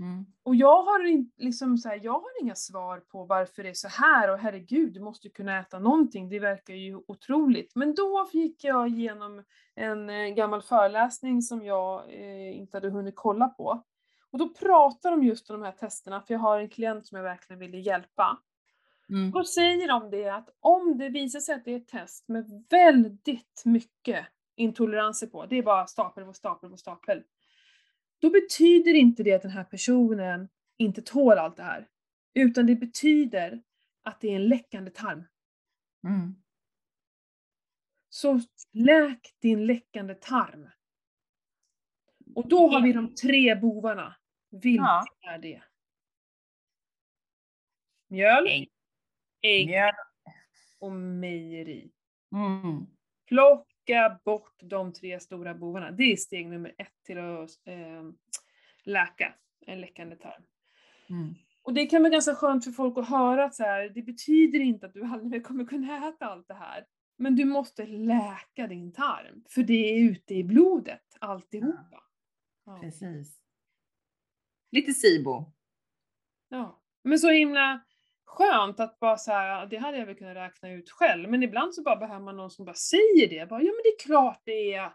Mm. 0.00 0.26
Och 0.42 0.56
jag 0.56 0.82
har, 0.82 1.24
liksom 1.42 1.78
så 1.78 1.88
här, 1.88 2.00
jag 2.02 2.12
har 2.12 2.42
inga 2.42 2.54
svar 2.54 3.00
på 3.00 3.24
varför 3.24 3.62
det 3.62 3.68
är 3.68 3.74
så 3.74 3.88
här 3.88 4.30
och 4.30 4.38
herregud, 4.38 4.92
du 4.92 5.00
måste 5.00 5.26
ju 5.26 5.32
kunna 5.32 5.60
äta 5.60 5.78
någonting, 5.78 6.28
det 6.28 6.38
verkar 6.38 6.74
ju 6.74 7.00
otroligt. 7.06 7.72
Men 7.74 7.94
då 7.94 8.28
gick 8.32 8.64
jag 8.64 8.88
igenom 8.88 9.44
en 9.74 10.10
eh, 10.10 10.28
gammal 10.28 10.62
föreläsning 10.62 11.42
som 11.42 11.64
jag 11.64 12.12
eh, 12.12 12.58
inte 12.58 12.76
hade 12.76 12.90
hunnit 12.90 13.16
kolla 13.16 13.48
på. 13.48 13.82
Och 14.30 14.38
då 14.38 14.48
pratar 14.48 15.10
de 15.10 15.22
just 15.22 15.50
om 15.50 15.60
de 15.60 15.66
här 15.66 15.72
testerna, 15.72 16.20
för 16.20 16.34
jag 16.34 16.40
har 16.40 16.58
en 16.60 16.68
klient 16.68 17.06
som 17.06 17.16
jag 17.16 17.24
verkligen 17.24 17.60
ville 17.60 17.78
hjälpa. 17.78 18.38
Mm. 19.08 19.30
Då 19.30 19.44
säger 19.44 19.88
de 19.88 20.10
det 20.10 20.28
att 20.28 20.48
om 20.60 20.98
det 20.98 21.08
visar 21.08 21.40
sig 21.40 21.54
att 21.54 21.64
det 21.64 21.72
är 21.72 21.76
ett 21.76 21.88
test 21.88 22.28
med 22.28 22.66
väldigt 22.70 23.62
mycket 23.64 24.26
intoleranser 24.56 25.26
på, 25.26 25.46
det 25.46 25.56
är 25.56 25.62
bara 25.62 25.86
stapel 25.86 26.24
på 26.24 26.32
stapel 26.32 26.70
på 26.70 26.76
stapel, 26.76 27.22
då 28.24 28.30
betyder 28.30 28.94
inte 28.94 29.22
det 29.22 29.32
att 29.32 29.42
den 29.42 29.50
här 29.50 29.64
personen 29.64 30.48
inte 30.76 31.02
tål 31.02 31.38
allt 31.38 31.56
det 31.56 31.62
här. 31.62 31.88
Utan 32.34 32.66
det 32.66 32.74
betyder 32.76 33.62
att 34.02 34.20
det 34.20 34.28
är 34.28 34.36
en 34.36 34.48
läckande 34.48 34.90
tarm. 34.90 35.24
Mm. 36.06 36.34
Så 38.08 38.40
läk 38.72 39.34
din 39.40 39.66
läckande 39.66 40.14
tarm. 40.14 40.68
Och 42.34 42.48
då 42.48 42.68
har 42.68 42.82
vi 42.82 42.92
de 42.92 43.14
tre 43.14 43.54
bovarna. 43.54 44.16
Vilka 44.50 44.82
Ja. 44.82 45.04
är 45.20 45.38
det? 45.38 45.62
Mjöl, 48.08 48.46
Ägg. 48.46 48.70
ägg 49.42 49.66
Mjöl. 49.66 49.92
och 50.78 50.92
mejeri. 50.92 51.90
Mm. 52.32 52.86
Plocka 53.86 54.20
bort 54.24 54.60
de 54.62 54.92
tre 54.92 55.20
stora 55.20 55.54
bovarna. 55.54 55.90
Det 55.90 56.12
är 56.12 56.16
steg 56.16 56.48
nummer 56.48 56.74
ett 56.78 57.04
till 57.06 57.18
att 57.18 57.50
eh, 57.64 58.02
läka 58.84 59.34
en 59.66 59.80
läckande 59.80 60.16
tarm. 60.16 60.42
Mm. 61.10 61.34
Och 61.62 61.74
det 61.74 61.86
kan 61.86 62.02
vara 62.02 62.12
ganska 62.12 62.34
skönt 62.34 62.64
för 62.64 62.70
folk 62.70 62.98
att 62.98 63.08
höra 63.08 63.44
att 63.44 63.54
så 63.54 63.62
här, 63.62 63.88
det 63.88 64.02
betyder 64.02 64.60
inte 64.60 64.86
att 64.86 64.94
du 64.94 65.04
aldrig 65.04 65.30
mer 65.30 65.40
kommer 65.40 65.64
kunna 65.64 66.08
äta 66.08 66.26
allt 66.26 66.48
det 66.48 66.54
här. 66.54 66.86
Men 67.16 67.36
du 67.36 67.44
måste 67.44 67.86
läka 67.86 68.66
din 68.68 68.92
tarm, 68.92 69.44
för 69.48 69.62
det 69.62 69.90
är 69.90 70.10
ute 70.10 70.34
i 70.34 70.44
blodet 70.44 71.16
alltihopa. 71.20 72.04
Ja. 72.66 72.78
Precis. 72.80 73.40
Lite 74.70 74.94
SIBO. 74.94 75.52
ja. 76.48 76.80
Men 77.02 77.18
så 77.18 77.30
himla 77.30 77.84
skönt 78.24 78.80
att 78.80 79.00
bara 79.00 79.16
så 79.16 79.32
här, 79.32 79.66
det 79.66 79.76
hade 79.76 79.98
jag 79.98 80.06
väl 80.06 80.16
kunnat 80.16 80.36
räkna 80.36 80.70
ut 80.70 80.90
själv, 80.90 81.30
men 81.30 81.42
ibland 81.42 81.74
så 81.74 81.82
bara 81.82 81.96
behöver 81.96 82.20
man 82.20 82.36
någon 82.36 82.50
som 82.50 82.64
bara 82.64 82.74
säger 82.74 83.28
det. 83.28 83.48
Bara, 83.48 83.62
ja 83.62 83.72
men 83.72 83.80
det 83.84 83.88
är 83.88 84.06
klart 84.06 84.40
det 84.44 84.74
är. 84.74 84.92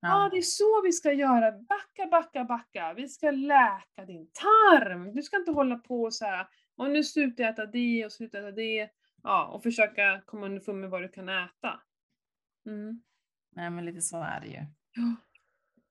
Ja, 0.00 0.28
det 0.32 0.38
är 0.38 0.42
så 0.42 0.82
vi 0.84 0.92
ska 0.92 1.12
göra. 1.12 1.52
Backa, 1.52 2.06
backa, 2.10 2.44
backa. 2.44 2.94
Vi 2.96 3.08
ska 3.08 3.30
läka 3.30 4.04
din 4.06 4.30
tarm. 4.32 5.14
Du 5.14 5.22
ska 5.22 5.36
inte 5.36 5.50
hålla 5.50 5.76
på 5.76 6.10
så 6.10 6.24
här. 6.24 6.46
Och 6.76 6.90
nu 6.90 7.04
sluta 7.04 7.42
äta 7.42 7.66
det 7.66 8.04
och 8.04 8.12
sluta 8.12 8.38
äta 8.38 8.50
det. 8.50 8.90
Ja, 9.22 9.46
och 9.46 9.62
försöka 9.62 10.22
komma 10.26 10.46
underfund 10.46 10.80
med 10.80 10.90
vad 10.90 11.02
du 11.02 11.08
kan 11.08 11.28
äta. 11.28 11.80
Mm. 12.66 13.02
Nej, 13.52 13.70
men 13.70 13.84
lite 13.84 14.00
så 14.00 14.22
är 14.22 14.40
det 14.40 14.46
ju. 14.46 14.64
Ja. 14.92 15.16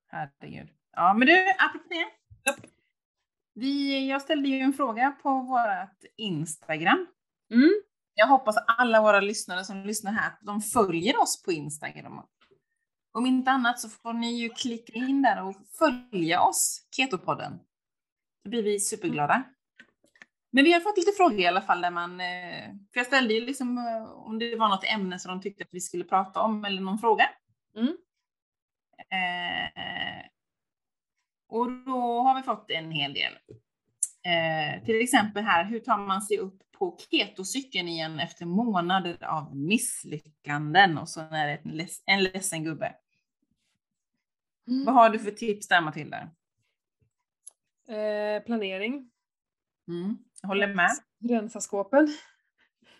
Herregud. 0.08 0.70
Ja, 0.92 1.14
men 1.14 1.28
du, 1.28 1.54
apropå 1.60 1.86
det. 1.90 2.06
Vi, 3.54 4.08
jag 4.10 4.22
ställde 4.22 4.50
ju 4.50 4.60
en 4.60 4.74
fråga 4.74 5.12
på 5.12 5.40
vårt 5.40 6.12
Instagram. 6.18 7.08
Mm. 7.52 7.72
Jag 8.14 8.28
hoppas 8.28 8.56
alla 8.68 9.02
våra 9.02 9.20
lyssnare 9.20 9.64
som 9.64 9.86
lyssnar 9.86 10.12
här, 10.12 10.32
de 10.42 10.62
följer 10.62 11.22
oss 11.22 11.44
på 11.44 11.52
Instagram. 11.52 12.22
Om 13.12 13.26
inte 13.26 13.52
annat 13.52 13.80
så 13.80 13.90
får 13.90 14.14
ni 14.14 14.42
ju 14.42 14.50
klicka 14.50 14.94
in 14.94 15.22
där 15.22 15.44
och 15.44 15.56
följa 15.78 16.42
oss, 16.42 16.88
Ketopodden. 16.96 17.60
Då 18.44 18.50
blir 18.50 18.64
vi 18.64 18.80
superglada. 18.80 19.44
Men 20.52 20.64
vi 20.64 20.74
har 20.74 20.80
fått 20.80 20.98
lite 20.98 21.12
frågor 21.12 21.40
i 21.40 21.48
alla 21.48 21.62
fall 21.62 21.82
där 21.82 21.92
man, 21.92 22.22
eh, 22.22 22.66
för 22.94 23.00
jag 23.00 23.06
ställde 23.06 23.34
ju 23.34 23.46
liksom 23.46 23.78
eh, 23.78 24.12
om 24.12 24.40
det 24.40 24.56
var 24.56 24.70
något 24.70 24.84
ämne 24.84 25.20
som 25.20 25.30
de 25.30 25.42
tyckte 25.42 25.64
att 25.64 25.74
vi 25.74 25.82
skulle 25.82 26.04
prata 26.04 26.42
om 26.42 26.66
eller 26.66 26.82
någon 26.82 27.00
fråga. 27.00 27.30
Mm. 27.76 27.98
Och 31.54 31.72
då 31.72 32.22
har 32.22 32.36
vi 32.36 32.44
fått 32.44 32.72
en 32.72 32.92
hel 32.92 33.14
del. 33.14 33.34
Eh, 34.26 34.86
till 34.86 35.02
exempel 35.02 35.44
här, 35.44 35.66
hur 35.66 35.80
tar 35.80 35.98
man 35.98 36.22
sig 36.22 36.38
upp 36.38 36.62
på 36.72 36.98
ketocykeln 37.12 37.88
igen 37.88 38.20
efter 38.20 38.46
månader 38.46 39.24
av 39.24 39.56
misslyckanden? 39.56 40.98
Och 40.98 41.10
så 41.10 41.22
är 41.22 41.48
det 41.48 41.60
en, 41.64 41.72
leds- 41.72 42.04
en 42.06 42.24
ledsen 42.24 42.64
gubbe. 42.64 42.96
Vad 44.86 44.96
har 44.96 45.10
du 45.10 45.20
för 45.20 45.32
tips 45.32 45.68
där 45.68 45.82
Matilda? 45.82 46.18
Eh, 47.90 48.44
planering. 48.46 49.12
Mm, 49.88 50.18
jag 50.42 50.48
håller 50.48 50.68
med. 50.68 50.92
Rensa 51.30 51.62
skåpen. 51.62 52.08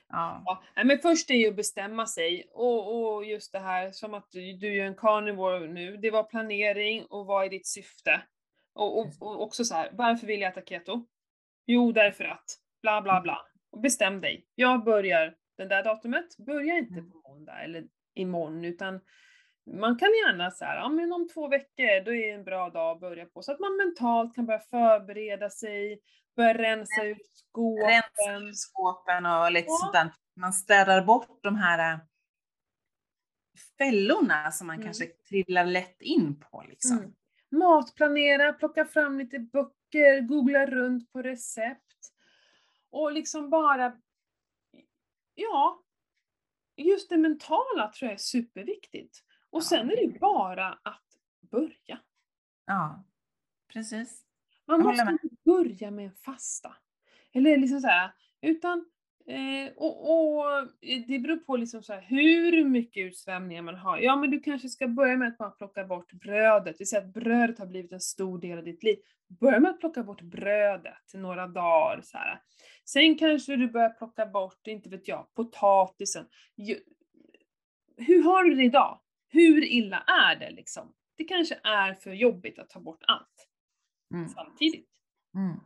Ja. 0.10 0.44
Ja, 0.76 0.84
men 0.84 1.00
först 1.00 1.30
är 1.30 1.36
ju 1.36 1.50
att 1.50 1.56
bestämma 1.56 2.06
sig 2.06 2.46
och, 2.52 3.14
och 3.16 3.26
just 3.26 3.52
det 3.52 3.60
här 3.60 3.92
som 3.92 4.14
att 4.14 4.32
du, 4.32 4.54
du 4.54 4.82
är 4.82 4.86
en 4.86 4.96
carnivore 4.96 5.68
nu, 5.68 5.98
det 5.98 6.12
var 6.12 6.24
planering 6.24 7.06
och 7.06 7.26
vad 7.26 7.46
är 7.46 7.50
ditt 7.50 7.68
syfte? 7.68 8.22
Och, 8.76 9.00
och, 9.00 9.08
och 9.20 9.42
också 9.42 9.66
så 9.66 9.76
här, 9.76 9.90
varför 9.94 10.28
vill 10.28 10.42
jag 10.42 10.52
äta 10.52 10.62
keto? 10.62 11.06
Jo, 11.66 11.92
därför 11.92 12.24
att, 12.24 12.46
bla 12.82 13.02
bla 13.02 13.22
bla. 13.22 13.38
Och 13.72 13.82
bestäm 13.82 14.22
dig. 14.22 14.48
Jag 14.56 14.84
börjar 14.84 15.36
den 15.58 15.68
där 15.68 15.84
datumet, 15.84 16.38
börja 16.38 16.78
inte 16.78 17.02
på 17.02 17.30
måndag 17.30 17.64
eller 17.64 17.84
imorgon 18.14 18.66
utan 18.66 19.02
man 19.66 19.98
kan 20.00 20.08
gärna 20.10 20.52
så 20.52 20.66
här, 20.66 20.76
ja 20.78 20.90
men 20.90 21.14
om 21.14 21.30
två 21.30 21.48
veckor, 21.48 22.06
då 22.06 22.14
är 22.14 22.18
det 22.28 22.32
en 22.32 22.44
bra 22.44 22.70
dag 22.70 22.92
att 22.96 23.00
börja 23.00 23.26
på. 23.26 23.42
Så 23.42 23.52
att 23.52 23.60
man 23.60 23.78
mentalt 23.78 24.36
kan 24.36 24.46
börja 24.46 24.60
förbereda 24.60 25.50
sig, 25.50 26.00
börja 26.36 26.54
rensa 26.54 27.04
ut 27.04 27.28
skåpen. 27.34 27.88
Rensa 27.88 28.46
ur 28.46 28.52
skåpen 28.54 29.26
och 29.26 29.52
lite 29.52 29.66
Ja. 29.70 29.78
sånt 29.82 29.94
där. 29.94 30.14
Man 30.36 30.54
städar 30.54 31.06
bort 31.06 31.44
de 31.44 31.56
här 31.56 31.94
äh, 31.94 32.00
fällorna 33.78 34.52
som 34.52 34.68
man 34.68 34.76
Mm. 34.76 34.86
kanske 34.86 35.06
trillar 35.06 35.66
lätt 35.66 36.02
in 36.02 36.40
på 36.40 36.64
liksom. 36.70 36.98
Mm. 36.98 37.14
Matplanera, 37.54 38.54
plocka 38.54 38.86
fram 38.86 39.18
lite 39.18 39.40
böcker, 39.40 40.22
googla 40.22 40.66
runt 40.66 41.12
på 41.12 41.22
recept. 41.22 42.14
Och 42.90 43.12
liksom 43.12 43.50
bara, 43.50 43.98
ja, 45.36 45.84
just 46.78 47.10
det 47.10 47.18
mentala 47.18 47.92
tror 47.92 48.08
jag 48.08 48.14
är 48.14 48.18
superviktigt. 48.18 49.24
Och 49.50 49.62
Ja, 49.62 49.62
sen 49.62 49.92
är 49.92 49.96
det 49.96 50.08
det 50.08 50.20
bara 50.20 50.80
att 50.84 51.04
börja. 51.42 52.00
Ja, 52.66 53.04
precis. 53.74 54.26
Man 54.66 54.82
måste 54.82 55.18
inte 55.24 55.36
börja 55.46 55.92
med 55.92 56.06
en 56.06 56.16
fasta. 56.16 56.76
Eller 57.34 57.58
liksom 57.58 57.80
så 57.80 57.88
här, 57.88 58.12
utan 58.42 58.86
eh, 59.28 59.74
och, 59.76 60.10
och 60.10 60.68
det 61.08 61.20
beror 61.20 61.38
på 61.38 61.58
liksom 61.58 61.84
så 61.84 61.94
här, 61.94 62.02
hur 62.02 62.66
mycket 62.66 63.02
utsvämningar 63.02 63.62
man 63.62 63.76
har. 63.76 63.98
Ja, 63.98 64.16
men 64.16 64.32
du 64.32 64.40
kanske 64.40 64.70
ska 64.70 64.88
börja 64.88 65.18
med 65.18 65.28
att 65.28 65.38
bara 65.38 65.50
plocka 65.52 65.86
bort 65.86 66.14
brödet. 66.14 66.76
Vi 66.80 66.86
säger 66.86 67.04
att 67.04 67.14
brödet 67.14 67.60
har 67.60 67.66
blivit 67.66 67.92
en 67.92 68.00
stor 68.00 68.40
del 68.40 68.58
av 68.58 68.64
ditt 68.64 68.84
liv. 68.84 68.98
Börja 69.40 69.60
med 69.60 69.72
att 69.72 69.80
plocka 69.80 70.04
bort 70.04 70.22
brödet 70.22 71.14
några 71.14 71.48
dagar. 71.48 72.02
Så 72.04 72.18
här. 72.18 72.42
Sen 72.86 73.18
kanske 73.18 73.56
du 73.56 73.68
börjar 73.68 73.90
plocka 73.90 74.26
bort, 74.26 74.68
inte 74.68 74.90
vet 74.90 75.08
jag, 75.08 75.34
potatisen. 75.36 76.26
Hur 77.98 78.24
har 78.24 78.44
du 78.44 78.56
det 78.56 78.64
idag? 78.64 79.00
Hur 79.30 79.64
illa 79.64 79.98
är 80.08 80.36
det 80.36 80.52
liksom? 80.52 80.94
Det 81.18 81.24
kanske 81.24 81.60
är 81.64 81.94
för 81.94 82.14
jobbigt 82.14 82.60
att 82.60 82.70
ta 82.70 82.80
bort 82.80 83.04
allt 83.08 83.50
Mm. 84.14 84.30
samtidigt. 84.30 84.88
Mm. 85.36 85.60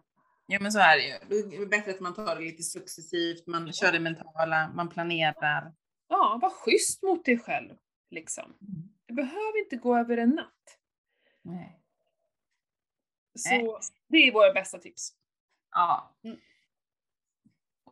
Ja 0.49 0.59
men 0.61 0.71
så 0.71 0.79
är 0.79 0.97
det 0.97 1.03
ju. 1.03 1.13
Då 1.29 1.55
är 1.55 1.59
det 1.59 1.65
bättre 1.65 1.91
att 1.91 1.99
man 1.99 2.13
tar 2.13 2.35
det 2.35 2.41
lite 2.41 2.63
successivt, 2.63 3.47
man 3.47 3.73
kör 3.73 3.91
det 3.91 3.99
mentala, 3.99 4.71
man 4.75 4.89
planerar. 4.89 5.73
Ja, 6.07 6.39
var 6.41 6.49
schysst 6.49 7.03
mot 7.03 7.25
dig 7.25 7.39
själv. 7.39 7.75
Liksom. 8.09 8.57
Det 9.07 9.13
behöver 9.13 9.59
inte 9.63 9.75
gå 9.75 9.97
över 9.97 10.17
en 10.17 10.29
natt. 10.29 10.79
Nej. 11.41 11.79
Så 13.35 13.79
det 14.07 14.17
är 14.17 14.31
våra 14.33 14.53
bästa 14.53 14.77
tips. 14.77 15.09
Ja. 15.71 16.15
Mm. 16.23 16.37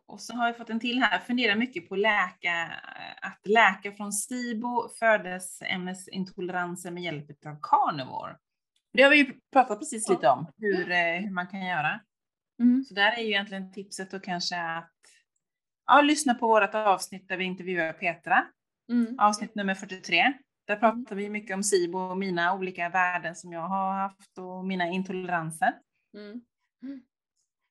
Och 0.06 0.20
så 0.20 0.34
har 0.34 0.52
vi 0.52 0.58
fått 0.58 0.70
en 0.70 0.80
till 0.80 1.02
här, 1.02 1.18
fundera 1.18 1.54
mycket 1.56 1.88
på 1.88 1.96
läka, 1.96 2.82
att 3.22 3.46
läka 3.46 3.92
från 3.92 4.12
SIBO, 4.12 4.88
födoämnesintoleranser 4.98 6.90
med 6.90 7.02
hjälp 7.02 7.46
av 7.46 7.56
carnivore. 7.62 8.36
Det 8.92 9.02
har 9.02 9.10
vi 9.10 9.16
ju 9.16 9.40
pratat 9.52 9.78
precis 9.78 10.08
Ja. 10.08 10.14
lite 10.14 10.28
om, 10.28 10.52
hur, 10.56 10.90
eh, 10.90 11.20
hur 11.20 11.30
man 11.30 11.46
kan 11.46 11.66
göra. 11.66 12.00
Mm. 12.60 12.84
Så 12.84 12.94
där 12.94 13.12
är 13.12 13.20
ju 13.20 13.26
egentligen 13.28 13.72
tipset 13.72 14.12
och 14.12 14.24
kanske 14.24 14.60
att 14.60 14.92
ja, 15.86 16.00
lyssna 16.00 16.34
på 16.34 16.46
vårt 16.48 16.74
avsnitt 16.74 17.28
där 17.28 17.36
vi 17.36 17.44
intervjuar 17.44 17.92
Petra, 17.92 18.46
Mm. 18.88 19.18
avsnitt 19.18 19.54
nummer 19.54 19.74
43. 19.74 20.32
Där 20.64 20.76
pratar 20.76 21.16
vi 21.16 21.28
mycket 21.30 21.54
om 21.54 21.62
SIBO 21.62 21.98
och 21.98 22.18
mina 22.18 22.54
olika 22.54 22.88
värden 22.88 23.36
som 23.36 23.52
jag 23.52 23.68
har 23.68 23.92
haft 23.92 24.38
och 24.38 24.64
mina 24.64 24.86
intoleranser. 24.88 25.72
Mm. 26.14 26.44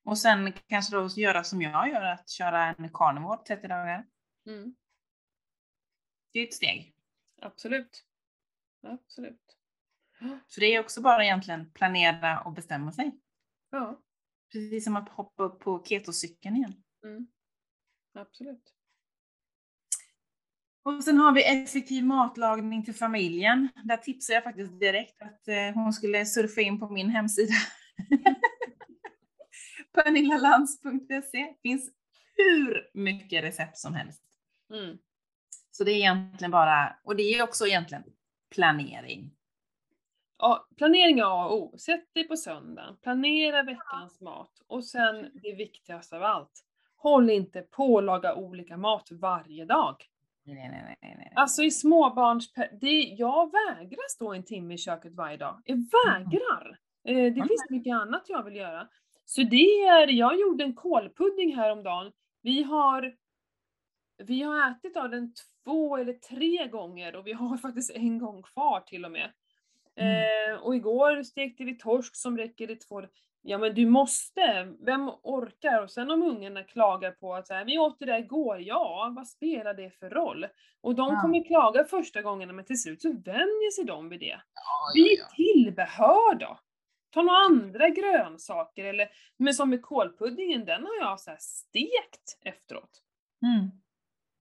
Och 0.04 0.18
sen 0.18 0.52
kanske 0.52 0.96
då 0.96 1.08
göra 1.16 1.44
som 1.44 1.62
jag 1.62 1.88
gör, 1.88 2.02
att 2.02 2.28
köra 2.28 2.64
en 2.64 2.90
carnivore 2.92 3.38
30 3.46 3.68
dagar. 3.68 4.06
Mm. 4.46 4.74
Det 6.32 6.38
är 6.38 6.44
ett 6.46 6.54
steg. 6.54 6.94
Absolut. 7.42 8.04
Absolut. 8.82 9.56
Så 10.46 10.60
det 10.60 10.66
är 10.66 10.80
också 10.80 11.02
bara 11.02 11.24
egentligen 11.24 11.70
planera 11.70 12.40
och 12.40 12.52
bestämma 12.52 12.92
sig. 12.92 13.20
Ja. 13.70 14.00
Precis 14.52 14.84
som 14.84 14.96
att 14.96 15.08
hoppa 15.08 15.42
upp 15.42 15.60
på 15.60 15.84
ketocykeln 15.84 16.56
igen. 16.56 16.74
Mm. 17.04 17.26
Absolut. 18.14 18.72
Och 20.86 21.04
sen 21.04 21.18
har 21.18 21.32
vi 21.32 21.44
effektiv 21.44 22.04
matlagning 22.04 22.84
till 22.84 22.94
familjen. 22.94 23.68
Där 23.84 23.96
tipsar 23.96 24.34
jag 24.34 24.44
faktiskt 24.44 24.80
direkt 24.80 25.22
att 25.22 25.48
eh, 25.48 25.74
hon 25.74 25.92
skulle 25.92 26.26
surfa 26.26 26.60
in 26.60 26.80
på 26.80 26.88
min 26.88 27.10
hemsida. 27.10 27.54
Pernillalands.se. 29.94 31.54
finns 31.62 31.90
hur 32.36 32.90
mycket 32.94 33.44
recept 33.44 33.78
som 33.78 33.94
helst. 33.94 34.22
Mm. 34.72 34.98
Så 35.70 35.84
det 35.84 35.92
är 35.92 35.96
egentligen 35.96 36.50
bara, 36.50 36.96
och 37.04 37.16
det 37.16 37.22
är 37.22 37.42
också 37.42 37.66
egentligen 37.66 38.04
planering. 38.54 39.35
Ja, 40.38 40.66
planering 40.76 41.18
är 41.18 41.24
A 41.24 41.46
och 41.48 41.62
O. 41.62 41.78
Sätt 41.78 42.14
dig 42.14 42.28
på 42.28 42.36
söndagen, 42.36 42.96
planera 43.02 43.62
veckans 43.62 44.20
mat 44.20 44.52
och 44.66 44.84
sen 44.84 45.30
det 45.42 45.52
viktigaste 45.54 46.16
av 46.16 46.22
allt. 46.22 46.62
Håll 46.96 47.30
inte 47.30 47.62
på 47.62 47.98
att 47.98 48.04
laga 48.04 48.34
olika 48.34 48.76
mat 48.76 49.08
varje 49.10 49.64
dag. 49.64 49.96
Nej, 50.44 50.54
nej, 50.68 50.96
nej, 51.02 51.14
nej. 51.18 51.32
Alltså 51.36 51.62
i 51.62 51.70
småbarns... 51.70 52.52
Det, 52.80 53.00
jag 53.02 53.52
vägrar 53.52 54.08
stå 54.10 54.32
en 54.34 54.42
timme 54.44 54.74
i 54.74 54.78
köket 54.78 55.14
varje 55.14 55.36
dag. 55.36 55.62
Jag 55.64 55.76
vägrar! 55.76 56.78
Eh, 57.04 57.14
Det 57.14 57.20
Mm. 57.26 57.48
finns 57.48 57.70
mycket 57.70 57.94
annat 57.94 58.22
jag 58.28 58.42
vill 58.44 58.56
göra. 58.56 58.88
Så 59.24 59.42
det 59.42 59.84
är, 59.86 60.08
jag 60.08 60.40
gjorde 60.40 60.64
en 60.64 60.74
kålpudding 60.74 61.56
häromdagen. 61.56 62.12
Vi 62.42 62.62
har, 62.62 63.14
vi 64.18 64.42
har 64.42 64.70
ätit 64.70 64.96
av 64.96 65.10
den 65.10 65.32
två 65.64 65.96
eller 65.96 66.12
tre 66.12 66.66
gånger 66.68 67.16
och 67.16 67.26
vi 67.26 67.32
har 67.32 67.56
faktiskt 67.66 67.90
en 67.90 68.18
gång 68.18 68.42
kvar 68.42 68.80
till 68.80 69.04
och 69.04 69.12
med. 69.12 69.32
Mm. 69.96 70.52
Eh, 70.52 70.60
och 70.62 70.76
igår 70.76 71.22
stekte 71.22 71.64
vi 71.64 71.74
torsk 71.78 72.16
som 72.16 72.38
räcker 72.38 72.70
i 72.70 72.76
två... 72.76 73.02
Ja 73.42 73.58
men 73.58 73.74
du 73.74 73.86
måste! 73.86 74.72
Vem 74.80 75.10
orkar? 75.22 75.82
Och 75.82 75.90
sen 75.90 76.10
om 76.10 76.22
ungarna 76.22 76.62
klagar 76.62 77.10
på 77.10 77.34
att 77.34 77.46
så 77.46 77.54
här, 77.54 77.64
vi 77.64 77.78
åt 77.78 77.98
det 77.98 78.06
där 78.06 78.18
igår, 78.18 78.60
ja 78.60 79.12
vad 79.16 79.28
spelar 79.28 79.74
det 79.74 79.90
för 79.90 80.10
roll? 80.10 80.46
Och 80.80 80.94
de 80.94 81.08
Ja. 81.14 81.20
kommer 81.20 81.44
klaga 81.44 81.84
första 81.84 82.22
gångerna 82.22 82.52
men 82.52 82.64
till 82.64 82.82
slut 82.82 83.02
så 83.02 83.08
vänjer 83.12 83.70
sig 83.70 83.84
de 83.84 84.08
vid 84.08 84.20
det. 84.20 84.26
Ja, 84.26 84.40
ja, 84.94 85.04
Byt 85.04 85.18
ja. 85.18 85.26
tillbehör 85.36 86.34
då! 86.34 86.58
Ta 87.10 87.22
några 87.22 87.38
andra 87.38 87.88
grönsaker 87.88 88.84
eller, 88.84 89.08
men 89.36 89.54
som 89.54 89.70
med 89.70 89.82
kålpuddingen, 89.82 90.64
den 90.64 90.82
har 90.86 90.94
jag 91.00 91.20
så 91.20 91.30
stekt 91.38 92.38
efteråt. 92.44 92.90
Mm. 93.42 93.70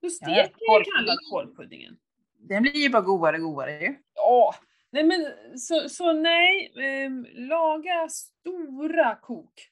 Då 0.01 0.07
Ja, 0.07 0.09
steker 0.09 0.31
jag 0.35 0.51
kålpudding. 0.53 0.93
kallad 0.95 1.17
kålpuddingen. 1.31 1.97
Den 2.39 2.61
blir 2.61 2.75
ju 2.83 2.89
bara 2.89 3.01
godare 3.01 3.35
och 3.37 3.43
godare 3.43 3.71
ju. 3.81 3.95
Ja, 4.15 4.55
nej 4.95 5.03
men 5.03 5.25
så, 5.59 5.89
så 5.89 6.13
nej, 6.13 6.73
ehm, 6.81 7.27
laga 7.33 8.07
stora 8.09 9.15
kok. 9.15 9.69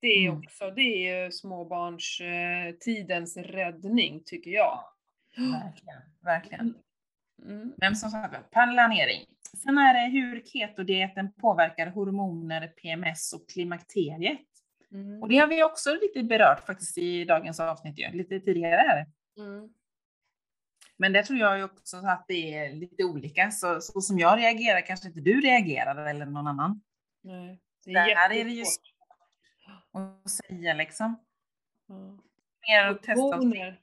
Det 0.00 0.06
är 0.06 0.28
Mm. 0.28 0.38
också, 0.38 0.70
det 0.70 1.08
är 1.08 1.30
småbarns 1.30 2.20
eh, 2.20 2.74
tidens 2.80 3.36
räddning 3.36 4.22
tycker 4.26 4.50
jag. 4.50 4.84
Verkligen, 5.36 6.00
verkligen. 6.24 6.74
Mm. 7.46 7.72
Men 7.76 7.96
som 7.96 8.10
sagt, 8.10 8.50
planering. 8.50 9.26
Sen 9.64 9.78
är 9.78 9.94
det 9.94 10.10
hur 10.20 10.40
ketodieten 10.44 11.32
påverkar 11.32 11.86
hormoner, 11.86 12.68
PMS 12.68 13.32
och 13.32 13.48
klimakteriet. 13.48 14.40
Mm. 14.92 15.22
Och 15.22 15.28
det 15.28 15.36
har 15.38 15.46
vi 15.46 15.64
också 15.64 15.90
lite 15.94 16.22
berört 16.22 16.66
faktiskt 16.66 16.98
i 16.98 17.24
dagens 17.24 17.60
avsnitt, 17.60 17.98
ju, 17.98 18.10
lite 18.12 18.40
tidigare 18.40 18.76
här. 18.88 19.06
Mm. 19.38 19.68
Men 21.00 21.12
det 21.12 21.22
tror 21.22 21.38
jag 21.38 21.58
ju 21.58 21.64
också 21.64 21.96
att 21.96 22.24
det 22.28 22.54
är 22.54 22.72
lite 22.72 23.04
olika. 23.04 23.50
Så, 23.50 23.80
så 23.80 24.00
som 24.00 24.18
jag 24.18 24.38
reagerar 24.38 24.86
kanske 24.86 25.08
inte 25.08 25.20
du 25.20 25.40
reagerar 25.40 26.06
eller 26.06 26.26
någon 26.26 26.46
annan. 26.46 26.80
Nej, 27.22 27.60
det 27.84 27.92
Där 27.92 28.08
är 28.08 28.24
är 28.24 28.28
det 28.28 28.50
ju 28.50 28.54
jättesvårt. 28.54 28.94
att 30.24 30.30
säga 30.30 30.74
liksom. 30.74 31.24
Ja. 31.86 31.94
Mer 32.68 32.86
att 32.90 33.02
testa 33.02 33.22
och 33.22 33.30
se. 33.30 33.36
Hormoner. 33.36 33.80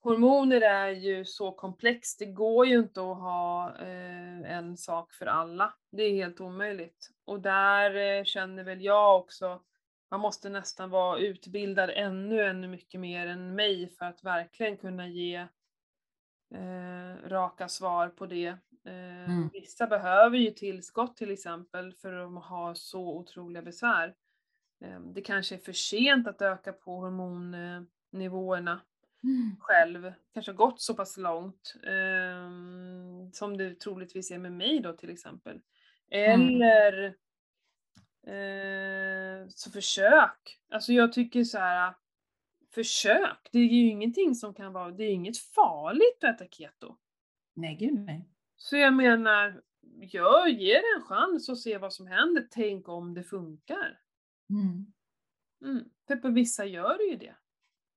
Hormoner 0.00 0.60
är 0.60 0.88
ju 0.88 1.24
så 1.24 1.52
komplext, 1.52 2.18
det 2.18 2.26
går 2.26 2.66
ju 2.66 2.78
inte 2.78 3.00
att 3.00 3.16
ha 3.16 3.76
eh, 3.78 4.52
en 4.56 4.76
sak 4.76 5.12
för 5.12 5.26
alla. 5.26 5.74
Det 5.92 6.02
är 6.02 6.14
helt 6.14 6.40
omöjligt. 6.40 7.10
Och 7.24 7.40
där 7.40 8.18
eh, 8.18 8.24
känner 8.24 8.64
väl 8.64 8.82
jag 8.84 9.16
också, 9.20 9.62
man 10.10 10.20
måste 10.20 10.48
nästan 10.48 10.90
vara 10.90 11.18
utbildad 11.18 11.90
ännu, 11.94 12.42
ännu 12.42 12.68
mycket 12.68 13.00
mer 13.00 13.26
än 13.26 13.54
mig 13.54 13.88
för 13.88 14.04
att 14.04 14.24
verkligen 14.24 14.76
kunna 14.76 15.08
ge 15.08 15.46
eh, 16.54 17.28
raka 17.28 17.68
svar 17.68 18.08
på 18.08 18.26
det. 18.26 18.46
Eh, 18.46 18.56
Mm. 19.30 19.48
Vissa 19.52 19.86
behöver 19.86 20.38
ju 20.38 20.50
tillskott 20.50 21.16
till 21.16 21.30
exempel 21.30 21.92
för 21.94 22.12
att 22.12 22.44
ha 22.44 22.74
så 22.74 23.16
otroliga 23.16 23.62
besvär. 23.62 24.14
Eh, 24.84 25.00
Det 25.00 25.20
kanske 25.22 25.54
är 25.54 25.58
för 25.58 25.72
sent 25.72 26.26
att 26.28 26.42
öka 26.42 26.72
på 26.72 26.96
hormonnivåerna 27.00 28.80
Mm. 29.24 29.56
själv, 29.60 30.12
kanske 30.34 30.52
har 30.52 30.56
gått 30.56 30.80
så 30.80 30.94
pass 30.94 31.16
långt 31.16 31.74
eh, 31.86 32.50
som 33.32 33.56
det 33.56 33.80
troligtvis 33.80 34.30
är 34.30 34.38
med 34.38 34.52
mig 34.52 34.80
då 34.80 34.92
till 34.92 35.10
exempel. 35.10 35.60
Mm. 36.10 36.40
Eller 36.40 37.14
eh, 38.26 39.48
så 39.48 39.70
försök. 39.70 40.58
Alltså 40.70 40.92
jag 40.92 41.12
tycker 41.12 41.44
så 41.44 41.58
här. 41.58 41.94
Försök. 42.74 43.48
Det 43.52 43.58
är 43.58 43.64
ju 43.66 43.88
ingenting 43.88 44.34
som 44.34 44.54
kan 44.54 44.72
vara, 44.72 44.90
det 44.90 45.04
är 45.04 45.10
inget 45.12 45.38
farligt 45.38 46.24
att 46.24 46.40
äta 46.40 46.50
keto. 46.50 46.96
Nej, 47.54 47.76
gud 47.76 47.94
nej. 47.94 48.28
Så 48.56 48.76
jag 48.76 48.94
menar, 48.94 49.62
jag 50.00 50.50
ger 50.50 50.74
det 50.74 51.00
en 51.00 51.02
chans 51.02 51.48
och 51.48 51.58
se 51.58 51.78
vad 51.78 51.92
som 51.92 52.06
händer. 52.06 52.48
Tänk 52.50 52.88
om 52.88 53.14
det 53.14 53.22
funkar. 53.22 54.00
Mm. 54.50 54.92
Mm. 55.64 55.84
För 56.06 56.16
på 56.16 56.28
vissa 56.28 56.64
gör 56.64 56.98
det 56.98 57.04
ju 57.04 57.16
det. 57.16 57.36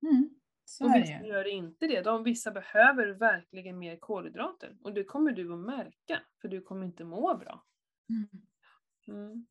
Mm. 0.07 0.29
Så 0.65 0.85
Och 0.85 0.91
det 0.91 0.99
vissa 1.01 1.23
ju. 1.23 1.27
gör 1.27 1.47
inte 1.47 1.87
det. 1.87 2.01
De 2.01 2.23
vissa 2.23 2.51
behöver 2.51 3.07
verkligen 3.07 3.79
mer 3.79 3.97
kolhydrater. 3.97 4.77
Och 4.81 4.93
det 4.93 5.03
kommer 5.03 5.31
du 5.31 5.53
att 5.53 5.59
märka, 5.59 6.21
för 6.41 6.47
du 6.47 6.61
kommer 6.61 6.85
inte 6.85 7.03
må 7.03 7.37
bra. 7.37 7.65
Mm. 8.09 8.27
Mm. 9.07 9.45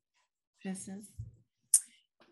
Precis. 0.62 1.16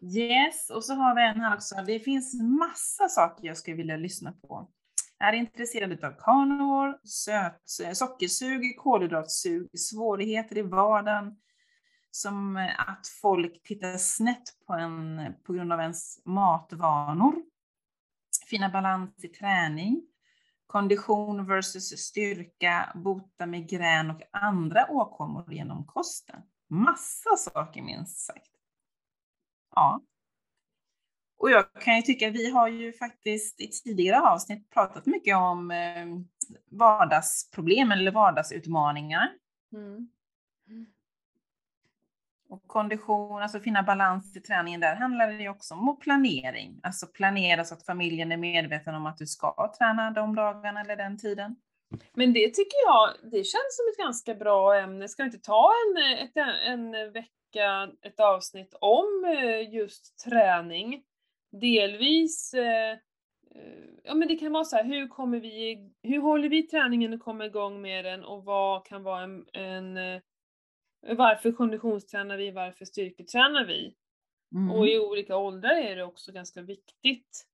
Yes, 0.02 0.70
och 0.70 0.84
så 0.84 0.94
har 0.94 1.14
vi 1.14 1.22
en 1.22 1.40
här 1.40 1.54
också. 1.54 1.74
Det 1.86 2.00
finns 2.00 2.42
massa 2.42 3.08
saker 3.08 3.46
jag 3.46 3.56
skulle 3.56 3.76
vilja 3.76 3.96
lyssna 3.96 4.32
på. 4.32 4.70
Är 5.18 5.32
intresserad 5.32 6.04
av 6.04 6.12
carnivore, 6.18 6.98
söt, 7.04 7.62
eh, 7.84 7.92
sockersug, 7.92 8.76
kolhydratsug, 8.78 9.78
svårigheter 9.78 10.58
i 10.58 10.62
vardagen, 10.62 11.36
som 12.10 12.56
att 12.78 13.06
folk 13.22 13.62
tittar 13.62 13.96
snett 13.96 14.42
på 14.66 14.72
en 14.72 15.20
på 15.46 15.52
grund 15.52 15.72
av 15.72 15.80
ens 15.80 16.26
matvanor, 16.26 17.34
fina 18.50 18.68
balans 18.68 19.24
i 19.24 19.28
träning, 19.28 20.02
kondition 20.66 21.46
versus 21.46 21.98
styrka, 21.98 22.92
bota 22.94 23.46
migrän 23.46 24.10
och 24.10 24.22
andra 24.32 24.90
åkommor 24.90 25.52
genom 25.52 25.86
kosten. 25.86 26.40
Massa 26.68 27.36
saker 27.36 27.82
minst 27.82 28.18
sagt. 28.18 28.59
Ja. 29.80 30.00
Och 31.38 31.50
jag 31.50 31.72
kan 31.72 31.96
ju 31.96 32.02
tycka 32.02 32.30
vi 32.30 32.50
har 32.50 32.68
ju 32.68 32.92
faktiskt 32.92 33.60
i 33.60 33.68
tidigare 33.68 34.20
avsnitt 34.20 34.70
pratat 34.70 35.06
mycket 35.06 35.36
om 35.36 35.70
eh, 35.70 36.06
vardagsproblem 36.70 37.92
eller 37.92 38.10
vardagsutmaningar. 38.10 39.32
Mm. 39.72 40.08
Och 42.48 42.66
kondition, 42.66 43.42
alltså 43.42 43.60
finna 43.60 43.82
balans 43.82 44.36
i 44.36 44.40
träningen, 44.40 44.80
där 44.80 44.96
handlar 44.96 45.26
det 45.26 45.42
ju 45.42 45.48
också 45.48 45.74
om 45.74 45.98
planering. 46.00 46.80
Alltså 46.82 47.06
planera 47.06 47.64
så 47.64 47.74
att 47.74 47.86
familjen 47.86 48.32
är 48.32 48.36
medveten 48.36 48.94
om 48.94 49.06
att 49.06 49.18
du 49.18 49.26
ska 49.26 49.72
träna 49.78 50.10
de 50.10 50.34
dagarna 50.34 50.80
eller 50.80 50.96
den 50.96 51.18
tiden. 51.18 51.56
Men 52.12 52.32
det 52.32 52.54
tycker 52.54 52.76
jag, 52.86 53.30
det 53.30 53.44
känns 53.44 53.76
som 53.76 53.86
ett 53.92 53.98
ganska 53.98 54.34
bra 54.34 54.74
ämne. 54.74 55.08
Ska 55.08 55.22
vi 55.22 55.26
inte 55.26 55.38
ta 55.38 55.72
en, 55.86 56.18
ett, 56.18 56.36
en 56.66 57.12
vecka, 57.12 57.39
ett 58.02 58.20
avsnitt 58.20 58.74
om 58.80 59.24
eh, 59.24 59.74
just 59.74 60.18
träning? 60.24 61.04
Delvis, 61.52 62.54
eh, 62.54 62.90
eh, 62.90 62.98
ja 64.04 64.14
men 64.14 64.28
det 64.28 64.36
kan 64.36 64.52
vara 64.52 64.64
så 64.64 64.76
här, 64.76 64.84
hur 64.84 65.08
kommer 65.08 65.40
vi, 65.40 65.90
hur 66.02 66.20
håller 66.20 66.48
vi 66.48 66.62
träningen 66.62 67.12
och 67.12 67.20
kommer 67.20 67.44
igång 67.44 67.82
med 67.82 68.04
den 68.04 68.24
och 68.24 68.44
vad 68.44 68.86
kan 68.86 69.02
vara 69.02 69.22
en, 69.22 69.46
en 69.52 70.20
varför 71.16 71.52
konditionstränar 71.52 72.36
vi, 72.36 72.50
varför 72.50 72.84
styrketränar 72.84 73.64
vi? 73.64 73.94
Mm. 74.54 74.70
Och 74.70 74.88
i 74.88 74.98
olika 74.98 75.36
åldrar 75.36 75.76
är 75.76 75.96
det 75.96 76.04
också 76.04 76.32
ganska 76.32 76.62
viktigt. 76.62 77.46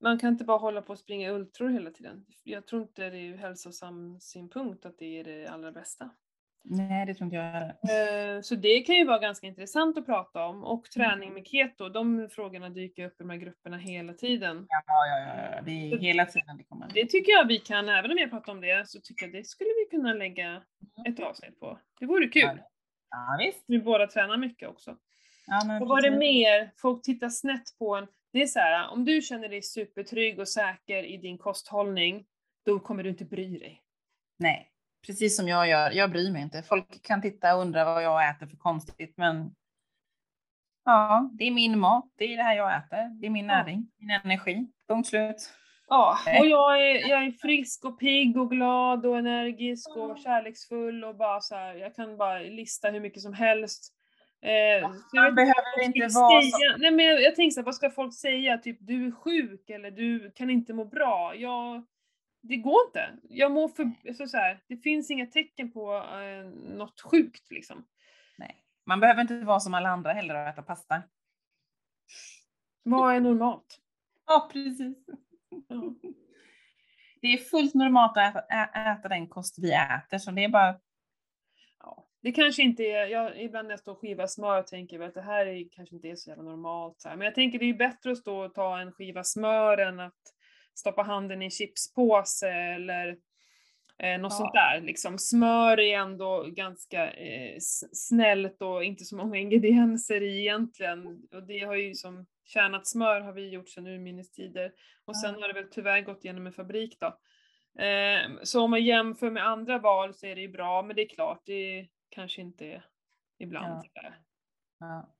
Man 0.00 0.18
kan 0.18 0.32
inte 0.32 0.44
bara 0.44 0.58
hålla 0.58 0.82
på 0.82 0.92
och 0.92 0.98
springa 0.98 1.32
ultror 1.32 1.68
hela 1.68 1.90
tiden. 1.90 2.26
Jag 2.44 2.66
tror 2.66 2.82
inte 2.82 3.10
det 3.10 3.18
är 3.18 3.22
ur 3.22 3.36
hälsosam 3.36 4.20
synpunkt 4.20 4.86
att 4.86 4.98
det 4.98 5.20
är 5.20 5.24
det 5.24 5.46
allra 5.46 5.72
bästa. 5.72 6.10
Nej, 6.68 7.06
det 7.06 7.14
tror 7.14 7.24
inte 7.24 7.36
jag 7.36 7.42
heller. 7.44 8.36
Eh, 8.36 8.40
Så 8.40 8.54
det 8.54 8.80
kan 8.80 8.94
ju 8.96 9.04
vara 9.04 9.18
ganska 9.18 9.46
intressant 9.46 9.98
att 9.98 10.06
prata 10.06 10.44
om. 10.46 10.64
Och 10.64 10.84
träning 10.84 11.32
med 11.34 11.46
keto, 11.46 11.88
de 11.88 12.28
frågorna 12.30 12.68
dyker 12.68 13.04
upp 13.06 13.12
i 13.12 13.16
de 13.18 13.30
här 13.30 13.36
grupperna 13.36 13.76
hela 13.76 14.12
tiden. 14.12 14.66
Ja, 14.68 14.82
ja, 14.86 15.18
ja, 15.18 15.62
det 15.62 15.70
är 15.70 15.98
hela 15.98 16.26
tiden 16.26 16.56
det 16.56 16.64
kommer. 16.64 16.88
Det 16.94 17.06
tycker 17.06 17.32
jag 17.32 17.48
vi 17.48 17.58
kan, 17.58 17.88
även 17.88 18.10
om 18.10 18.18
jag 18.18 18.30
pratar 18.30 18.52
om 18.52 18.60
det, 18.60 18.88
så 18.88 19.00
tycker 19.00 19.26
jag 19.26 19.32
det 19.34 19.44
skulle 19.46 19.70
vi 19.70 19.96
kunna 19.96 20.12
lägga 20.12 20.62
ett 21.08 21.20
avsnitt 21.20 21.60
på. 21.60 21.78
Det 22.00 22.06
vore 22.06 22.28
kul. 22.28 22.60
Ja, 23.10 23.36
visst. 23.38 23.64
Vi 23.66 23.78
båda 23.78 24.06
tränar 24.06 24.36
mycket 24.36 24.68
också. 24.68 24.96
Ja, 25.46 25.64
men 25.66 25.82
Och 25.82 25.88
vad 25.88 26.04
är 26.04 26.10
det 26.10 26.16
mer? 26.16 26.70
Folk 26.76 27.02
tittar 27.02 27.28
snett 27.28 27.78
på 27.78 27.96
en. 27.96 28.06
Det 28.32 28.42
är 28.42 28.46
så 28.46 28.58
här, 28.58 28.90
om 28.90 29.04
du 29.04 29.22
känner 29.22 29.48
dig 29.48 29.62
supertrygg 29.62 30.38
och 30.38 30.48
säker 30.48 31.02
i 31.04 31.16
din 31.16 31.38
kosthållning, 31.38 32.26
då 32.64 32.78
kommer 32.80 33.02
du 33.02 33.08
inte 33.10 33.24
bry 33.24 33.58
dig. 33.58 33.82
Nej, 34.38 34.70
precis 35.06 35.36
som 35.36 35.48
jag 35.48 35.68
gör. 35.68 35.90
Jag 35.90 36.10
bryr 36.10 36.32
mig 36.32 36.42
inte. 36.42 36.62
Folk 36.62 37.02
kan 37.02 37.22
titta 37.22 37.54
och 37.54 37.60
undra 37.62 37.84
vad 37.84 38.02
jag 38.02 38.30
äter 38.30 38.46
för 38.46 38.56
konstigt, 38.56 39.14
men 39.16 39.50
ja, 40.84 41.30
det 41.32 41.44
är 41.44 41.50
min 41.50 41.78
mat. 41.78 42.04
Det 42.16 42.24
är 42.24 42.36
det 42.36 42.42
här 42.42 42.56
jag 42.56 42.76
äter. 42.76 43.20
Det 43.20 43.26
är 43.26 43.30
min 43.30 43.46
Ja. 43.46 43.56
näring, 43.56 43.88
min 43.98 44.10
energi. 44.10 44.66
Punkt 44.88 45.08
slut. 45.08 45.50
Ja, 45.88 46.18
Nej. 46.26 46.40
och 46.40 46.46
jag 46.46 46.80
är, 46.90 47.08
jag 47.08 47.24
är 47.24 47.30
frisk 47.30 47.84
och 47.84 48.00
pigg 48.00 48.36
och 48.36 48.50
glad 48.50 49.06
och 49.06 49.18
energisk 49.18 49.96
och 49.96 50.18
kärleksfull 50.18 51.04
och 51.04 51.16
bara 51.16 51.40
så 51.40 51.54
här, 51.54 51.74
jag 51.74 51.94
kan 51.94 52.16
bara 52.16 52.38
lista 52.38 52.90
hur 52.90 53.00
mycket 53.00 53.22
som 53.22 53.32
helst. 53.32 53.92
Eh, 54.42 54.52
jag 54.52 54.90
Man 55.14 55.34
behöver 55.34 55.84
inte 55.84 56.00
vara 56.00 56.42
så. 56.42 56.58
Nej, 56.78 56.90
men 56.90 57.04
jag, 57.06 57.22
jag 57.22 57.34
tänker 57.36 57.54
så 57.54 57.60
här, 57.60 57.64
vad 57.64 57.74
ska 57.74 57.90
folk 57.90 58.14
säga? 58.14 58.58
Typ, 58.58 58.78
du 58.80 59.06
är 59.06 59.10
sjuk 59.12 59.70
eller 59.70 59.90
du 59.90 60.30
kan 60.34 60.50
inte 60.50 60.72
må 60.72 60.84
bra. 60.84 61.34
Jag, 61.34 61.84
det 62.48 62.56
går 62.56 62.86
inte. 62.86 63.16
Jag 63.22 63.52
mår 63.52 63.68
för, 63.68 64.12
så 64.14 64.26
så 64.26 64.36
här, 64.36 64.60
det 64.68 64.76
finns 64.76 65.10
inga 65.10 65.26
tecken 65.26 65.72
på 65.72 65.94
eh, 65.96 66.44
något 66.76 67.00
sjukt 67.00 67.50
liksom. 67.50 67.86
Nej. 68.38 68.64
Man 68.86 69.00
behöver 69.00 69.20
inte 69.20 69.38
vara 69.40 69.60
som 69.60 69.74
alla 69.74 69.88
andra 69.88 70.12
heller 70.12 70.34
och 70.34 70.48
äta 70.48 70.62
pasta. 70.62 71.02
Vad 72.82 73.14
är 73.14 73.20
normalt? 73.20 73.80
Ja, 74.26 74.48
precis. 74.52 74.98
Ja. 75.68 75.94
Det 77.20 77.32
är 77.32 77.38
fullt 77.38 77.74
normalt 77.74 78.16
att 78.16 78.36
äta, 78.36 78.40
ä- 78.40 78.92
äta 78.98 79.08
den 79.08 79.28
kost 79.28 79.58
vi 79.58 79.72
äter, 79.72 80.18
så 80.18 80.30
det 80.30 80.44
är 80.44 80.48
bara 80.48 80.80
Ja, 81.80 82.08
det 82.22 82.32
kanske 82.32 82.62
inte 82.62 82.82
är, 82.82 83.06
jag, 83.06 83.42
ibland 83.42 83.68
när 83.68 83.72
jag 83.72 83.80
står 83.80 83.92
och 83.92 84.00
skivar 84.00 84.26
smör 84.26 84.62
tänker 84.62 84.98
jag 84.98 85.08
att 85.08 85.14
det 85.14 85.22
här 85.22 85.46
är, 85.46 85.68
kanske 85.72 85.94
inte 85.96 86.08
är 86.08 86.16
så 86.16 86.30
jävla 86.30 86.44
normalt. 86.44 87.00
Så 87.00 87.08
här. 87.08 87.16
Men 87.16 87.24
jag 87.24 87.34
tänker 87.34 87.58
det 87.58 87.64
är 87.64 87.74
bättre 87.74 88.12
att 88.12 88.18
stå 88.18 88.44
och 88.44 88.54
ta 88.54 88.78
en 88.80 88.92
skiva 88.92 89.24
smör 89.24 89.78
än 89.78 90.00
att 90.00 90.20
stoppa 90.78 91.02
handen 91.02 91.42
i 91.42 91.44
en 91.44 91.50
chipspåse 91.50 92.50
eller 92.50 93.08
eh, 93.98 94.18
något 94.20 94.32
Ja. 94.32 94.36
sånt 94.38 94.52
där. 94.54 94.80
Liksom. 94.80 95.18
Smör 95.18 95.80
är 95.80 95.98
ändå 95.98 96.42
ganska 96.48 97.10
eh, 97.10 97.56
snällt 97.92 98.62
och 98.62 98.84
inte 98.84 99.04
så 99.04 99.16
många 99.16 99.36
ingredienser 99.40 100.20
i 100.22 100.40
egentligen. 100.40 101.22
Och 101.32 101.42
det 101.42 101.58
har 101.58 101.74
ju 101.74 101.94
som 101.94 102.26
kärnat 102.44 102.86
smör 102.86 103.20
har 103.20 103.32
vi 103.32 103.48
gjort 103.48 103.68
sedan 103.68 103.86
urminnes 103.86 104.30
tider. 104.30 104.72
Och 105.04 105.16
sen 105.16 105.34
Ja. 105.34 105.40
har 105.40 105.48
det 105.48 105.60
väl 105.60 105.70
tyvärr 105.70 106.00
gått 106.00 106.24
igenom 106.24 106.46
en 106.46 106.52
fabrik 106.52 106.96
då. 107.00 107.06
Eh, 107.82 108.30
så 108.42 108.62
om 108.62 108.70
man 108.70 108.84
jämför 108.84 109.30
med 109.30 109.46
andra 109.46 109.78
val 109.78 110.14
så 110.14 110.26
är 110.26 110.34
det 110.34 110.40
ju 110.40 110.48
bra, 110.48 110.82
men 110.82 110.96
det 110.96 111.02
är 111.02 111.08
klart, 111.08 111.42
det 111.46 111.86
kanske 112.08 112.40
inte 112.40 112.66
är 112.66 112.84
ibland. 113.38 113.84
Ja. 113.94 114.02
ja. 114.80 115.15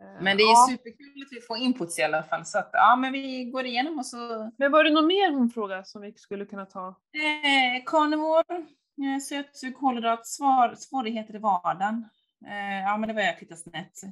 Eh, 0.00 0.22
Men 0.22 0.36
det 0.36 0.42
är 0.42 0.52
ja. 0.52 0.66
superkul 0.70 1.22
att 1.22 1.32
vi 1.32 1.40
får 1.40 1.56
inputs 1.56 1.98
i 1.98 2.02
alla 2.02 2.22
fall. 2.22 2.46
Så 2.46 2.58
att, 2.58 2.70
ja, 2.72 2.96
men 2.96 3.12
vi 3.12 3.44
går 3.44 3.66
igenom 3.66 3.98
och 3.98 4.06
så 4.06 4.50
Men 4.56 4.72
var 4.72 4.84
det 4.84 4.90
något 4.90 5.06
mer 5.06 5.32
hon 5.32 5.50
frågade 5.50 5.84
som 5.84 6.02
vi 6.02 6.12
skulle 6.12 6.46
kunna 6.46 6.66
ta? 6.66 6.88
Eh, 6.88 7.84
carnivore, 7.86 8.56
eh, 8.56 9.20
sötsug, 9.28 9.76
kolhydrat, 9.76 10.26
svår, 10.26 10.74
svårigheter 10.74 11.34
i 11.34 11.38
vardagen. 11.38 12.08
Eh, 12.46 12.80
ja, 12.80 12.96
men 12.96 13.08
det 13.08 13.14
var 13.14 13.22
jag 13.22 13.38
tittade 13.38 13.60
snett. 13.60 14.02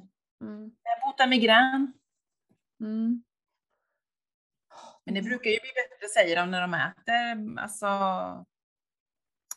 Mm. 0.41 0.65
Eh, 0.65 1.07
bota 1.07 1.27
migrän. 1.27 1.93
Mm. 2.79 3.23
Men 5.05 5.13
det 5.13 5.21
brukar 5.21 5.49
ju 5.49 5.59
bli 5.59 5.69
bättre 5.75 6.07
säger 6.13 6.35
de 6.35 6.51
när 6.51 6.61
de 6.61 6.73
äter, 6.73 7.61
alltså. 7.61 7.85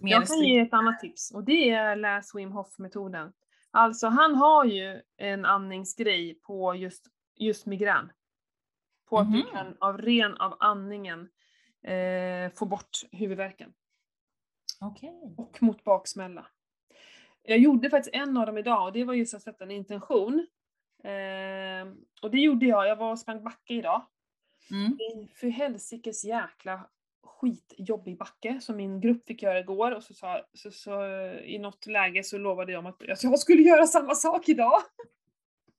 Jag 0.00 0.26
kan 0.26 0.38
ge 0.38 0.58
ett 0.60 0.72
annat 0.72 1.00
tips 1.00 1.30
och 1.30 1.44
det 1.44 1.70
är 1.70 1.96
läs 1.96 2.34
Wim 2.34 2.52
Hof-metoden. 2.52 3.32
Alltså 3.70 4.06
han 4.06 4.34
har 4.34 4.64
ju 4.64 5.02
en 5.16 5.44
andningsgrej 5.44 6.34
på 6.34 6.74
just, 6.74 7.06
just 7.36 7.66
migrän. 7.66 8.12
På 9.08 9.18
att 9.18 9.32
du 9.32 9.38
Mhm. 9.38 9.46
kan 9.52 9.76
av 9.80 9.98
ren 9.98 10.36
av 10.36 10.56
andningen 10.60 11.28
eh, 11.82 12.52
få 12.54 12.66
bort 12.66 12.98
huvudvärken. 13.12 13.72
Okej. 14.80 15.34
och 15.38 15.62
mot 15.62 15.84
baksmälla. 15.84 16.46
Jag 17.42 17.58
gjorde 17.58 17.90
faktiskt 17.90 18.14
en 18.16 18.36
av 18.36 18.46
dem 18.46 18.58
idag 18.58 18.84
och 18.86 18.92
det 18.92 19.04
var 19.04 19.14
just 19.14 19.34
att 19.34 19.42
sätta 19.42 19.64
en 19.64 19.70
intention. 19.70 20.46
Eh, 21.04 21.92
och 22.22 22.30
det 22.30 22.38
gjorde 22.40 22.66
jag, 22.66 22.88
jag 22.88 22.96
var 22.96 23.10
och 23.12 23.18
sprang 23.18 23.44
backe 23.44 23.74
idag. 23.74 24.06
Mm. 24.70 25.28
För 25.34 25.48
helsikes 25.48 26.24
jäkla 26.24 26.90
skitjobbig 27.40 28.18
backe 28.18 28.60
som 28.60 28.76
min 28.76 29.00
grupp 29.00 29.26
fick 29.26 29.42
göra 29.42 29.58
igår 29.58 29.92
och 29.92 30.02
så, 30.02 30.14
sa, 30.14 30.40
så, 30.54 30.70
så 30.70 31.04
i 31.44 31.58
något 31.58 31.86
läge 31.86 32.24
så 32.24 32.38
lovade 32.38 32.72
jag 32.72 32.86
att 32.86 33.10
att 33.10 33.22
jag 33.22 33.38
skulle 33.38 33.62
göra 33.62 33.86
samma 33.86 34.14
sak 34.14 34.48
idag. 34.48 34.82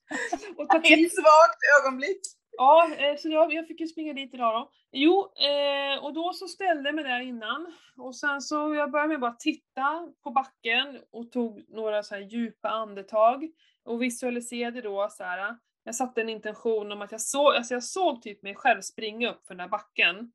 och 0.57 0.69
ta 0.69 0.79
till 0.79 1.05
Ett 1.05 1.11
svagt 1.11 1.59
ögonblick. 1.81 2.21
Ja, 2.57 2.89
eh, 2.97 3.15
så 3.17 3.29
jag, 3.29 3.53
jag 3.53 3.67
fick 3.67 3.79
ju 3.79 3.87
springa 3.87 4.13
dit 4.13 4.33
idag 4.33 4.53
då. 4.53 4.71
Jo, 4.91 5.31
eh, 5.35 6.03
och 6.03 6.13
då 6.13 6.33
så 6.33 6.47
ställde 6.47 6.89
jag 6.89 6.95
mig 6.95 7.03
där 7.03 7.19
innan 7.19 7.73
och 7.97 8.15
sen 8.15 8.41
så 8.41 8.75
jag 8.75 8.91
började 8.91 9.09
med 9.09 9.19
bara 9.19 9.35
titta 9.39 10.13
på 10.23 10.31
backen 10.31 10.99
och 11.11 11.31
tog 11.31 11.65
några 11.69 12.03
så 12.03 12.17
djupa 12.17 12.69
andetag 12.69 13.49
och 13.85 14.01
visualiserade 14.01 14.81
då 14.81 15.07
så 15.11 15.23
här. 15.23 15.57
Jag 15.83 15.95
satte 15.95 16.21
en 16.21 16.29
intention 16.29 16.91
om 16.91 17.01
att 17.01 17.11
jag 17.11 17.21
såg, 17.21 17.55
alltså 17.55 17.73
jag 17.73 17.83
såg 17.83 18.21
typ 18.21 18.43
mig 18.43 18.55
själv 18.55 18.81
springa 18.81 19.31
upp 19.31 19.47
för 19.47 19.53
den 19.53 19.61
här 19.61 19.69
backen 19.69 20.31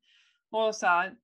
och 0.49 0.75
så 0.75 0.85
här 0.85 1.15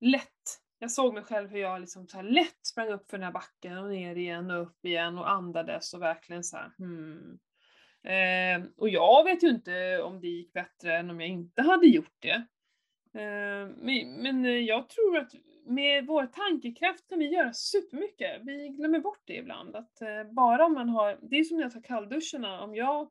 lätt. 0.00 0.60
Jag 0.78 0.90
såg 0.90 1.14
mig 1.14 1.22
själv 1.22 1.50
hur 1.50 1.60
jag 1.60 1.80
liksom 1.80 2.08
så 2.08 2.16
här 2.16 2.24
lätt 2.24 2.66
sprang 2.66 2.88
upp 2.88 3.10
för 3.10 3.18
den 3.18 3.24
här 3.24 3.32
backen 3.32 3.78
och 3.78 3.90
ner 3.90 4.16
igen 4.16 4.50
och 4.50 4.62
upp 4.62 4.84
igen 4.84 5.18
och 5.18 5.30
andades 5.30 5.94
och 5.94 6.02
verkligen 6.02 6.44
så 6.44 6.56
här, 6.56 6.72
hmm. 6.78 7.38
Eh, 8.06 8.62
och 8.76 8.88
jag 8.88 9.24
vet 9.24 9.42
ju 9.42 9.48
inte 9.48 10.02
om 10.02 10.20
det 10.20 10.26
gick 10.26 10.52
bättre 10.52 10.96
än 10.96 11.10
om 11.10 11.20
jag 11.20 11.30
inte 11.30 11.62
hade 11.62 11.86
gjort 11.86 12.16
det. 12.18 12.46
Eh, 13.20 13.68
men, 13.76 14.22
men 14.22 14.64
jag 14.64 14.88
tror 14.88 15.18
att 15.18 15.32
med 15.66 16.06
vår 16.06 16.26
tankekraft 16.26 17.08
kan 17.08 17.18
vi 17.18 17.28
göra 17.28 17.52
supermycket. 17.52 18.40
Vi 18.44 18.68
glömmer 18.68 18.98
bort 18.98 19.22
det 19.24 19.36
ibland. 19.36 19.76
Att 19.76 20.02
eh, 20.02 20.24
bara 20.24 20.64
om 20.64 20.72
man 20.72 20.88
har, 20.88 21.18
det 21.22 21.36
är 21.36 21.44
som 21.44 21.56
när 21.56 21.64
jag 21.64 21.72
tar 21.72 21.82
kallduscharna, 21.82 22.60
om 22.60 22.74
jag 22.74 23.10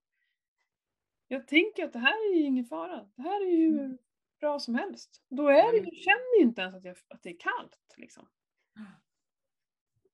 jag 1.27 1.47
tänker 1.47 1.85
att 1.85 1.93
det 1.93 1.99
här 1.99 2.29
är 2.29 2.35
ju 2.35 2.41
ingen 2.41 2.65
fara. 2.65 3.09
Det 3.15 3.21
här 3.21 3.41
är 3.41 3.51
ju 3.51 3.67
mm 3.67 3.97
bra 4.45 4.59
som 4.59 4.75
helst. 4.75 5.21
Då 5.29 5.47
är 5.47 5.71
det, 5.71 5.77
jag 5.77 5.95
känner 5.95 6.39
ju 6.39 6.43
inte 6.43 6.61
ens 6.61 6.75
att, 6.75 6.85
jag, 6.85 6.95
att 7.07 7.23
det 7.23 7.29
är 7.29 7.39
kallt. 7.39 7.77
Liksom. 7.97 8.27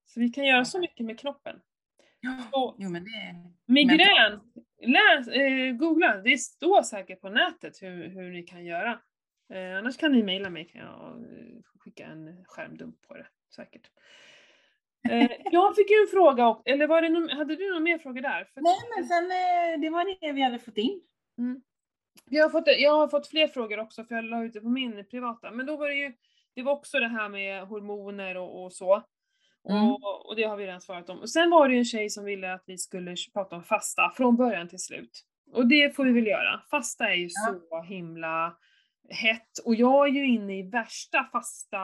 Så 0.05 0.19
vi 0.19 0.29
kan 0.29 0.45
göra 0.45 0.65
så 0.65 0.79
mycket 0.79 1.05
med. 1.05 1.19
Så 2.51 2.75
Jo, 2.77 2.89
men 2.89 3.03
det. 3.03 3.35
Migrän, 3.65 4.39
läs, 4.81 5.27
eh, 5.27 5.75
googla, 5.75 6.17
det 6.17 6.37
står 6.37 6.83
säkert 6.83 7.21
på 7.21 7.29
nätet 7.29 7.81
hur, 7.81 8.07
hur 8.07 8.31
ni 8.31 8.43
kan 8.43 8.65
göra. 8.65 8.99
Eh, 9.53 9.77
annars 9.77 9.97
kan 9.97 10.11
ni 10.11 10.23
mejla 10.23 10.49
mig, 10.49 10.65
kan 10.65 10.81
jag 10.81 11.09
eh, 11.09 11.61
skicka 11.79 12.05
en 12.05 12.45
skärmdump 12.45 13.01
på 13.01 13.13
det 13.13 13.27
säkert. 13.55 13.89
Eh, 15.09 15.31
jag 15.51 15.75
fick 15.75 15.89
ju 15.89 15.95
en 15.95 16.11
fråga, 16.11 16.47
och, 16.47 16.67
eller 16.67 16.87
var 16.87 17.01
det 17.01 17.09
någon, 17.09 17.29
hade 17.29 17.55
du 17.55 17.73
någon 17.73 17.83
mer 17.83 17.97
fråga 17.97 18.21
där? 18.21 18.43
För, 18.53 18.61
Nej, 18.61 18.79
men 18.95 19.07
sen, 19.07 19.23
eh, 19.23 19.81
det 19.81 19.89
var 19.89 20.19
det 20.21 20.31
vi 20.31 20.41
hade 20.41 20.59
fått 20.59 20.77
in. 20.77 21.01
Jag, 22.29 22.43
har 22.43 22.49
fått, 22.49 22.63
jag 22.67 22.91
har 22.91 23.07
fått 23.07 23.27
fler 23.27 23.47
frågor 23.47 23.79
också 23.79 24.03
för 24.03 24.15
jag 24.15 24.25
la 24.25 24.43
ut 24.43 24.53
det 24.53 24.61
på 24.61 24.69
min 24.69 25.05
privata, 25.05 25.51
men 25.51 25.65
då 25.65 25.77
var 25.77 25.87
det 25.87 25.95
ju, 25.95 26.13
det 26.53 26.61
var 26.61 26.71
också 26.71 26.99
det 26.99 27.07
här 27.07 27.29
med 27.29 27.67
hormoner 27.67 28.37
och, 28.37 28.63
och 28.65 28.73
så. 28.73 29.03
Mm. 29.69 29.91
Och, 29.91 30.25
och 30.29 30.35
det 30.35 30.43
har 30.43 30.57
vi 30.57 30.67
redan 30.67 30.81
svarat 30.81 31.09
om. 31.09 31.19
Och 31.19 31.29
sen 31.29 31.49
var 31.49 31.67
det 31.67 31.73
ju 31.73 31.79
en 31.79 31.85
tjej 31.85 32.09
som 32.09 32.25
ville 32.25 32.53
att 32.53 32.63
vi 32.65 32.77
skulle 32.77 33.15
prata 33.33 33.55
om 33.55 33.63
fasta 33.63 34.11
från 34.15 34.35
början 34.35 34.67
till 34.67 34.79
slut. 34.79 35.25
Och 35.51 35.67
det 35.67 35.95
får 35.95 36.05
vi 36.05 36.11
väl 36.11 36.27
göra. 36.27 36.61
Fasta 36.71 37.09
är 37.09 37.15
ju 37.15 37.29
Ja. 37.29 37.59
så 37.69 37.81
himla 37.81 38.57
hett. 39.09 39.57
Och 39.65 39.75
jag 39.75 40.07
är 40.07 40.11
ju 40.11 40.27
inne 40.27 40.59
i 40.59 40.63
värsta 40.63 41.23
fasta 41.31 41.77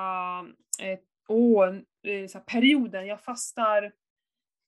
eh, 0.81 0.99
åh, 1.27 1.75
eh, 2.03 2.41
perioden. 2.45 3.07
Jag 3.07 3.21
fastar 3.21 3.91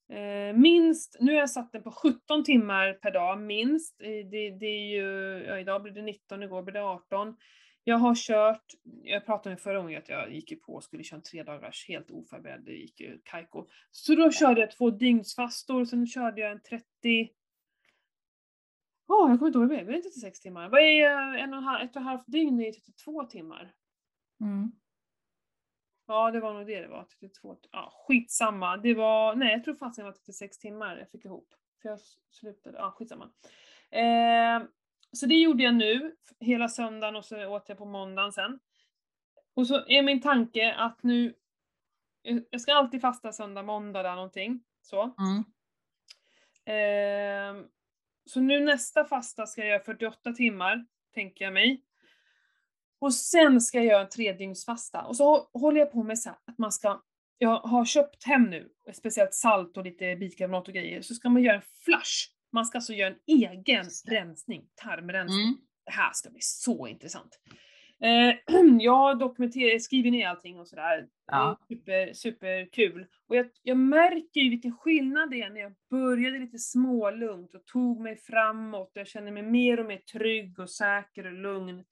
Eh, 0.09 0.55
minst, 0.55 1.17
nu 1.19 1.31
har 1.31 1.39
jag 1.39 1.49
satt 1.49 1.71
den 1.71 1.83
på 1.83 1.91
17 1.91 2.43
timmar 2.43 2.93
per 2.93 3.11
dag 3.11 3.41
minst. 3.41 4.01
Eh, 4.01 4.07
det, 4.07 4.49
det 4.49 4.65
är 4.65 4.87
ju, 4.87 5.43
ja, 5.47 5.59
idag 5.59 5.81
blir 5.81 5.93
det 5.93 6.01
19, 6.01 6.43
igår 6.43 6.61
blir 6.61 6.73
det 6.73 6.83
18. 6.83 7.35
Jag 7.83 7.97
har 7.97 8.15
kört, 8.15 8.65
jag 9.03 9.25
pratade 9.25 9.49
med 9.49 9.61
förra 9.61 9.77
gången 9.77 9.97
att 9.97 10.09
jag 10.09 10.33
gick 10.33 10.51
ju 10.51 10.57
på 10.57 10.73
och 10.73 10.83
skulle 10.83 11.03
köra 11.03 11.17
en 11.17 11.23
tre 11.23 11.43
dagars 11.43 11.87
helt 11.87 12.11
oförberedd, 12.11 12.61
det 12.65 12.71
gick 12.71 12.99
ju 12.99 13.21
kajko. 13.23 13.67
Så 13.91 14.15
då 14.15 14.31
körde 14.31 14.61
jag 14.61 14.71
två 14.71 14.89
dygnsfastor, 14.89 15.85
sen 15.85 16.07
körde 16.07 16.41
jag 16.41 16.51
en 16.51 16.61
30... 16.61 16.85
Åh, 19.07 19.29
jag 19.29 19.39
kommer 19.39 19.47
inte 19.47 19.59
ihåg 19.59 19.69
vad 19.69 19.77
det 19.77 19.85
blev, 19.85 19.97
det 19.97 20.01
36 20.01 20.39
timmar? 20.39 20.69
Vad 20.69 20.81
är 20.81 21.35
eh, 21.35 21.43
en 21.43 21.53
och 21.53 21.57
en 21.57 21.63
halv, 21.63 21.83
ett 21.83 21.95
och 21.95 22.01
ett 22.01 22.07
halvt 22.07 22.27
dygn 22.27 22.61
är 22.61 22.71
32 22.71 23.23
timmar. 23.23 23.73
Mm. 24.41 24.71
Ja, 26.13 26.31
det 26.31 26.39
var 26.39 26.53
nog 26.53 26.67
det 26.67 26.81
det 26.81 26.87
var. 26.87 27.03
32. 27.19 27.57
Ja, 27.71 27.93
skitsamma. 28.07 28.77
Det 28.77 28.93
var, 28.93 29.35
nej 29.35 29.51
jag 29.51 29.63
tror 29.63 29.75
fasen 29.75 30.05
det 30.05 30.11
var 30.11 30.17
36 30.17 30.57
timmar 30.57 30.97
jag 30.97 31.09
fick 31.09 31.25
ihop. 31.25 31.53
För 31.81 31.89
jag 31.89 31.99
slutade, 32.29 32.77
ja 32.77 32.91
skitsamma. 32.91 33.29
Eh, 33.89 34.63
så 35.11 35.25
det 35.25 35.35
gjorde 35.35 35.63
jag 35.63 35.75
nu, 35.75 36.15
hela 36.39 36.69
söndagen 36.69 37.15
och 37.15 37.25
så 37.25 37.47
åt 37.47 37.69
jag 37.69 37.77
på 37.77 37.85
måndagen 37.85 38.31
sen. 38.31 38.59
Och 39.53 39.67
så 39.67 39.87
är 39.87 40.03
min 40.03 40.21
tanke 40.21 40.73
att 40.73 41.03
nu, 41.03 41.33
jag 42.49 42.61
ska 42.61 42.73
alltid 42.73 43.01
fasta 43.01 43.31
söndag, 43.31 43.63
måndag 43.63 44.03
där 44.03 44.15
någonting. 44.15 44.63
Så. 44.81 45.15
Mm. 45.19 45.43
Eh, 46.65 47.65
så 48.25 48.39
nu 48.39 48.59
nästa 48.59 49.05
fasta 49.05 49.47
ska 49.47 49.61
jag 49.61 49.69
göra 49.69 49.83
48 49.83 50.33
timmar, 50.33 50.85
tänker 51.13 51.45
jag 51.45 51.53
mig. 51.53 51.83
Och 53.01 53.13
sen 53.13 53.61
ska 53.61 53.77
jag 53.77 53.85
göra 53.85 54.01
en 54.01 54.09
tredygnsfasta. 54.09 55.01
Och 55.01 55.15
så 55.15 55.49
håller 55.53 55.79
jag 55.79 55.91
på 55.91 56.03
med 56.03 56.19
så 56.19 56.29
att 56.29 56.57
man 56.57 56.71
ska, 56.71 57.01
jag 57.37 57.59
har 57.59 57.85
köpt 57.85 58.23
hem 58.23 58.43
nu, 58.43 58.69
speciellt 58.93 59.33
salt 59.33 59.77
och 59.77 59.85
lite 59.85 60.15
bikarbonat 60.15 60.67
och 60.67 60.73
grejer, 60.73 61.01
så 61.01 61.13
ska 61.13 61.29
man 61.29 61.43
göra 61.43 61.55
en 61.55 61.61
flush. 61.85 62.29
Man 62.51 62.65
ska 62.65 62.77
alltså 62.77 62.93
göra 62.93 63.09
en 63.09 63.37
egen 63.39 63.85
rensning, 64.07 64.65
tarmrensning. 64.75 65.47
Mm. 65.47 65.57
Det 65.85 65.91
här 65.91 66.13
ska 66.13 66.29
bli 66.29 66.41
så 66.41 66.87
intressant. 66.87 67.39
Eh, 68.03 68.55
jag 68.79 69.19
dokumenterar, 69.19 69.79
skriver 69.79 70.11
ner 70.11 70.27
allting 70.27 70.59
och 70.59 70.67
sådär. 70.67 71.07
Ja. 71.27 71.59
Det 71.67 71.73
är 71.73 71.77
super, 71.77 72.13
superkul. 72.13 73.05
Och 73.27 73.35
jag, 73.35 73.49
jag 73.63 73.77
märker 73.77 74.41
ju 74.41 74.49
vilken 74.49 74.77
skillnad 74.77 75.29
det 75.29 75.41
är 75.41 75.49
när 75.49 75.61
jag 75.61 75.73
började 75.89 76.39
lite 76.39 76.57
smålugnt 76.57 77.55
och 77.55 77.65
tog 77.65 78.01
mig 78.01 78.17
framåt. 78.17 78.91
Jag 78.93 79.07
känner 79.07 79.31
mig 79.31 79.43
mer 79.43 79.79
och 79.79 79.85
mer 79.85 79.97
trygg 79.97 80.59
och 80.59 80.69
säker 80.69 81.25
och 81.25 81.33
lugn. 81.33 81.83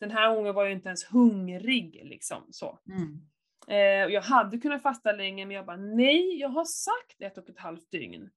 Den 0.00 0.10
här 0.10 0.34
gången 0.34 0.54
var 0.54 0.64
jag 0.64 0.72
inte 0.72 0.88
ens 0.88 1.04
hungrig 1.04 2.00
liksom 2.04 2.42
så. 2.50 2.78
Mm. 2.88 3.20
Eh, 3.68 4.12
jag 4.14 4.22
hade 4.22 4.58
kunnat 4.58 4.82
fasta 4.82 5.12
länge 5.12 5.46
men 5.46 5.56
jag 5.56 5.66
bara 5.66 5.76
nej, 5.76 6.38
jag 6.40 6.48
har 6.48 6.64
sagt 6.64 7.20
ett 7.22 7.38
och 7.38 7.48
ett 7.48 7.58
halvt 7.58 7.90
dygn. 7.90 8.30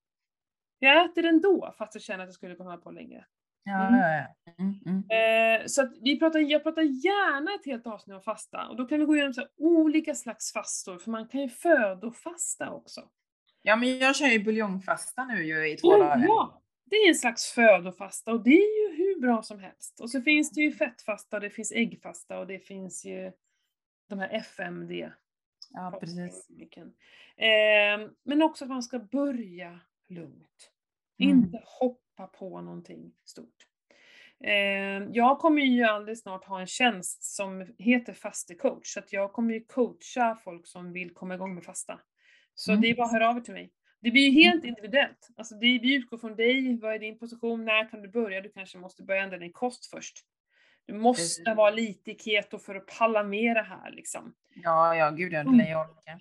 Jag 0.79 1.05
äter 1.05 1.25
ändå 1.25 1.73
fast 1.77 1.95
jag 1.95 2.01
känner 2.01 2.23
att 2.23 2.27
jag 2.27 2.33
skulle 2.35 2.55
komma 2.55 2.77
på 2.77 2.91
längre. 2.91 3.25
Ja, 3.63 3.87
Mm. 3.87 3.99
ja, 3.99 4.25
ja. 4.45 4.53
Mm, 4.59 4.79
mm. 4.85 5.61
Eh, 5.61 5.65
så 5.67 5.89
vi 6.01 6.19
pratar, 6.19 6.39
jag 6.39 6.63
pratar 6.63 6.81
gärna 6.81 7.53
ett 7.55 7.65
helt 7.65 7.87
avsnitt 7.87 8.15
om 8.15 8.21
fasta 8.21 8.67
och 8.67 8.75
då 8.75 8.85
kan 8.85 8.99
vi 8.99 9.05
gå 9.05 9.15
igenom 9.15 9.33
så 9.33 9.47
olika 9.57 10.15
slags 10.15 10.53
fastor 10.53 10.97
för 10.97 11.11
man 11.11 11.27
kan 11.27 11.41
ju 11.41 11.49
födofasta 11.49 12.71
också. 12.71 13.01
ja, 13.61 13.75
men 13.75 13.97
jag 13.99 14.15
kör 14.15 14.27
ju 14.27 14.43
buljongfasta 14.43 15.25
nu 15.25 15.43
ju 15.45 15.69
i 15.71 15.77
två 15.77 15.91
Ja, 15.91 15.97
dagar. 15.97 16.25
ja, 16.27 16.61
det 16.85 16.95
är 16.95 17.09
en 17.09 17.15
slags 17.15 17.51
födofasta 17.51 18.31
och 18.31 18.43
det 18.43 18.49
är 18.57 18.89
ju 18.91 19.02
bra 19.23 19.43
som 19.43 19.59
helst. 19.59 19.99
Och 20.01 20.09
så 20.09 20.21
finns 20.21 20.51
det 20.51 20.61
ju 20.61 20.71
fettfasta 20.71 21.37
och 21.37 21.41
det 21.41 21.49
finns 21.49 21.71
äggfasta 21.71 22.39
och 22.39 22.47
det 22.47 22.59
finns 22.59 23.05
ju 23.05 23.31
de 24.09 24.19
här 24.19 24.29
FMD. 24.29 24.91
Ja, 25.69 25.97
precis. 25.99 26.49
Eh, 27.37 28.09
men 28.23 28.41
också 28.41 28.65
att 28.65 28.69
man 28.69 28.83
ska 28.83 28.99
börja 28.99 29.79
lugnt. 30.09 30.71
Mm. 31.19 31.37
Inte 31.37 31.61
hoppa 31.79 32.27
på 32.27 32.61
någonting 32.61 33.13
stort. 33.25 33.67
Eh, 34.43 35.07
jag 35.11 35.39
kommer 35.39 35.61
ju 35.61 35.83
alldeles 35.83 36.21
snart 36.21 36.45
ha 36.45 36.59
en 36.59 36.67
tjänst 36.67 37.23
som 37.23 37.67
heter 37.77 38.13
fastecoach, 38.13 38.87
så 38.93 38.99
att 38.99 39.13
jag 39.13 39.33
kommer 39.33 39.53
ju 39.53 39.65
coacha 39.65 40.35
folk 40.43 40.67
som 40.67 40.93
vill 40.93 41.13
komma 41.13 41.35
igång 41.35 41.55
med 41.55 41.63
fasta. 41.63 41.99
Så 42.55 42.71
Mm. 42.71 42.81
det 42.81 42.87
är 42.89 42.95
bara 42.95 43.05
att 43.05 43.11
höra 43.11 43.29
av 43.29 43.37
er 43.37 43.41
till 43.41 43.53
mig. 43.53 43.71
Det 44.03 44.11
blir 44.11 44.29
ju 44.29 44.31
helt 44.43 44.65
individuellt. 44.65 45.29
Alltså 45.35 45.55
det, 45.55 45.65
utgår 45.95 46.17
från 46.17 46.35
dig, 46.35 46.77
vad 46.81 46.93
är 46.95 46.99
din 46.99 47.19
position, 47.19 47.65
när 47.65 47.89
kan 47.89 48.01
du 48.01 48.07
börja? 48.07 48.41
Du 48.41 48.49
kanske 48.49 48.77
måste 48.77 49.03
börja 49.03 49.23
ändra 49.23 49.37
din 49.37 49.53
kost 49.53 49.85
först. 49.85 50.17
Du 50.85 50.93
måste 50.93 51.21
Precis. 51.21 51.57
vara 51.57 51.71
lite 51.71 52.11
i 52.11 52.17
keto 52.19 52.59
för 52.59 52.75
att 52.75 52.85
palla 52.99 53.23
med 53.23 53.55
det 53.55 53.61
här 53.61 53.91
liksom. 53.91 54.33
Ja, 54.55 54.95
ja, 54.95 55.09
gud 55.09 55.33
ja, 55.33 55.43
det 55.43 55.49
Mm. 55.49 55.57
lär 55.57 55.71
jag 55.71 55.89
orka. 55.89 56.19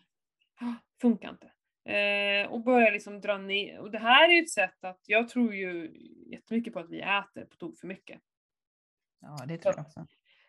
Ah, 0.61 0.75
Funkar 1.01 1.31
inte. 1.31 1.51
Eh, 1.93 2.53
och 2.53 2.61
börja 2.65 2.91
liksom 2.91 3.21
dra 3.21 3.39
ner. 3.39 3.79
Och 3.79 3.91
det 3.91 3.99
här 3.99 4.29
är 4.29 4.33
ju 4.33 4.43
ett 4.43 4.51
sätt 4.51 4.85
att, 4.85 5.01
jag 5.07 5.29
tror 5.29 5.55
ju 5.55 5.91
jättemycket 6.27 6.73
på 6.73 6.79
att 6.81 6.91
vi 6.91 7.01
äter 7.01 7.45
på 7.45 7.57
tok 7.57 7.79
för 7.79 7.87
mycket. 7.87 8.21
Ja, 9.21 9.45
det 9.47 9.59
tror 9.59 9.75
jag 9.77 9.87
också. 9.87 10.01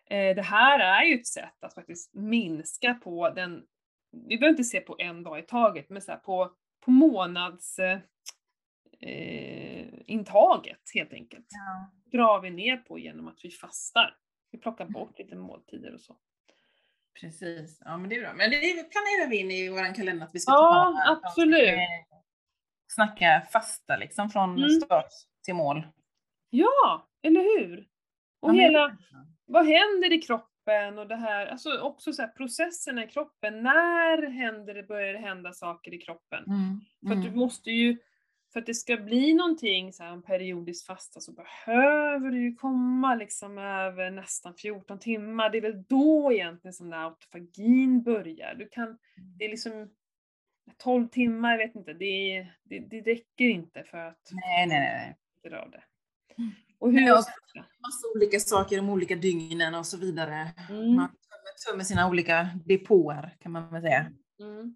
Eh, 0.09 0.35
det 0.35 0.41
här 0.41 0.79
är 0.79 1.03
ju 1.03 1.15
ett 1.15 1.27
sätt 1.27 1.63
att 1.63 1.73
faktiskt 1.73 2.13
minska 2.13 2.93
på 2.93 3.29
den, 3.29 3.65
vi 4.11 4.37
behöver 4.37 4.49
inte 4.49 4.63
se 4.63 4.79
på 4.79 4.95
en 4.99 5.23
dag 5.23 5.39
i 5.39 5.41
taget, 5.41 5.89
men 5.89 6.01
så 6.01 6.15
på, 6.15 6.51
på 6.85 6.91
månads 6.91 7.79
eh, 7.79 7.99
helt 10.93 11.13
enkelt. 11.13 11.45
Ja. 11.49 11.91
Drar 12.17 12.41
vi 12.41 12.49
ner 12.49 12.77
på 12.77 12.99
genom 12.99 13.27
att 13.27 13.39
vi 13.43 13.49
fastar. 13.49 14.17
Vi 14.51 14.57
plockar 14.59 14.85
bort 14.85 15.19
lite 15.19 15.35
måltider 15.35 15.93
och 15.93 16.01
så. 16.01 16.15
Precis. 17.21 17.81
Ja, 17.85 17.97
men 17.97 18.09
det 18.09 18.15
är 18.15 18.21
bra. 18.21 18.33
Men 18.33 18.51
det 18.51 18.59
planerar 18.91 19.29
vi 19.29 19.37
in 19.37 19.51
i 19.51 19.69
vår 19.69 19.95
kalender 19.95 20.25
att 20.25 20.35
vi 20.35 20.39
ska 20.39 20.51
Ja, 20.51 21.03
ta 21.05 21.27
absolut. 21.27 21.67
eh, 21.67 21.77
Snacka 22.87 23.47
fasta 23.51 23.97
liksom 23.97 24.29
från 24.29 24.57
Mm. 24.57 24.69
start 24.69 25.09
till 25.43 25.53
mål. 25.55 25.87
Ja, 26.49 27.07
eller 27.21 27.41
hur? 27.41 27.87
Och 28.41 28.49
Ja, 28.49 28.53
hela, 28.61 28.97
vad 29.45 29.65
händer 29.65 30.13
i 30.13 30.21
kroppen 30.21 30.52
och 30.97 31.07
det 31.07 31.15
här, 31.15 31.45
alltså 31.47 31.79
också 31.79 32.13
så 32.13 32.21
här, 32.21 32.29
processerna 32.29 33.03
i 33.03 33.07
kroppen. 33.07 33.63
När 33.63 34.27
händer 34.29 34.73
det, 34.73 34.83
börjar 34.83 35.13
det 35.13 35.19
hända 35.19 35.53
saker 35.53 35.93
i 35.93 35.97
kroppen? 35.97 36.43
Mm. 36.47 36.81
För 37.07 37.15
att 37.15 37.21
du 37.21 37.27
Mm. 37.27 37.39
måste 37.39 37.71
ju, 37.71 37.97
för 38.53 38.59
att 38.59 38.65
det 38.65 38.73
ska 38.73 38.97
bli 38.97 39.33
någonting, 39.33 39.93
så 39.93 40.03
här, 40.03 40.11
en 40.11 40.21
periodisk 40.21 40.85
fasta, 40.85 41.19
så 41.19 41.31
behöver 41.33 42.31
du 42.31 42.41
ju 42.43 42.55
komma 42.55 43.15
liksom 43.15 43.57
över 43.57 44.11
nästan 44.11 44.55
14 44.55 44.99
timmar. 44.99 45.49
Det 45.49 45.57
är 45.57 45.61
väl 45.61 45.83
då 45.83 46.31
egentligen 46.33 46.73
som 46.73 46.89
den 46.89 46.99
här 46.99 47.05
autofagin 47.05 48.03
börjar. 48.03 48.55
Du 48.55 48.67
kan, 48.67 48.97
det 49.39 49.45
är 49.45 49.49
liksom 49.49 49.89
12 50.77 51.07
timmar, 51.07 51.51
jag 51.51 51.57
vet 51.57 51.75
inte, 51.75 51.93
det, 51.93 52.47
det, 52.63 52.79
det 52.79 53.01
räcker 53.01 53.45
inte 53.45 53.83
för 53.83 53.97
att 53.97 54.29
Nej, 54.31 54.67
nej, 54.67 55.15
nej. 55.43 55.59
av 55.59 55.71
det. 55.71 55.83
Och 56.83 56.91
hur 56.91 56.95
Nej, 56.99 57.07
jag 57.07 57.23
ska- 57.23 57.33
Massa 57.81 58.07
olika 58.15 58.39
saker 58.39 58.79
om 58.79 58.89
olika 58.89 59.15
dygnen 59.15 59.75
och 59.75 59.85
så 59.87 59.97
vidare. 59.97 60.51
Mm. 60.69 60.95
Man 60.95 61.07
tömmer, 61.07 61.71
tömmer 61.71 61.83
sina 61.83 62.09
olika 62.09 62.49
depåer 62.65 63.37
kan 63.39 63.51
man 63.51 63.69
väl 63.71 63.81
säga. 63.81 64.11
Mm. 64.39 64.75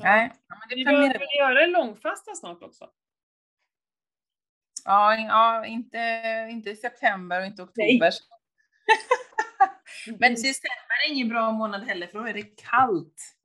Nej, 0.00 0.32
ja, 0.48 0.56
men 0.58 0.68
Vi 0.68 0.84
det 0.84 0.90
behöver 0.90 1.12
vi. 1.12 1.18
väl 1.18 1.28
göra 1.38 1.64
en 1.64 1.70
långfasta 1.72 2.34
snart 2.34 2.62
också. 2.62 2.90
Ja, 4.84 5.16
in- 5.16 5.26
ja 5.26 5.66
inte, 5.66 5.98
inte 6.50 6.70
i 6.70 6.76
september 6.76 7.40
och 7.40 7.46
inte 7.46 7.62
Nej. 7.74 7.96
oktober. 7.96 8.12
Men 10.18 10.32
december 10.34 10.96
är 11.08 11.12
ingen 11.12 11.28
bra 11.28 11.52
månad 11.52 11.82
heller 11.84 12.06
för 12.06 12.18
då 12.18 12.26
är 12.26 12.34
det 12.34 12.56
kallt. 12.62 13.36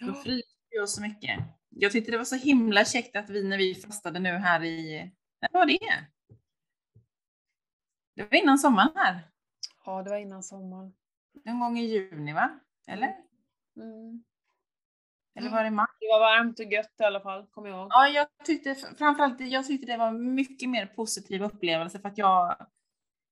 Då 0.00 0.06
Ja. 0.06 0.14
fryser 0.14 0.82
oss 0.82 0.94
så 0.94 1.02
mycket. 1.02 1.38
Jag 1.74 1.92
tyckte 1.92 2.10
det 2.10 2.18
var 2.18 2.24
så 2.24 2.36
himla 2.36 2.84
käckt 2.84 3.16
att 3.16 3.30
vi 3.30 3.48
när 3.48 3.58
vi 3.58 3.74
fastade 3.74 4.18
nu 4.18 4.30
här 4.30 4.64
i, 4.64 5.10
när 5.40 5.48
var 5.52 5.66
det? 5.66 5.78
Det 8.14 8.22
var 8.22 8.38
innan 8.38 8.58
sommaren 8.58 8.92
här. 8.94 9.20
ja, 9.84 10.02
det 10.02 10.10
var 10.10 10.16
innan 10.16 10.42
sommaren. 10.42 10.94
Någon 11.44 11.60
gång 11.60 11.78
i 11.78 11.84
juni 11.84 12.32
va? 12.32 12.60
Eller? 12.86 13.16
Mm. 13.76 14.24
Eller 15.34 15.50
var 15.50 15.64
det 15.64 15.70
maj? 15.70 15.86
Det 16.00 16.06
var 16.06 16.20
varmt 16.20 16.58
och 16.58 16.72
gött 16.72 16.94
i 17.00 17.04
alla 17.04 17.20
fall, 17.20 17.46
kommer 17.46 17.68
jag 17.68 17.78
ihåg. 17.78 17.88
Ja, 17.90 18.08
jag 18.08 18.26
tyckte 18.44 18.74
framförallt 18.74 19.40
jag 19.40 19.66
tyckte 19.66 19.86
det 19.86 19.96
var 19.96 20.12
mycket 20.12 20.70
mer 20.70 20.86
positiv 20.86 21.42
upplevelse 21.42 21.98
för 21.98 22.08
att 22.08 22.18
jag 22.18 22.66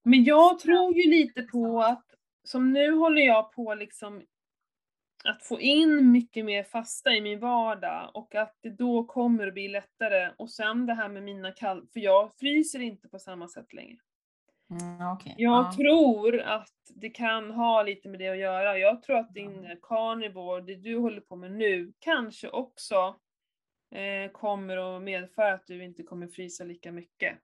Men 0.02 0.24
jag 0.24 0.58
tror 0.58 0.94
ju 0.94 1.10
lite 1.10 1.42
på 1.42 1.82
att, 1.82 2.04
som 2.44 2.72
nu 2.72 2.92
håller 2.92 3.22
jag 3.22 3.52
på 3.52 3.74
liksom 3.74 4.22
att 5.24 5.42
få 5.42 5.60
in 5.60 6.12
mycket 6.12 6.44
mer 6.44 6.62
fasta 6.62 7.12
i 7.12 7.20
min 7.20 7.40
vardag 7.40 8.10
och 8.14 8.34
att 8.34 8.58
det 8.60 8.70
då 8.70 9.04
kommer 9.04 9.46
att 9.46 9.54
bli 9.54 9.68
lättare. 9.68 10.30
Och 10.38 10.50
sen 10.50 10.86
det 10.86 10.94
här 10.94 11.08
med 11.08 11.22
mina 11.22 11.52
kall... 11.52 11.86
För 11.92 12.00
jag 12.00 12.34
fryser 12.34 12.80
inte 12.80 13.08
på 13.08 13.18
samma 13.18 13.48
sätt 13.48 13.72
längre. 13.72 13.98
Mm, 14.70 15.12
okej. 15.12 15.34
Jag 15.38 15.64
ja. 15.64 15.72
tror 15.76 16.40
att 16.40 16.74
det 16.94 17.10
kan 17.10 17.50
ha 17.50 17.82
lite 17.82 18.08
med 18.08 18.20
det 18.20 18.28
att 18.28 18.38
göra. 18.38 18.78
Jag 18.78 19.02
tror 19.02 19.16
att 19.16 19.34
din 19.34 19.76
carnivore, 19.82 20.62
det 20.62 20.74
du 20.74 20.98
håller 20.98 21.20
på 21.20 21.36
med 21.36 21.52
nu, 21.52 21.92
kanske 21.98 22.48
också 22.48 23.16
eh, 23.94 24.32
kommer 24.32 24.96
att 24.96 25.02
medföra 25.02 25.54
att 25.54 25.66
du 25.66 25.84
inte 25.84 26.02
kommer 26.02 26.26
frysa 26.26 26.64
lika 26.64 26.92
mycket. 26.92 27.38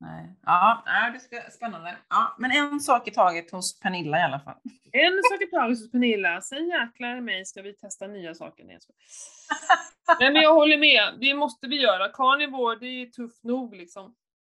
Nej. 0.00 0.34
Ja, 0.42 0.84
det 1.12 1.20
ska 1.20 1.50
spännande. 1.50 1.96
Ja, 2.08 2.36
men 2.38 2.50
en 2.50 2.80
sak 2.80 3.08
i 3.08 3.10
taget 3.10 3.50
hos 3.50 3.80
Pernilla 3.80 4.18
i 4.18 4.22
alla 4.22 4.40
fall. 4.40 4.56
En 4.92 5.22
sak 5.30 5.42
i 5.42 5.46
taget 5.46 5.78
hos 5.78 5.90
Pernilla, 5.90 6.40
sen 6.40 6.68
jäklar 6.68 7.16
i 7.16 7.20
mig 7.20 7.44
ska 7.44 7.62
vi 7.62 7.76
testa 7.76 8.06
nya 8.06 8.34
saker. 8.34 8.64
Nej, 8.64 8.78
men 10.32 10.42
jag 10.42 10.54
håller 10.54 10.78
med, 10.78 11.14
det 11.20 11.34
måste 11.34 11.66
vi 11.66 11.80
göra. 11.80 12.08
Carnivore, 12.08 12.78
det 12.78 12.86
är 12.86 13.06
tufft 13.06 13.44
nog 13.44 13.74
liksom. 13.74 14.14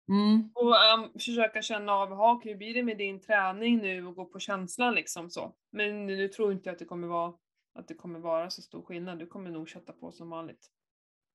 Mm. 0.08 0.50
Och 0.54 0.74
um, 0.94 1.12
försöka 1.12 1.62
känna 1.62 1.92
av, 1.92 2.08
ha, 2.08 2.40
hur 2.44 2.54
blir 2.54 2.74
det 2.74 2.82
med 2.82 2.98
din 2.98 3.20
träning 3.20 3.78
nu 3.78 4.06
och 4.06 4.14
gå 4.14 4.24
på 4.24 4.38
känslan 4.38 4.94
liksom 4.94 5.30
så. 5.30 5.54
Men 5.72 6.06
nu 6.06 6.28
tror 6.28 6.52
inte 6.52 6.68
jag 6.68 6.72
att 6.72 6.78
det 6.78 6.84
kommer 6.84 7.08
vara, 7.08 7.32
att 7.78 7.88
det 7.88 7.94
kommer 7.94 8.18
vara 8.18 8.50
så 8.50 8.62
stor 8.62 8.82
skillnad. 8.82 9.18
Du 9.18 9.26
kommer 9.26 9.50
nog 9.50 9.68
kötta 9.68 9.92
på 9.92 10.12
som 10.12 10.30
vanligt. 10.30 10.66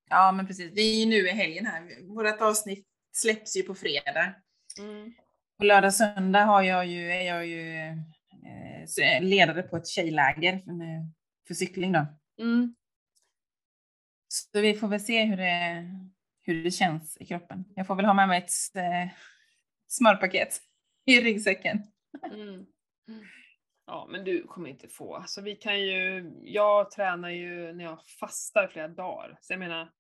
Ja, 0.10 0.32
men 0.32 0.48
precis. 0.48 0.74
Det 0.74 0.82
är 0.82 1.00
ju 1.00 1.06
nu 1.06 1.28
i 1.28 1.32
helgen 1.32 1.66
här. 1.66 2.08
Vårt 2.08 2.42
avsnitt 2.42 2.88
släpps 3.22 3.58
ju 3.58 3.64
på 3.64 3.76
fredag. 3.76 4.34
Mm. 4.80 5.14
På 5.58 5.66
lördag 5.66 5.94
söndag 5.94 6.46
har 6.46 6.62
jag 6.62 6.86
ju, 6.86 7.12
är 7.12 7.22
jag 7.22 7.48
ju 7.48 7.78
eh, 9.02 9.22
ledare 9.22 9.64
på 9.64 9.78
ett 9.78 9.88
tjejläger 9.88 10.58
för, 10.58 11.12
för 11.48 11.54
cykling 11.54 11.92
då. 11.92 12.06
Mm. 12.42 12.76
Så 14.28 14.62
vi 14.62 14.74
får 14.74 14.88
väl 14.88 15.00
se 15.00 15.24
hur 15.24 15.38
det, 15.38 15.86
hur 16.42 16.64
det 16.64 16.72
känns 16.72 17.18
i 17.18 17.26
kroppen. 17.26 17.66
Jag 17.76 17.88
får 17.88 17.96
väl 17.96 18.06
ha 18.06 18.14
med 18.14 18.28
mig 18.28 18.38
ett 18.38 18.76
eh, 18.76 19.18
smörpaket 19.88 20.62
i 21.06 21.22
ryggsäcken. 21.22 21.84
Mm. 22.24 22.66
Ja, 23.86 24.08
men 24.12 24.24
du 24.24 24.44
kommer 24.44 24.70
inte 24.70 24.88
få. 24.88 25.16
Alltså 25.16 25.42
vi 25.42 25.56
kan 25.56 25.82
ju, 25.82 26.32
jag 26.44 26.92
tränar 26.92 27.30
ju 27.30 27.74
när 27.74 27.84
jag 27.84 28.00
fastar 28.20 28.68
flera 28.68 28.88
dagar. 28.88 29.38
Så 29.42 29.54
jag 29.54 29.60
menar, 29.60 29.92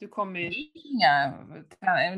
du 0.00 0.08
kommer 0.08 0.40
ju... 0.40 0.46
Inga, 0.74 1.32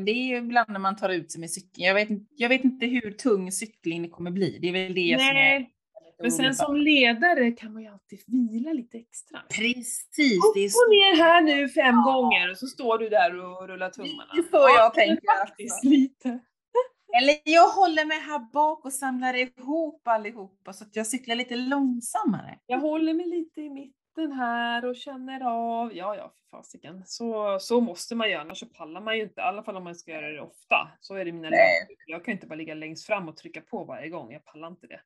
det 0.05 0.11
är 0.11 0.25
ju 0.25 0.37
ibland 0.37 0.69
när 0.69 0.79
man 0.79 0.95
tar 0.95 1.09
ut 1.09 1.31
sig 1.31 1.41
med 1.41 1.51
cykeln. 1.51 1.85
Jag 1.85 1.93
vet, 1.93 2.09
jag 2.35 2.49
vet 2.49 2.63
inte 2.63 2.85
hur 2.85 3.11
tung 3.11 3.51
cykling 3.51 4.01
det 4.01 4.09
kommer 4.09 4.31
bli. 4.31 4.59
Det 4.61 4.67
är 4.67 4.71
väl 4.71 4.93
det 4.93 5.19
som 5.19 5.27
är 5.27 5.33
Nej, 5.33 5.73
men 6.21 6.31
sen 6.31 6.55
som 6.55 6.75
ledare 6.75 7.51
kan 7.51 7.73
man 7.73 7.81
ju 7.81 7.87
alltid 7.87 8.19
vila 8.27 8.73
lite 8.73 8.97
extra. 8.97 9.39
Precis, 9.49 10.37
Upp 10.37 10.55
och 10.55 10.89
ner 10.89 11.23
här 11.23 11.41
nu 11.41 11.69
fem 11.69 11.95
gånger 12.03 12.51
och 12.51 12.57
så 12.57 12.67
står 12.67 12.97
du 12.97 13.09
där 13.09 13.45
och 13.45 13.67
rullar 13.67 13.89
tummarna. 13.89 14.33
Det 14.33 14.39
är 14.39 14.43
så 14.43 14.57
jag 14.57 14.85
Ja, 14.85 14.89
tänker 14.95 15.39
Faktiskt 15.47 15.73
alltså. 15.73 15.87
lite. 15.89 16.39
Eller 17.17 17.35
jag 17.43 17.67
håller 17.69 18.05
mig 18.05 18.19
här 18.19 18.51
bak 18.53 18.85
och 18.85 18.93
samlar 18.93 19.33
ihop 19.33 20.07
allihopa 20.07 20.73
så 20.73 20.83
att 20.83 20.95
jag 20.95 21.07
cyklar 21.07 21.35
lite 21.35 21.55
långsammare. 21.55 22.59
Jag 22.65 22.79
håller 22.79 23.13
mig 23.13 23.25
lite 23.25 23.61
i 23.61 23.69
mitten 23.69 24.02
här 24.21 24.85
och 24.85 24.95
känner 24.95 25.41
av. 25.45 25.93
Ja, 25.95 26.15
ja, 26.15 26.31
för 26.35 26.57
fasiken. 26.57 27.03
Så, 27.05 27.57
så 27.59 27.81
måste 27.81 28.15
man 28.15 28.29
göra, 28.31 28.41
annars 28.41 28.59
så 28.59 28.65
pallar 28.65 29.01
man 29.01 29.17
ju 29.17 29.23
inte. 29.23 29.41
I 29.41 29.43
alla 29.43 29.63
fall 29.63 29.75
om 29.77 29.83
man 29.83 29.95
ska 29.95 30.11
göra 30.11 30.29
det 30.29 30.41
ofta. 30.41 30.91
Så 30.99 31.15
är 31.15 31.25
det 31.25 31.31
mina 31.31 31.49
Nej. 31.49 31.87
löp. 31.89 31.97
Jag 32.07 32.25
kan 32.25 32.31
inte 32.31 32.47
bara 32.47 32.55
ligga 32.55 32.73
längst 32.73 33.05
fram 33.05 33.29
och 33.29 33.37
trycka 33.37 33.61
på 33.61 33.83
varje 33.83 34.09
gång. 34.09 34.31
Jag 34.33 34.45
pallar 34.45 34.67
inte 34.67 34.87
det. 34.87 35.01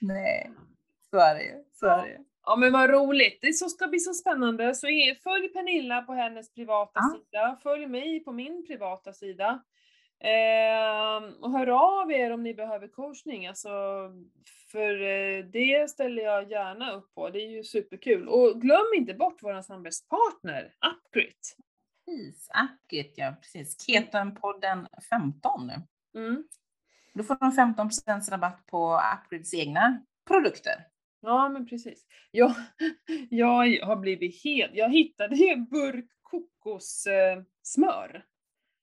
Nej, 0.00 0.50
så 1.10 1.16
är 1.18 1.34
det 1.34 1.42
ju. 1.42 1.64
Så 1.72 1.86
är 1.86 2.02
det 2.02 2.08
ju. 2.08 2.18
Ja 2.44 2.56
men 2.56 2.72
vad 2.72 2.90
roligt, 2.90 3.38
det 3.42 3.52
ska 3.52 3.86
bli 3.86 3.98
så 3.98 4.14
spännande. 4.14 4.74
Så 4.74 4.86
följ 5.22 5.48
Pernilla 5.48 6.02
på 6.02 6.12
hennes 6.12 6.54
privata 6.54 6.92
Ja. 6.94 7.18
sida, 7.18 7.58
följ 7.62 7.86
mig 7.86 8.24
på 8.24 8.32
min 8.32 8.66
privata 8.66 9.12
sida. 9.12 9.62
Ehm, 10.20 11.34
och 11.34 11.50
hör 11.50 11.66
av 11.66 12.12
er 12.12 12.30
om 12.30 12.42
ni 12.42 12.54
behöver 12.54 12.88
coachning, 12.88 13.46
alltså, 13.46 13.68
för 14.72 15.02
eh, 15.02 15.44
det 15.44 15.90
ställer 15.90 16.22
jag 16.22 16.50
gärna 16.50 16.92
upp 16.92 17.14
på, 17.14 17.30
det 17.30 17.38
är 17.38 17.48
ju 17.48 17.64
superkul. 17.64 18.28
Och 18.28 18.60
glöm 18.60 18.86
inte 18.96 19.14
bort 19.14 19.42
vår 19.42 19.62
samarbetspartner, 19.62 20.74
Upgrit. 20.94 21.56
Precis, 22.06 22.50
Akit 22.50 23.14
ja, 23.16 23.34
precis. 23.40 23.86
Ketonpodden 23.86 24.88
15 25.10 25.66
nu. 25.66 25.74
Mm. 26.20 26.44
Då 27.14 27.22
får 27.22 27.36
de 27.40 27.52
15% 27.52 28.30
rabatt 28.30 28.66
på 28.66 28.92
Akrids 28.92 29.54
egna 29.54 30.04
produkter. 30.28 30.86
Ja 31.20 31.48
men 31.48 31.66
precis. 31.66 32.06
Jag, 32.30 32.54
jag 33.30 33.86
har 33.86 33.96
blivit 33.96 34.44
helt, 34.44 34.74
jag 34.74 34.90
hittade 34.90 35.36
ju 35.36 35.48
en 35.48 35.66
burk 35.66 36.06
kokossmör. 36.22 38.24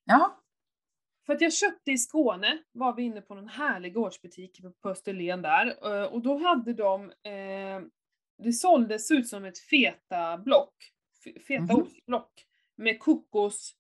Ja, 0.05 0.39
För 1.28 1.34
att 1.34 1.41
jag 1.41 1.53
köpte 1.53 1.91
i 1.91 1.97
Skåne, 1.97 2.57
var 2.71 2.93
vi 2.95 3.03
inne 3.03 3.21
på 3.21 3.36
någon 3.36 3.47
härlig 3.47 3.93
gårdsbutik 3.93 4.61
på- 4.82 4.89
Österlen 4.89 5.41
där, 5.41 5.67
eh, 6.01 6.13
och 6.13 6.21
då 6.21 6.38
hade 6.38 6.73
de, 6.73 7.03
eh, 7.11 7.82
det 8.43 8.53
såldes 8.53 9.11
ut 9.11 9.28
som 9.28 9.45
ett 9.45 9.59
feta 9.59 10.38
block, 10.38 10.73
f- 11.25 11.43
feta 11.47 11.63
Mhm. 11.63 11.82
ostblock, 11.82 12.45
med 12.75 12.99
kokos, 12.99 13.75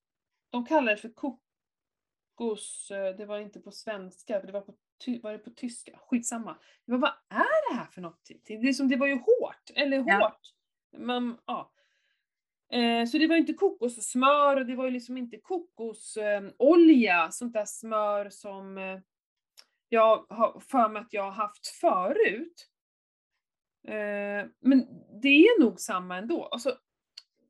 de 0.49 0.65
kallar 0.65 0.91
det 0.91 0.97
för 0.97 1.09
kokos, 1.13 2.91
eh, 2.91 3.15
det 3.15 3.25
var 3.25 3.39
inte 3.39 3.59
på 3.59 3.71
svenska, 3.71 4.39
för 4.39 4.47
det 4.47 4.53
var 4.53 4.61
på, 4.61 4.75
var 5.23 5.31
det 5.31 5.37
på 5.39 5.49
tyska, 5.49 5.97
skitsamma. 5.97 6.57
Jag 6.85 6.99
bara, 6.99 7.15
vad 7.29 7.39
är 7.41 7.71
det 7.73 7.79
här 7.79 7.85
för 7.85 8.01
något? 8.01 8.29
Det, 8.47 8.53
är 8.53 8.73
som, 8.73 8.89
det 8.89 8.95
var 8.95 9.07
ju 9.07 9.15
hårt, 9.15 9.71
eller 9.75 10.03
Ja. 10.07 10.17
hårt. 10.27 10.41
Man, 10.97 11.37
ja. 11.45 11.71
Eh, 12.71 13.05
så 13.05 13.17
det 13.17 13.27
var 13.27 13.35
inte 13.35 13.53
kokossmör 13.53 14.57
och 14.57 14.65
det 14.65 14.75
var 14.75 14.85
ju 14.85 14.91
liksom 14.91 15.17
inte 15.17 15.37
kokosolja, 15.37 17.31
sånt 17.31 17.53
där 17.53 17.65
smör 17.65 18.29
som 18.29 18.77
eh, 18.77 18.99
jag 19.89 20.25
har 20.29 20.59
för 20.59 20.89
mig 20.89 21.01
att 21.01 21.13
jag 21.13 21.23
har 21.23 21.31
haft 21.31 21.67
förut. 21.67 22.69
Eh, 23.87 24.49
men 24.59 24.87
det 25.21 25.27
är 25.27 25.61
nog 25.61 25.79
samma 25.79 26.17
ändå. 26.17 26.45
Alltså, 26.45 26.77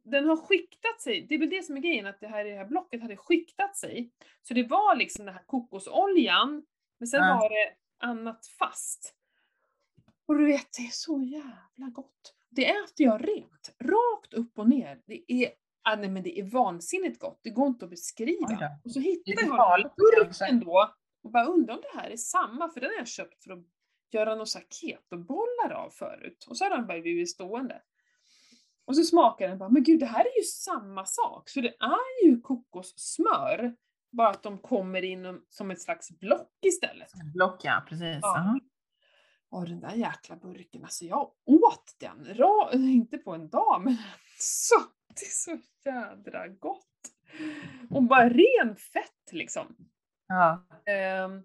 den 0.04 0.26
har 0.26 0.38
skiktat 0.38 1.02
sig, 1.02 1.26
det 1.30 1.36
är 1.36 1.40
väl 1.40 1.50
det 1.50 1.64
som 1.66 1.78
är 1.78 1.82
grejen, 1.82 2.06
att 2.06 2.20
det 2.20 2.28
här, 2.28 2.44
det 2.46 2.56
här 2.56 2.66
blocket 2.66 3.02
hade 3.02 3.18
skiktat 3.18 3.78
sig. 3.78 4.12
Så 4.44 4.54
det 4.54 4.64
var 4.64 4.96
liksom 4.96 5.26
den 5.26 5.36
här 5.36 5.44
kokosoljan, 5.46 6.66
men 6.98 7.08
sen 7.08 7.24
Ja. 7.24 7.40
var 7.42 7.50
det 7.50 7.74
annat 8.08 8.48
fast. 8.48 9.14
Och 10.26 10.38
du 10.38 10.46
vet, 10.46 10.68
det 10.78 10.84
är 10.84 10.92
så 10.92 11.22
jävla 11.22 11.90
gott. 11.92 12.34
Det 12.58 12.66
äter 12.66 13.06
jag 13.06 13.28
rent, 13.28 13.76
rakt 13.80 14.34
upp 14.34 14.60
och 14.60 14.70
ner. 14.70 15.02
Det 15.06 15.32
är, 15.32 15.52
ah, 15.84 15.96
nej, 15.96 16.10
men 16.10 16.24
det 16.24 16.40
är 16.40 16.44
vansinnigt 16.44 17.20
gott, 17.20 17.40
det 17.44 17.50
går 17.50 17.68
inte 17.68 17.86
att 17.86 17.92
beskriva. 17.92 18.70
Och 18.84 18.92
så 18.92 19.00
hittade 19.00 19.48
jag 19.48 19.92
burken 19.98 20.60
då, 20.60 20.94
och 21.24 21.32
bara 21.32 21.46
undrar 21.46 21.76
om 21.76 21.82
det 21.82 22.00
här 22.00 22.10
är 22.10 22.18
samma, 22.18 22.70
för 22.70 22.82
den 22.82 22.90
har 22.90 22.98
jag 22.98 23.08
köpt 23.08 23.44
för 23.44 23.54
att 23.54 23.60
göra 24.12 24.36
några 24.36 24.46
ketobollar 24.70 25.72
av 25.72 25.90
förut. 25.90 26.46
Och 26.50 26.58
så 26.58 26.66
har 26.66 26.70
den 26.70 26.88
bara 26.88 27.02
blivit 27.02 27.30
stående. 27.30 27.82
Och 28.86 28.96
så 28.96 29.04
smakar 29.04 29.48
den 29.48 29.58
bara, 29.58 29.70
men 29.70 29.84
gud 29.84 30.00
det 30.00 30.06
här 30.06 30.26
är 30.26 30.38
ju 30.38 30.44
samma 30.44 31.06
sak. 31.06 31.50
Så 31.50 31.62
det 31.62 31.76
är 31.80 32.26
ju 32.26 32.42
kokossmör, 32.42 33.76
bara 34.12 34.30
att 34.30 34.44
de 34.44 34.58
kommer 34.58 35.02
in 35.04 35.42
som 35.50 35.72
ett 35.72 35.82
slags 35.82 36.20
block 36.20 36.58
istället. 36.66 37.12
block 37.34 37.62
ja, 37.64 37.86
precis. 37.90 38.20
Ja. 38.22 38.60
Och 39.50 39.68
den 39.68 39.80
där 39.80 39.96
jäkla 39.96 40.36
burken, 40.36 40.84
alltså 40.84 41.06
jag 41.06 41.32
åt 41.46 41.96
den, 42.00 42.36
ra, 42.36 42.70
inte 42.74 43.18
på 43.18 43.34
en 43.34 43.50
dag, 43.50 43.82
men 43.84 43.98
så, 44.40 44.76
det 45.08 45.26
är 45.26 45.58
så 45.58 45.58
jädra 45.86 46.48
gott. 46.48 46.84
Och 47.90 48.04
bara 48.04 48.30
ren 48.30 48.76
fett 48.76 49.32
liksom. 49.32 49.76
Ja. 50.28 50.68
Ehm, 50.86 51.44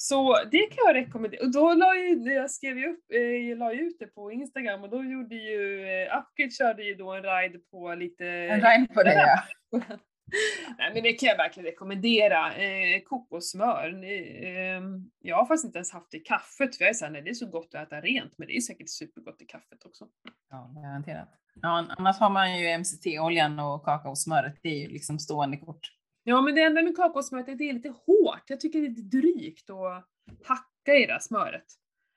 så 0.00 0.44
det 0.50 0.66
kan 0.66 0.84
jag 0.86 0.94
rekommendera. 0.94 1.44
Och 1.44 1.52
då 1.52 1.74
la 1.74 1.96
ju, 1.96 2.32
jag 2.32 2.50
skrev 2.50 2.78
ju 2.78 2.88
upp, 2.88 3.04
eh, 3.12 3.20
jag 3.20 3.58
la 3.58 3.72
ju 3.72 3.80
ut 3.80 3.96
det 3.98 4.06
på 4.06 4.32
Instagram 4.32 4.82
och 4.82 4.90
då 4.90 5.04
gjorde 5.04 5.34
ju, 5.34 5.88
eh, 5.88 6.18
Upgrade 6.18 6.50
körde 6.50 6.84
ju 6.84 6.94
då 6.94 7.12
en 7.12 7.22
ride 7.22 7.58
på 7.58 7.94
lite... 7.94 8.26
En 8.26 8.60
rhyme 8.60 8.86
på 8.94 9.02
det 9.02 9.14
ja. 9.14 9.80
Nej 10.78 10.90
men 10.94 11.02
det 11.02 11.12
kan 11.12 11.28
jag 11.28 11.36
verkligen 11.36 11.66
rekommendera. 11.66 12.54
Eh, 12.54 13.02
kokossmör. 13.04 14.04
Eh, 14.04 14.82
jag 15.20 15.36
har 15.36 15.46
faktiskt 15.46 15.64
inte 15.64 15.78
ens 15.78 15.92
haft 15.92 16.10
det 16.10 16.16
i 16.16 16.20
kaffet 16.20 16.76
för 16.76 16.84
jag 16.84 16.90
är 16.90 16.94
såhär, 16.94 17.12
nej 17.12 17.22
det 17.22 17.30
är 17.30 17.34
så 17.34 17.46
gott 17.46 17.74
att 17.74 17.86
äta 17.86 18.00
rent 18.00 18.38
men 18.38 18.46
det 18.48 18.56
är 18.56 18.60
säkert 18.60 18.88
supergott 18.88 19.42
i 19.42 19.44
kaffet 19.46 19.84
också. 19.84 20.06
Ja, 20.50 20.70
garanterat. 20.82 21.28
Ja, 21.62 21.86
annars 21.98 22.18
har 22.18 22.30
man 22.30 22.58
ju 22.58 22.78
MCT-oljan 22.78 23.58
och 23.58 23.84
kakaosmöret. 23.84 24.54
Det 24.62 24.68
är 24.68 24.78
ju 24.78 24.88
liksom 24.88 25.18
stående 25.18 25.56
kort. 25.56 25.88
Ja 26.24 26.40
men 26.40 26.54
det 26.54 26.62
enda 26.62 26.82
med 26.82 26.96
kakaosmöret 26.96 27.48
är 27.48 27.52
att 27.52 27.58
det 27.58 27.68
är 27.68 27.72
lite 27.72 27.88
hårt. 27.88 28.42
Jag 28.46 28.60
tycker 28.60 28.80
det 28.80 28.86
är 28.86 28.90
lite 28.90 29.16
drygt 29.16 29.70
att 29.70 30.04
hacka 30.44 30.94
i 31.02 31.06
det 31.06 31.12
här 31.12 31.20
smöret. 31.20 31.64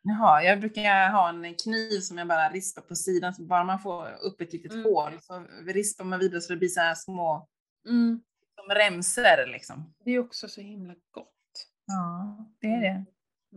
Jaha, 0.03 0.43
jag 0.43 0.59
brukar 0.59 1.09
ha 1.11 1.29
en 1.29 1.55
kniv 1.55 1.99
som 1.99 2.17
jag 2.17 2.27
bara 2.27 2.49
rispar 2.49 2.81
på 2.81 2.95
sidan, 2.95 3.33
så 3.33 3.43
bara 3.43 3.63
man 3.63 3.79
får 3.79 4.07
upp 4.23 4.41
ett 4.41 4.53
litet 4.53 4.71
Mm. 4.71 4.83
hål 4.83 5.11
så 5.21 5.45
rispar 5.67 6.05
man 6.05 6.19
vidare 6.19 6.41
så 6.41 6.53
det 6.53 6.57
blir 6.59 6.69
så 6.69 6.79
här 6.79 6.95
små 6.95 7.47
Mm. 7.85 8.21
som 8.55 8.75
remsor 8.75 9.47
liksom. 9.47 9.93
Det 10.05 10.11
är 10.11 10.19
också 10.19 10.47
så 10.47 10.61
himla 10.61 10.95
gott. 11.11 11.67
Ja, 11.85 12.45
det 12.59 12.67
är 12.67 12.81
det. 12.81 13.05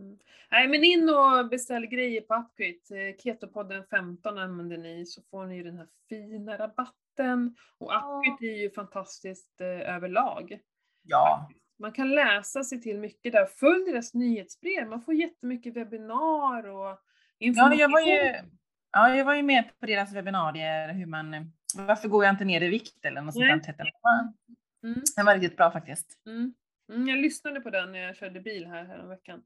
Mm. 0.01 0.17
Nej 0.51 0.67
men 0.67 0.83
in 0.83 1.09
och 1.09 1.49
beställ 1.49 1.85
grejer 1.85 2.21
på 2.21 2.35
Upgrade. 2.35 3.07
Eh, 3.09 3.15
Ketopodden 3.17 3.83
15 3.89 4.37
använder 4.37 4.77
ni 4.77 5.05
så 5.05 5.21
får 5.21 5.45
ni 5.45 5.55
ju 5.55 5.63
den 5.63 5.77
här 5.77 5.87
fina 6.09 6.57
rabatten. 6.57 7.55
Och 7.77 7.91
Upgrade 7.95 8.45
är 8.53 8.61
ju 8.61 8.71
fantastiskt 8.71 9.61
eh, 9.61 9.95
överlag. 9.95 10.59
Ja, 11.03 11.49
Man 11.79 11.91
kan 11.91 12.11
läsa 12.15 12.63
sig 12.63 12.81
till 12.81 12.97
mycket 12.99 13.31
där. 13.31 13.45
Följ 13.45 13.85
deras 13.85 14.13
nyhetsbrev. 14.13 14.87
Man 14.89 15.01
får 15.01 15.13
jättemycket 15.13 15.73
webbinar 15.73 16.67
och 16.67 16.85
ja 16.85 16.99
information. 17.37 17.77
jag, 17.79 17.91
var 17.91 17.99
ju, 17.99 18.33
ja, 18.95 19.15
jag 19.15 19.25
var 19.25 19.35
ju 19.35 19.43
med 19.43 19.79
på 19.79 19.85
deras 19.85 20.13
webbinarier 20.13 20.93
hur 20.93 21.05
man, 21.05 21.51
varför 21.75 22.07
går 22.07 22.23
jag 22.25 22.33
inte 22.33 22.45
ner 22.45 22.61
i 22.61 22.67
vikt 22.67 23.05
eller 23.05 23.21
något 23.21 23.33
sånt 23.33 23.45
Nej. 23.45 23.75
det. 23.77 23.91
Ja, 24.01 24.33
Mm, 24.83 25.01
Det 25.15 25.23
var 25.23 25.33
riktigt 25.35 25.57
bra 25.57 25.71
faktiskt. 25.71 26.19
mm. 26.25 26.53
Mm, 26.93 27.07
jag 27.07 27.17
lyssnade 27.17 27.61
på 27.61 27.69
den 27.69 27.91
när 27.91 27.99
jag 27.99 28.15
körde 28.15 28.39
bil 28.39 28.67
här 28.67 28.85
häromveckan. 28.85 29.43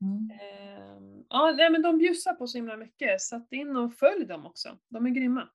Mm. 0.00 0.30
Ehm, 0.40 1.24
ja, 1.28 1.54
nej, 1.56 1.70
men 1.70 1.82
de 1.82 1.98
bjussar 1.98 2.34
på 2.34 2.46
så 2.46 2.58
himla 2.58 2.76
mycket, 2.76 3.20
så 3.20 3.36
att 3.36 3.52
in 3.52 3.76
och 3.76 3.94
följ 3.94 4.24
dem 4.26 4.46
också. 4.46 4.78
De 4.88 5.06
är 5.06 5.10
grymma. 5.10 5.48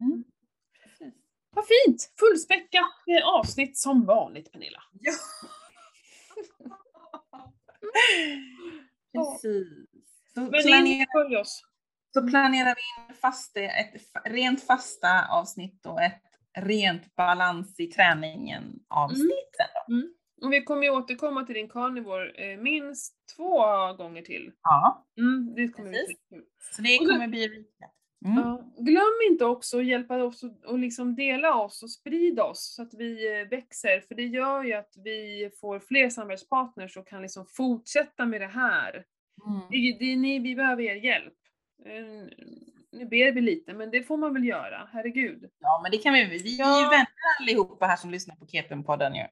Mm. 0.00 0.24
Vad 1.50 1.64
fint! 1.66 2.12
Fullspäckat 2.18 2.82
eh, 3.20 3.26
avsnitt 3.28 3.78
som 3.78 4.04
vanligt 4.06 4.52
Pernilla. 4.52 4.82
Ja. 5.00 5.12
Precis. 9.32 9.68
Så, 10.34 10.40
Men 10.40 10.86
in 10.86 11.06
följ 11.12 11.36
oss. 11.36 11.62
Så 12.14 12.28
planerar 12.28 12.74
vi 12.74 13.10
in 13.10 13.14
faste, 13.16 13.60
ett 13.64 13.94
rent 14.24 14.66
fasta 14.66 15.26
avsnitt 15.30 15.86
och 15.86 16.02
ett 16.02 16.22
rent 16.58 17.16
balans 17.16 17.80
i 17.80 17.86
träningen 17.86 18.64
avsnitt. 18.88 19.56
sen 19.56 19.66
då. 19.88 20.46
Och 20.46 20.52
vi 20.52 20.62
kommer 20.62 20.82
ju 20.82 20.90
återkomma 20.90 21.44
till 21.44 21.54
din 21.54 21.68
carnivore 21.68 22.30
eh, 22.30 22.58
minst 22.58 23.14
två 23.36 23.58
gånger 23.92 24.22
till. 24.22 24.52
Ja, 24.62 25.06
Mm, 25.18 25.54
det 25.54 25.68
kommer 25.68 25.90
Precis. 25.90 26.28
bli 26.30 26.40
så 26.72 26.82
det 26.82 26.98
kommer 26.98 27.28
bli 27.28 27.48
rikat. 27.48 27.94
Mm. 28.24 28.38
Ja. 28.38 28.72
Glöm 28.78 29.30
inte 29.30 29.44
också 29.44 29.78
att 29.78 29.86
hjälpa 29.86 30.22
oss 30.22 30.42
och, 30.42 30.64
och 30.64 30.78
liksom 30.78 31.14
dela 31.14 31.54
oss 31.54 31.82
och 31.82 31.90
sprida 31.90 32.44
oss 32.44 32.74
så 32.74 32.82
att 32.82 32.94
vi 32.94 33.40
eh, 33.40 33.48
växer, 33.48 34.00
för 34.00 34.14
det 34.14 34.24
gör 34.24 34.64
ju 34.64 34.72
att 34.72 34.92
vi 35.04 35.50
får 35.60 35.80
fler 35.80 36.10
samarbetspartners 36.10 36.96
och 36.96 37.08
kan 37.08 37.22
liksom 37.22 37.46
fortsätta 37.46 38.26
med 38.26 38.40
det 38.40 38.46
här. 38.46 39.04
Mm. 39.46 39.60
Det, 39.70 39.96
det, 39.98 40.16
ni, 40.16 40.38
vi 40.38 40.54
behöver 40.54 40.82
er 40.82 40.94
hjälp. 40.96 41.34
Eh, 41.84 42.28
Nu 42.92 43.04
ber 43.06 43.32
vi 43.32 43.40
lite, 43.40 43.74
men 43.74 43.90
det 43.90 44.02
får 44.02 44.16
man 44.16 44.34
väl 44.34 44.44
göra, 44.44 44.88
herregud. 44.92 45.50
Ja, 45.58 45.80
men 45.82 45.90
det 45.90 45.98
kan 45.98 46.12
vi. 46.14 46.24
Vi 46.24 46.36
är 46.36 46.42
ju 46.48 46.54
Ja. 46.58 46.88
vänner 46.90 47.06
allihopa 47.40 47.86
här 47.86 47.96
som 47.96 48.10
lyssnar 48.10 48.36
på 48.36 48.46
Kepen-podden 48.46 49.14
ju. 49.14 49.26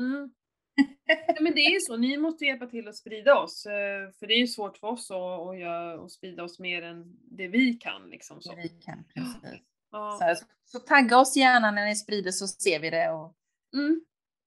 Mm. 0.00 0.30
Nej, 1.06 1.36
men 1.40 1.54
det 1.54 1.60
är 1.60 1.70
ju 1.70 1.80
så, 1.80 1.96
ni 1.96 2.16
måste 2.18 2.44
hjälpa 2.44 2.66
till 2.66 2.88
att 2.88 2.96
sprida 2.96 3.38
oss, 3.38 3.66
eh, 3.66 4.10
för 4.18 4.26
det 4.26 4.34
är 4.34 4.38
ju 4.38 4.46
svårt 4.46 4.76
för 4.78 4.86
oss 4.88 5.10
att, 5.10 6.00
att, 6.04 6.10
sprida 6.12 6.42
oss 6.44 6.58
mer 6.58 6.82
än 6.82 7.16
det 7.30 7.48
vi 7.48 7.72
kan. 7.74 8.10
Liksom, 8.10 8.40
så. 8.42 8.54
Vi 8.56 8.68
kan, 8.68 9.04
precis. 9.14 9.60
Ja. 9.92 10.18
Så, 10.20 10.44
så, 10.44 10.46
så 10.64 10.78
tagga 10.86 11.18
oss 11.18 11.36
gärna 11.36 11.70
när 11.70 11.86
ni 11.86 11.96
sprider 11.96 12.30
så 12.30 12.46
ser 12.46 12.80
vi 12.80 12.90
det. 12.90 13.10
Och, 13.10 13.36
Mm. 13.74 14.00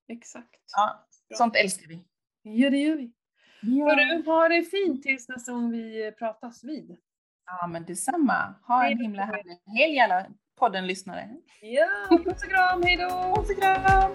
Exakt. 0.07 0.55
ja, 0.75 1.07
Bra. 1.29 1.37
sånt 1.37 1.55
älskar 1.55 1.87
vi. 1.87 1.99
Ja, 2.41 2.69
det 2.69 2.77
gör 2.77 2.95
vi. 2.95 3.11
Ja. 3.61 3.85
Hörru, 3.89 4.23
ha 4.25 4.49
det 4.49 4.63
fint 4.63 5.03
tills 5.03 5.29
nästa 5.29 5.51
gång 5.51 5.71
vi 5.71 6.11
pratas 6.19 6.63
vid. 6.63 6.97
Ja, 7.45 7.67
men 7.67 7.85
detsamma. 7.85 8.55
Ha 8.67 8.81
Hej 8.81 8.91
en 8.91 8.97
då. 8.97 9.03
himla 9.03 9.23
härlig 9.25 9.57
helg 9.79 9.99
alla 9.99 10.25
podden-lyssnare. 10.59 11.29
Ja, 11.61 12.17
puss 12.17 12.43
och 12.43 12.49
kram, 12.49 12.83
hejdå! 12.83 13.33
Puss 13.35 13.49
och 13.49 13.61
kram! 13.61 14.11